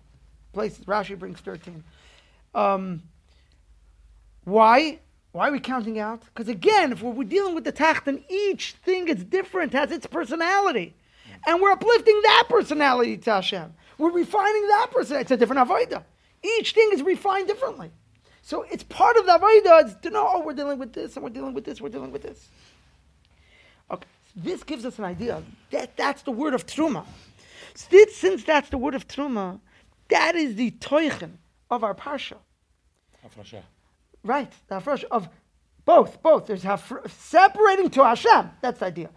places. 0.52 0.86
Rashi 0.86 1.18
brings 1.18 1.40
13. 1.40 1.84
Um, 2.56 3.04
why? 4.46 5.00
Why 5.38 5.50
are 5.50 5.52
we 5.52 5.60
counting 5.60 6.00
out? 6.00 6.24
Because 6.34 6.50
again, 6.50 6.92
if 6.92 7.04
we're 7.04 7.24
dealing 7.24 7.54
with 7.54 7.64
the 7.64 7.72
Tachton, 7.72 8.24
each 8.28 8.72
thing 8.84 9.08
is 9.08 9.24
different, 9.24 9.72
has 9.74 9.92
its 9.92 10.08
personality. 10.08 10.96
And 11.46 11.62
we're 11.62 11.70
uplifting 11.70 12.20
that 12.24 12.46
personality 12.50 13.18
to 13.18 13.34
Hashem. 13.34 13.72
We're 14.00 14.10
refining 14.10 14.68
that 14.70 14.88
person. 14.90 15.18
It's 15.18 15.30
a 15.30 15.38
different 15.38 15.70
Avodah. 15.70 16.04
Each 16.42 16.72
thing 16.74 16.90
is 16.92 17.04
refined 17.04 17.48
differently. 17.48 17.92
So 18.42 18.64
it's 18.64 18.82
part 18.82 19.16
of 19.16 19.28
the 19.28 19.34
Avodah. 19.34 20.02
To 20.02 20.10
know, 20.10 20.28
oh, 20.28 20.44
we're 20.44 20.54
dealing 20.54 20.80
with 20.80 20.94
this, 20.94 21.16
and 21.16 21.24
we're 21.24 21.30
dealing 21.30 21.54
with 21.54 21.66
this, 21.66 21.80
we're 21.80 21.90
dealing 21.90 22.12
with 22.12 22.24
this. 22.24 22.50
Okay, 23.92 24.08
this 24.36 24.64
gives 24.64 24.86
us 24.88 24.98
an 24.98 25.06
idea. 25.06 25.44
That, 25.70 25.96
that's 25.96 26.24
the 26.24 26.32
word 26.32 26.56
of 26.56 26.66
Truma. 26.66 27.06
Since 27.76 28.44
that's 28.44 28.70
the 28.70 28.80
word 28.80 28.96
of 28.96 29.08
Truma, 29.08 29.60
that 30.10 30.34
is 30.34 30.56
the 30.56 30.72
Toichen 30.72 31.34
of 31.70 31.84
our 31.84 31.94
Parsha. 31.94 32.38
Right, 34.24 34.52
the 34.68 34.76
hafresh 34.76 35.04
of 35.12 35.30
both, 35.86 36.22
both. 36.22 36.48
There's 36.48 36.64
hafr- 36.64 37.10
separating 37.10 37.90
to 37.92 38.04
Hashem. 38.04 38.52
That's 38.62 38.80
the 38.80 38.88
idea. 38.88 39.10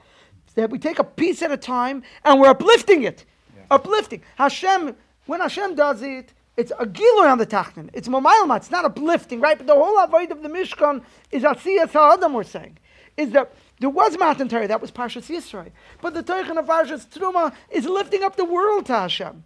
That 0.55 0.71
we 0.71 0.79
take 0.79 0.99
a 0.99 1.05
piece 1.05 1.43
at 1.43 1.51
a 1.51 1.57
time 1.57 2.03
and 2.25 2.41
we're 2.41 2.49
uplifting 2.49 3.03
it. 3.05 3.25
Uplifting. 3.71 4.23
Hashem, 4.37 4.97
when 5.27 5.41
Hashem 5.41 5.75
does 5.75 6.03
it, 6.03 6.33
it's 6.57 6.73
a 6.73 6.87
gilui 6.87 7.31
on 7.31 7.39
the 7.39 7.47
tachtin. 7.47 7.89
It's 7.93 8.09
momayilma. 8.09 8.57
It's 8.57 8.71
not 8.71 8.85
uplifting, 8.85 9.41
right? 9.41 9.57
But 9.57 9.67
the 9.67 9.75
whole 9.75 9.99
avoid 10.03 10.31
of 10.33 10.43
the 10.43 10.49
Mishkan 10.49 11.05
is 11.31 11.45
asiyas 11.45 11.93
ha'adam, 11.93 12.35
we're 12.35 12.45
saying. 12.45 12.79
Is 13.17 13.31
that 13.31 13.53
there 13.79 13.91
was 13.91 14.19
Matan 14.19 14.49
Torah, 14.49 14.69
that 14.69 14.81
was 14.81 14.91
Parshas 14.91 15.35
Yisro. 15.35 15.71
But 16.03 16.15
the 16.15 16.23
Teichen 16.23 16.59
of 16.59 16.67
Parshas 16.67 17.07
Truma 17.07 17.55
is 17.71 17.87
lifting 17.87 18.23
up 18.23 18.37
the 18.37 18.45
world 18.45 18.87
to 18.87 18.93
Hashem. 18.93 19.45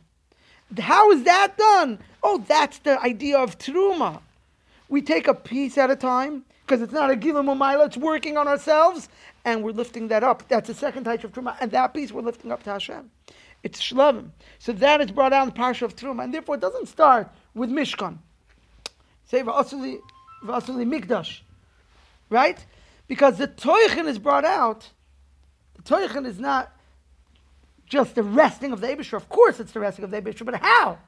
How 0.79 1.11
is 1.13 1.23
that 1.25 1.57
done? 1.57 2.01
Oh, 2.23 2.43
that's 2.47 2.79
the 2.79 3.01
idea 3.01 3.39
of 3.39 3.59
Truma. 3.59 4.21
We 4.95 5.03
take 5.03 5.27
a 5.27 5.35
piece 5.35 5.77
at 5.77 5.91
a 5.91 5.97
time 5.97 6.45
because 6.65 6.81
it's 6.81 6.93
not 6.93 7.11
a 7.11 7.17
Gilam 7.17 7.47
Umayla, 7.47 7.87
it's 7.87 7.97
working 7.97 8.37
on 8.37 8.47
ourselves, 8.47 9.09
and 9.45 9.65
we're 9.65 9.73
lifting 9.73 10.07
that 10.07 10.23
up. 10.23 10.47
That's 10.47 10.69
the 10.69 10.75
second 10.75 11.03
type 11.03 11.25
of 11.25 11.33
Truma, 11.33 11.57
and 11.61 11.73
that 11.73 11.93
piece 11.93 12.13
we're 12.13 12.23
lifting 12.23 12.53
up 12.53 12.63
to 12.63 12.71
Hashem. 12.71 13.11
It's 13.65 13.83
Shlavim. 13.83 14.31
So 14.61 14.71
that 14.71 15.01
is 15.01 15.11
brought 15.11 15.33
out 15.33 15.49
in 15.49 15.53
the 15.53 15.61
Parsha 15.61 15.83
of 15.83 15.97
Truma, 15.97 16.23
and 16.23 16.33
therefore 16.33 16.55
it 16.55 16.61
doesn't 16.61 16.87
start 16.87 17.29
with 17.55 17.71
Mishkan. 17.71 18.19
Say 19.25 19.43
V'asuli 19.43 19.99
Mikdash. 20.45 21.41
Right? 22.31 22.65
Because 23.09 23.37
the 23.37 23.49
Toichen 23.49 24.07
is 24.07 24.21
brought 24.21 24.45
out. 24.45 24.91
The 25.75 25.83
Toichen 25.83 26.25
is 26.25 26.39
not 26.39 26.71
just 27.85 28.15
the 28.15 28.23
resting 28.23 28.73
of 28.73 28.81
the 28.81 28.87
Abishter. 28.87 29.15
Of 29.15 29.29
course 29.29 29.59
it's 29.59 29.73
the 29.73 29.81
resting 29.81 30.05
of 30.05 30.13
the 30.13 30.23
Abishter, 30.23 30.45
but 30.45 30.55
how? 30.63 30.99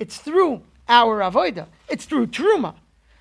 It's 0.00 0.18
through 0.18 0.64
our 0.88 1.20
Avodah. 1.20 1.68
It's 1.88 2.06
through 2.06 2.26
Truma. 2.26 2.74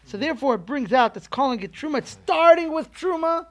So 0.10 0.18
therefore 0.18 0.55
it 0.55 0.66
brings 0.66 0.91
out 0.91 1.14
that's 1.14 1.28
calling 1.28 1.62
it 1.62 1.72
Truma. 1.72 1.99
It's 1.99 2.10
starting 2.10 2.74
with 2.74 2.91
Truma. 2.91 3.45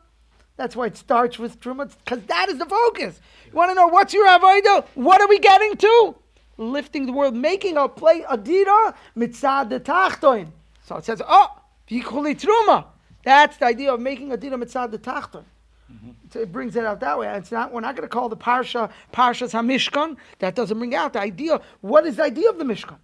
That's 0.57 0.75
why 0.75 0.87
it 0.87 0.97
starts 0.97 1.39
with 1.39 1.61
Truma, 1.61 1.89
because 2.05 2.21
that 2.25 2.49
is 2.49 2.59
the 2.59 2.67
focus. 2.67 3.21
You 3.47 3.53
want 3.53 3.71
to 3.71 3.77
know 3.77 3.87
what's 3.87 4.13
your 4.13 4.27
Avodah? 4.27 4.85
What 4.95 5.21
are 5.21 5.29
we 5.29 5.39
getting 5.39 5.77
to? 5.77 6.17
Lifting 6.57 7.07
the 7.07 7.13
world, 7.13 7.37
making 7.37 7.77
a 7.77 7.89
play, 7.89 8.23
Adira, 8.23 8.97
mitzad 9.17 9.71
tachtoin. 9.79 10.51
So 10.85 10.97
it 10.97 11.05
says, 11.05 11.23
oh, 11.25 11.63
Vichuli 11.89 12.35
Truma. 12.35 12.87
That's 13.23 13.57
the 13.59 13.67
idea 13.67 13.95
of 13.95 14.01
making 14.01 14.31
Adira 14.31 14.61
mitzad 14.61 14.93
tachtoin. 14.99 15.45
Mm-hmm. 15.93 16.11
So 16.33 16.41
it 16.41 16.51
brings 16.51 16.75
it 16.75 16.85
out 16.85 16.99
that 17.01 17.21
way. 17.21 17.29
It's 17.37 17.53
not. 17.53 17.73
We're 17.73 17.83
not 17.83 17.95
going 17.95 18.07
to 18.07 18.13
call 18.13 18.29
the 18.29 18.37
parsha 18.37 18.91
parshas 19.13 19.53
hamishkan. 19.53 20.17
That 20.41 20.57
doesn't 20.57 20.77
bring 20.77 20.97
out 20.97 21.13
the 21.13 21.21
idea. 21.21 21.61
What 21.83 22.05
is 22.05 22.17
the 22.17 22.25
idea 22.25 22.51
of 22.51 22.59
the 22.59 22.65
mishkan? 22.65 22.97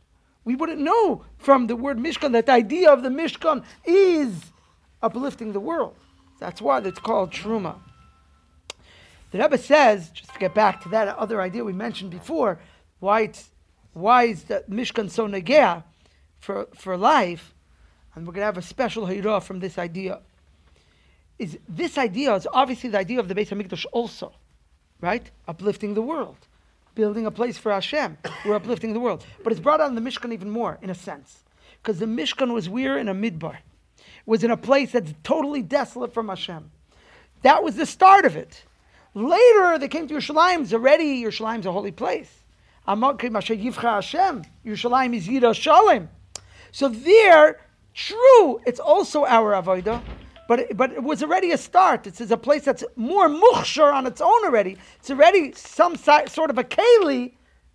We 0.44 0.54
wouldn't 0.54 0.80
know 0.80 1.24
from 1.38 1.66
the 1.66 1.76
word 1.76 1.98
mishkan 1.98 2.32
that 2.32 2.46
the 2.46 2.52
idea 2.52 2.90
of 2.90 3.02
the 3.02 3.08
mishkan 3.08 3.64
is 3.84 4.52
uplifting 5.02 5.52
the 5.52 5.60
world. 5.60 5.96
That's 6.38 6.60
why 6.60 6.78
it's 6.80 6.98
called 6.98 7.30
truma. 7.30 7.76
The 9.30 9.38
Rebbe 9.38 9.58
says, 9.58 10.10
just 10.10 10.32
to 10.32 10.38
get 10.38 10.54
back 10.54 10.82
to 10.82 10.88
that 10.90 11.08
other 11.16 11.40
idea 11.40 11.64
we 11.64 11.72
mentioned 11.72 12.10
before, 12.10 12.60
why 13.00 13.22
it's 13.22 13.50
why 13.92 14.24
is 14.24 14.44
the 14.44 14.64
mishkan 14.68 15.10
so 15.10 15.26
negea 15.26 15.84
for 16.38 16.68
for 16.74 16.96
life, 16.96 17.54
and 18.14 18.26
we're 18.26 18.32
going 18.32 18.42
to 18.42 18.46
have 18.46 18.58
a 18.58 18.62
special 18.62 19.06
hira 19.06 19.40
from 19.40 19.60
this 19.60 19.78
idea 19.78 20.20
is 21.38 21.58
this 21.68 21.98
idea 21.98 22.34
is 22.34 22.46
obviously 22.52 22.90
the 22.90 22.98
idea 22.98 23.18
of 23.18 23.28
the 23.28 23.34
Beis 23.34 23.48
Hamikdash 23.48 23.84
also, 23.92 24.32
right? 25.00 25.30
Uplifting 25.48 25.94
the 25.94 26.02
world, 26.02 26.46
building 26.94 27.26
a 27.26 27.30
place 27.30 27.58
for 27.58 27.72
Hashem. 27.72 28.18
We're 28.44 28.54
uplifting 28.56 28.92
the 28.92 29.00
world, 29.00 29.24
but 29.42 29.52
it's 29.52 29.60
brought 29.60 29.80
out 29.80 29.88
in 29.88 29.94
the 29.94 30.00
Mishkan 30.00 30.32
even 30.32 30.50
more, 30.50 30.78
in 30.82 30.90
a 30.90 30.94
sense, 30.94 31.44
because 31.82 31.98
the 31.98 32.06
Mishkan 32.06 32.52
was 32.52 32.68
where 32.68 32.98
in 32.98 33.08
a 33.08 33.14
midbar, 33.14 33.56
it 33.96 34.26
was 34.26 34.44
in 34.44 34.50
a 34.50 34.56
place 34.56 34.92
that's 34.92 35.12
totally 35.22 35.62
desolate 35.62 36.14
from 36.14 36.28
Hashem. 36.28 36.70
That 37.42 37.62
was 37.62 37.76
the 37.76 37.86
start 37.86 38.24
of 38.24 38.36
it. 38.36 38.64
Later, 39.14 39.78
they 39.78 39.88
came 39.88 40.08
to 40.08 40.14
Yerushalayim. 40.14 40.72
Already 40.72 41.22
Yerushalayim's 41.22 41.66
a 41.66 41.72
holy 41.72 41.92
place. 41.92 42.42
Yerushalayim 42.86 45.14
is 45.14 45.28
Yira 45.28 45.54
Shalem. 45.54 46.08
So 46.72 46.88
there, 46.88 47.60
true, 47.94 48.60
it's 48.66 48.80
also 48.80 49.24
our 49.24 49.52
avodah, 49.52 50.02
but 50.48 50.60
it, 50.60 50.76
but 50.76 50.92
it 50.92 51.02
was 51.02 51.22
already 51.22 51.52
a 51.52 51.58
start. 51.58 52.06
It's, 52.06 52.20
it's 52.20 52.30
a 52.30 52.36
place 52.36 52.64
that's 52.64 52.84
more 52.96 53.28
mukhshar 53.28 53.92
on 53.92 54.06
its 54.06 54.20
own 54.20 54.44
already. 54.44 54.76
It's 54.98 55.10
already 55.10 55.52
some 55.52 55.96
si- 55.96 56.26
sort 56.28 56.50
of 56.50 56.58
a 56.58 56.64
keli, 56.64 57.32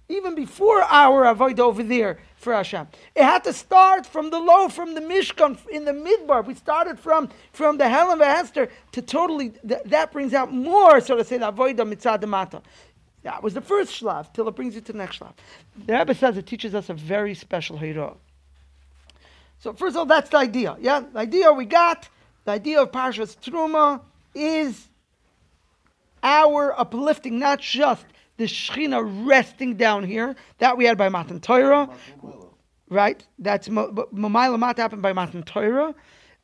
even 0.07 0.35
before 0.35 0.81
our 0.83 1.23
avodah 1.23 1.59
over 1.59 1.83
there 1.83 2.19
for 2.35 2.53
Hashem. 2.53 2.87
It 3.15 3.23
had 3.23 3.43
to 3.43 3.53
start 3.53 4.05
from 4.05 4.29
the 4.29 4.39
low, 4.39 4.69
from 4.69 4.95
the 4.95 5.01
Mishkan, 5.01 5.57
in 5.69 5.85
the 5.85 5.91
Midbar. 5.91 6.45
We 6.45 6.55
started 6.55 6.99
from 6.99 7.29
from 7.51 7.77
the 7.77 7.89
Helen 7.89 8.19
Hester 8.19 8.69
to 8.93 9.01
totally, 9.01 9.49
th- 9.67 9.81
that 9.85 10.11
brings 10.11 10.33
out 10.33 10.51
more, 10.51 10.99
so 11.01 11.15
to 11.17 11.23
say, 11.23 11.37
the 11.37 11.51
avodah 11.51 11.91
mitzad 11.93 12.25
mata. 12.27 12.61
That 13.23 13.43
was 13.43 13.53
the 13.53 13.61
first 13.61 14.01
shlav, 14.01 14.33
till 14.33 14.47
it 14.47 14.55
brings 14.55 14.75
you 14.75 14.81
to 14.81 14.93
the 14.93 14.97
next 14.97 15.19
shlav. 15.19 15.33
The 15.85 15.93
Rebbe 15.93 16.15
says 16.15 16.37
it 16.37 16.47
teaches 16.47 16.73
us 16.73 16.89
a 16.89 16.93
very 16.93 17.33
special 17.33 17.77
hira. 17.77 18.13
So 19.59 19.73
first 19.73 19.95
of 19.95 19.99
all, 19.99 20.05
that's 20.05 20.29
the 20.29 20.37
idea. 20.37 20.77
Yeah, 20.79 21.01
the 21.01 21.19
idea 21.19 21.51
we 21.51 21.65
got, 21.65 22.07
the 22.49 22.55
idea 22.55 22.81
of 22.81 22.91
Parshas 22.91 23.37
Truma 23.37 24.01
is 24.33 24.89
our 26.23 26.73
uplifting, 26.79 27.37
not 27.37 27.59
just 27.59 28.07
the 28.37 28.45
Shechina 28.45 29.27
resting 29.27 29.75
down 29.75 30.03
here 30.03 30.35
that 30.57 30.75
we 30.75 30.85
had 30.85 30.97
by 30.97 31.09
Matan 31.09 31.41
Torah, 31.41 31.87
right? 32.89 33.23
That's 33.37 33.67
Mamayla 33.67 34.57
Mat 34.57 34.77
happened 34.77 35.03
by 35.03 35.13
Matan 35.13 35.43
Torah. 35.43 35.93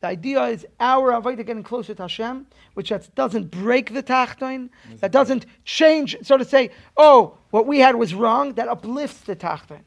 The 0.01 0.07
idea 0.07 0.43
is 0.43 0.67
our 0.79 1.11
avodah 1.11 1.43
getting 1.43 1.63
closer 1.63 1.95
to 1.95 2.03
Hashem, 2.03 2.45
which 2.75 2.89
that 2.89 3.15
doesn't 3.15 3.49
break 3.49 3.91
the 3.91 4.03
tachton, 4.03 4.69
that 4.99 5.11
doesn't 5.11 5.47
change, 5.63 6.17
so 6.21 6.37
to 6.37 6.45
say, 6.45 6.69
oh, 6.97 7.35
what 7.49 7.65
we 7.65 7.79
had 7.79 7.95
was 7.95 8.13
wrong, 8.13 8.53
that 8.53 8.67
uplifts 8.67 9.21
the 9.21 9.35
tachton. 9.35 9.81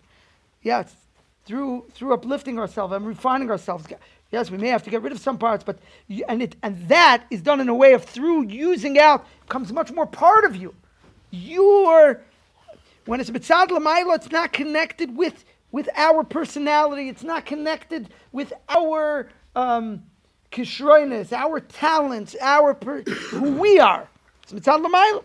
Yes, 0.63 0.97
through 1.45 1.87
through 1.93 2.13
uplifting 2.13 2.59
ourselves 2.59 2.93
and 2.93 3.07
refining 3.07 3.51
ourselves. 3.51 3.87
Yes, 4.31 4.51
we 4.51 4.59
may 4.59 4.69
have 4.69 4.83
to 4.83 4.91
get 4.91 5.01
rid 5.01 5.13
of 5.13 5.21
some 5.21 5.39
parts, 5.39 5.65
but 5.65 5.79
you, 6.07 6.25
and 6.29 6.43
it 6.43 6.57
and 6.63 6.89
that 6.89 7.25
is 7.31 7.41
done 7.41 7.61
in 7.61 7.69
a 7.69 7.75
way 7.75 7.95
of 7.95 8.05
through 8.05 8.45
using 8.49 8.99
out 8.99 9.27
comes 9.49 9.73
much 9.73 9.91
more 9.91 10.07
part 10.07 10.45
of 10.45 10.55
you. 10.55 10.75
Your 11.31 12.21
when 13.07 13.21
it's 13.21 13.31
mitzad 13.31 13.71
l'maylo, 13.71 14.15
it's 14.15 14.31
not 14.31 14.53
connected 14.53 15.17
with 15.17 15.45
with 15.71 15.89
our 15.97 16.25
personality. 16.25 17.09
It's 17.09 17.23
not 17.23 17.47
connected 17.47 18.11
with 18.33 18.53
our 18.69 19.31
um, 19.57 20.03
kishroiness, 20.53 21.33
our 21.33 21.61
talents, 21.61 22.37
our 22.41 22.75
per, 22.75 23.03
who 23.03 23.53
we 23.53 23.81
are. 23.81 24.09
It's 24.43 24.53
mitzad 24.53 24.83
l'maylo, 24.83 25.25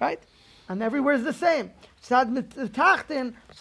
right? 0.00 0.22
And 0.68 0.80
everywhere 0.80 1.14
is 1.14 1.24
the 1.24 1.32
same. 1.32 1.72
So 2.00 2.24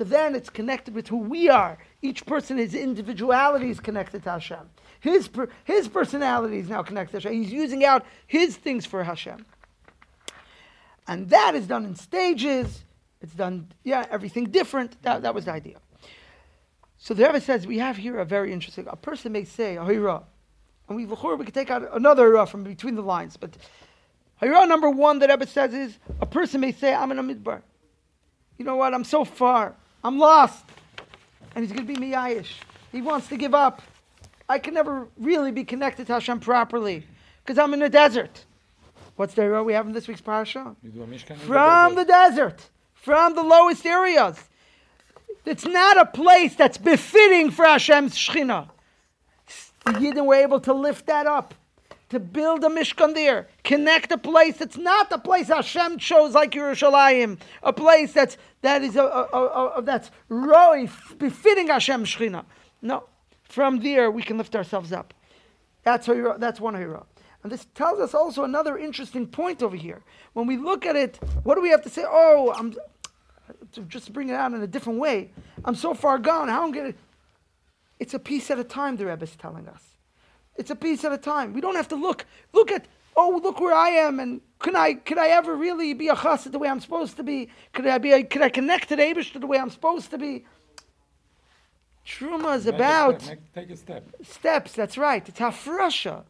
then 0.04 0.36
it's 0.36 0.50
connected 0.50 0.94
with 0.94 1.08
who 1.08 1.18
we 1.18 1.50
are. 1.50 1.78
Each 2.02 2.26
person, 2.26 2.58
his 2.58 2.76
individuality 2.76 3.70
is 3.70 3.80
connected 3.80 4.24
to 4.24 4.32
Hashem. 4.32 4.70
His, 5.00 5.30
his 5.64 5.88
personality 5.88 6.60
is 6.60 6.70
now 6.70 6.84
connected 6.84 7.22
to 7.22 7.28
Hashem. 7.28 7.42
He's 7.42 7.52
using 7.52 7.84
out 7.84 8.06
his 8.28 8.56
things 8.56 8.86
for 8.86 9.04
Hashem. 9.04 9.46
And 11.08 11.30
that 11.30 11.56
is 11.56 11.68
done 11.68 11.86
in 11.86 11.96
stages. 11.96 12.84
It's 13.22 13.34
done, 13.34 13.72
yeah, 13.84 14.06
everything 14.12 14.46
different. 14.46 15.02
That, 15.02 15.24
that 15.24 15.34
was 15.34 15.46
the 15.46 15.52
idea. 15.52 15.78
So 16.98 17.14
the 17.14 17.26
Rebbe 17.26 17.42
says 17.42 17.66
we 17.66 17.78
have 17.78 17.98
here 17.98 18.20
a 18.20 18.26
very 18.26 18.52
interesting. 18.52 18.88
A 18.90 18.96
person 18.96 19.32
may 19.32 19.44
say 19.44 19.76
Hira, 19.76 20.24
and 20.88 20.98
we 20.98 21.06
we 21.06 21.46
can 21.46 21.54
take 21.54 21.70
out 21.70 21.88
another 21.94 22.26
Hira 22.26 22.46
from 22.46 22.64
between 22.64 22.96
the 22.96 23.02
lines. 23.02 23.38
But 23.38 23.56
Hira 24.40 24.66
number 24.66 24.90
one 24.90 25.20
that 25.20 25.30
Rebbe 25.30 25.48
says 25.48 25.74
is 25.74 25.98
a 26.22 26.26
person 26.26 26.62
may 26.62 26.72
say 26.72 26.94
I'm 26.94 27.12
in 27.12 27.20
a 27.20 27.24
midbar. 27.24 27.62
You 28.58 28.66
know 28.66 28.76
what? 28.76 28.94
I'm 28.94 29.04
so 29.04 29.24
far. 29.24 29.76
I'm 30.04 30.18
lost, 30.18 30.66
and 31.58 31.66
he's 31.66 31.76
going 31.76 31.88
to 31.88 31.92
be 31.92 32.00
miyayish. 32.00 32.52
He 32.92 33.02
wants 33.02 33.30
to 33.30 33.36
give 33.36 33.56
up. 33.56 33.82
I 34.48 34.60
can 34.60 34.76
never 34.76 35.08
really 35.18 35.52
be 35.52 35.64
connected 35.64 36.06
to 36.06 36.14
Hashem 36.14 36.40
properly 36.40 37.04
because 37.44 37.58
I'm 37.58 37.74
in 37.74 37.80
the 37.80 37.90
desert. 37.90 38.46
What's 39.16 39.34
the 39.34 39.42
Hira 39.42 39.64
we 39.64 39.74
have 39.74 39.88
in 39.88 39.92
this 39.92 40.08
week's 40.08 40.22
parasha? 40.22 40.76
You 40.84 40.92
do 40.92 41.02
a 41.02 41.08
Mishkan 41.08 41.32
in 41.32 41.38
From 41.38 41.96
the 41.96 42.06
desert, 42.06 42.70
from 42.94 43.34
the 43.34 43.42
lowest 43.42 43.88
areas. 43.88 44.40
It's 45.46 45.66
not 45.66 45.98
a 45.98 46.06
place 46.06 46.54
that's 46.54 46.78
befitting 46.78 47.50
for 47.50 47.66
Hashem's 47.66 48.16
Shechina. 48.16 48.70
The 49.84 49.94
Yidden 49.94 50.28
were 50.28 50.36
able 50.36 50.60
to 50.60 50.74
lift 50.74 51.08
that 51.08 51.26
up, 51.26 51.56
to 52.10 52.20
build 52.20 52.64
a 52.64 52.68
Mishkan 52.68 53.14
there, 53.14 53.48
connect 53.64 54.12
a 54.12 54.18
place 54.18 54.58
that's 54.58 54.78
not 54.78 55.10
the 55.10 55.18
place 55.18 55.48
Hashem 55.48 55.98
chose 55.98 56.34
like 56.34 56.52
Yerushalayim, 56.52 57.40
a 57.64 57.74
place 57.74 58.14
that's 58.14 58.38
that 58.62 58.82
is 58.82 58.96
a, 58.96 59.04
a, 59.04 59.28
a, 59.34 59.68
a 59.78 59.82
that's 59.82 60.10
roi, 60.30 60.90
befitting 61.18 61.68
Hashem's 61.68 62.10
Shechina. 62.10 62.46
No, 62.82 63.04
from 63.44 63.80
there 63.80 64.10
we 64.10 64.24
can 64.24 64.38
lift 64.38 64.56
ourselves 64.56 64.92
up. 64.92 65.14
That's 65.84 66.06
hero, 66.06 66.38
that's 66.38 66.60
one 66.60 66.76
hero. 66.76 67.06
And 67.44 67.52
this 67.52 67.68
tells 67.76 68.00
us 68.00 68.14
also 68.14 68.44
another 68.44 68.78
interesting 68.78 69.28
point 69.28 69.62
over 69.62 69.76
here. 69.76 70.02
When 70.34 70.48
we 70.48 70.58
look 70.58 70.86
at 70.86 70.96
it, 70.96 71.20
what 71.44 71.56
do 71.56 71.62
we 71.62 71.70
have 71.70 71.84
to 71.84 71.90
say? 71.90 72.04
Oh, 72.06 72.54
I'm 72.58 72.76
to 73.74 73.82
just 73.84 74.12
bring 74.14 74.30
it 74.30 74.34
out 74.34 74.54
in 74.54 74.62
a 74.62 74.68
different 74.68 75.00
way. 75.00 75.32
I'm 75.64 75.76
so 75.76 75.94
far 75.94 76.18
gone. 76.18 76.50
How 76.50 76.64
am 76.64 76.72
I 76.72 76.76
going 76.76 76.94
to? 76.94 77.00
It's 78.00 78.14
a 78.14 78.20
piece 78.20 78.52
at 78.52 78.60
a 78.60 78.64
time. 78.64 78.98
The 78.98 79.06
Rebbe 79.06 79.24
is 79.24 79.36
telling 79.36 79.68
us. 79.68 79.97
It's 80.58 80.70
a 80.72 80.76
piece 80.76 81.04
at 81.06 81.12
a 81.14 81.18
time. 81.18 81.54
We 81.54 81.62
don't 81.62 81.76
have 81.76 81.88
to 81.90 81.96
look. 81.96 82.26
Look 82.54 82.72
at. 82.72 82.86
Oh, 83.20 83.40
look 83.44 83.60
where 83.60 83.74
I 83.74 83.90
am, 83.90 84.20
and 84.20 84.42
can 84.60 84.76
I 84.76 84.94
can 84.94 85.18
I 85.18 85.28
ever 85.30 85.56
really 85.56 85.94
be 85.94 86.08
a 86.08 86.16
chassid 86.16 86.52
the 86.52 86.60
way 86.60 86.70
I'm 86.70 86.80
supposed 86.80 87.18
to 87.18 87.24
be? 87.24 87.50
Could 87.74 87.88
I 87.88 87.98
be? 87.98 88.12
A, 88.12 88.24
could 88.24 88.44
I 88.44 88.50
connect 88.50 88.90
to 88.90 88.96
the 88.96 89.02
Eibush 89.04 89.40
the 89.40 89.48
way 89.48 89.58
I'm 89.58 89.72
supposed 89.72 90.12
to 90.12 90.18
be? 90.20 90.46
Truma 92.06 92.56
is 92.56 92.66
Make 92.66 92.76
about 92.76 93.22
step, 93.22 93.38
make- 93.38 93.54
Take 93.54 93.70
a 93.72 93.78
step. 93.78 94.04
steps. 94.24 94.74
That's 94.74 94.98
right. 94.98 95.28
It's 95.28 95.40
hafrasha. 95.40 96.24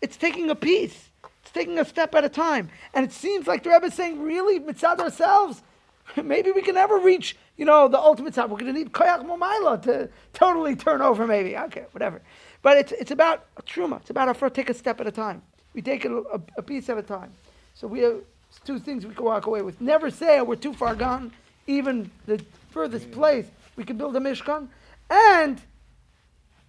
It's 0.00 0.16
taking 0.16 0.50
a 0.50 0.54
piece. 0.54 1.10
It's 1.42 1.50
taking 1.50 1.78
a 1.78 1.84
step 1.84 2.14
at 2.14 2.24
a 2.24 2.28
time. 2.28 2.68
And 2.92 3.04
it 3.04 3.12
seems 3.12 3.46
like 3.46 3.62
the 3.64 3.70
Rebbe 3.70 3.86
is 3.86 3.94
saying, 3.94 4.22
really, 4.22 4.60
mitzad 4.60 5.00
ourselves, 5.00 5.62
maybe 6.22 6.52
we 6.52 6.62
can 6.62 6.74
never 6.74 6.98
reach, 6.98 7.36
you 7.56 7.64
know, 7.64 7.88
the 7.88 7.98
ultimate 7.98 8.34
top. 8.34 8.48
We're 8.50 8.58
going 8.58 8.72
to 8.72 8.78
need 8.78 8.92
koyach 8.92 9.24
momaila 9.26 9.82
to 9.82 10.08
totally 10.34 10.76
turn 10.76 11.02
over, 11.02 11.26
maybe. 11.26 11.56
Okay, 11.56 11.86
whatever. 11.92 12.22
But 12.64 12.78
it's, 12.78 12.92
it's 12.92 13.10
about 13.10 13.44
a 13.58 13.62
truma. 13.62 14.00
It's 14.00 14.08
about 14.08 14.42
our 14.42 14.48
take 14.48 14.70
a 14.70 14.74
step 14.74 14.98
at 14.98 15.06
a 15.06 15.12
time. 15.12 15.42
We 15.74 15.82
take 15.82 16.06
it 16.06 16.10
a, 16.10 16.40
a, 16.56 16.62
piece 16.62 16.88
at 16.88 16.96
a 16.96 17.02
time. 17.02 17.30
So 17.74 17.86
we 17.86 18.00
have 18.00 18.22
two 18.64 18.78
things 18.78 19.04
we 19.04 19.14
can 19.14 19.22
walk 19.22 19.44
away 19.44 19.60
with. 19.60 19.82
Never 19.82 20.10
say 20.10 20.38
oh, 20.38 20.44
we're 20.44 20.56
too 20.56 20.72
far 20.72 20.94
gone. 20.94 21.30
Even 21.66 22.10
the 22.24 22.42
furthest 22.70 23.12
place, 23.12 23.44
we 23.76 23.84
can 23.84 23.98
build 23.98 24.16
a 24.16 24.18
mishkan. 24.18 24.68
And 25.10 25.60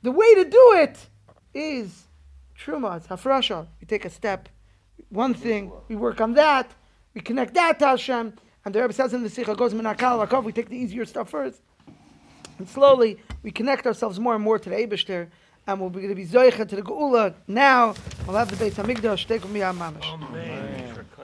the 0.01 0.11
way 0.11 0.35
to 0.35 0.43
do 0.43 0.73
it 0.73 0.97
is 1.53 2.03
truma, 2.59 2.97
it's 2.97 3.07
hafrasha. 3.07 3.65
We 3.79 3.87
take 3.87 4.03
a 4.03 4.09
step, 4.09 4.49
one 5.07 5.33
thing, 5.33 5.71
we 5.87 5.95
work 5.95 6.19
on 6.19 6.33
that, 6.33 6.69
we 7.13 7.21
connect 7.21 7.53
that 7.53 7.79
to 7.79 7.87
Hashem, 7.87 8.33
and 8.65 8.75
the 8.75 8.81
Rebbe 8.81 8.91
says 8.91 9.13
in 9.13 9.23
the 9.23 9.29
Sikha 9.29 9.55
goes 9.55 9.73
minakal 9.73 10.43
we 10.43 10.51
take 10.51 10.67
the 10.67 10.77
easier 10.77 11.05
stuff 11.05 11.29
first, 11.29 11.61
and 12.57 12.67
slowly 12.67 13.17
we 13.43 13.51
connect 13.51 13.87
ourselves 13.87 14.19
more 14.19 14.35
and 14.35 14.43
more 14.43 14.59
to 14.59 14.69
the 14.69 14.75
Eibishter, 14.75 15.29
and 15.67 15.79
we're 15.79 15.89
going 15.89 16.09
to 16.09 16.15
be 16.15 16.25
zoicha 16.25 16.67
to 16.67 16.75
the 16.75 16.81
Geula 16.81 17.33
now. 17.47 17.95
We'll 18.27 18.37
have 18.37 18.49
the 18.49 18.57
Beit 18.57 18.73
Hamikdash. 18.73 19.27
Take 19.27 19.43
with 19.43 19.51
me, 19.51 19.61
Mamish. 19.61 20.74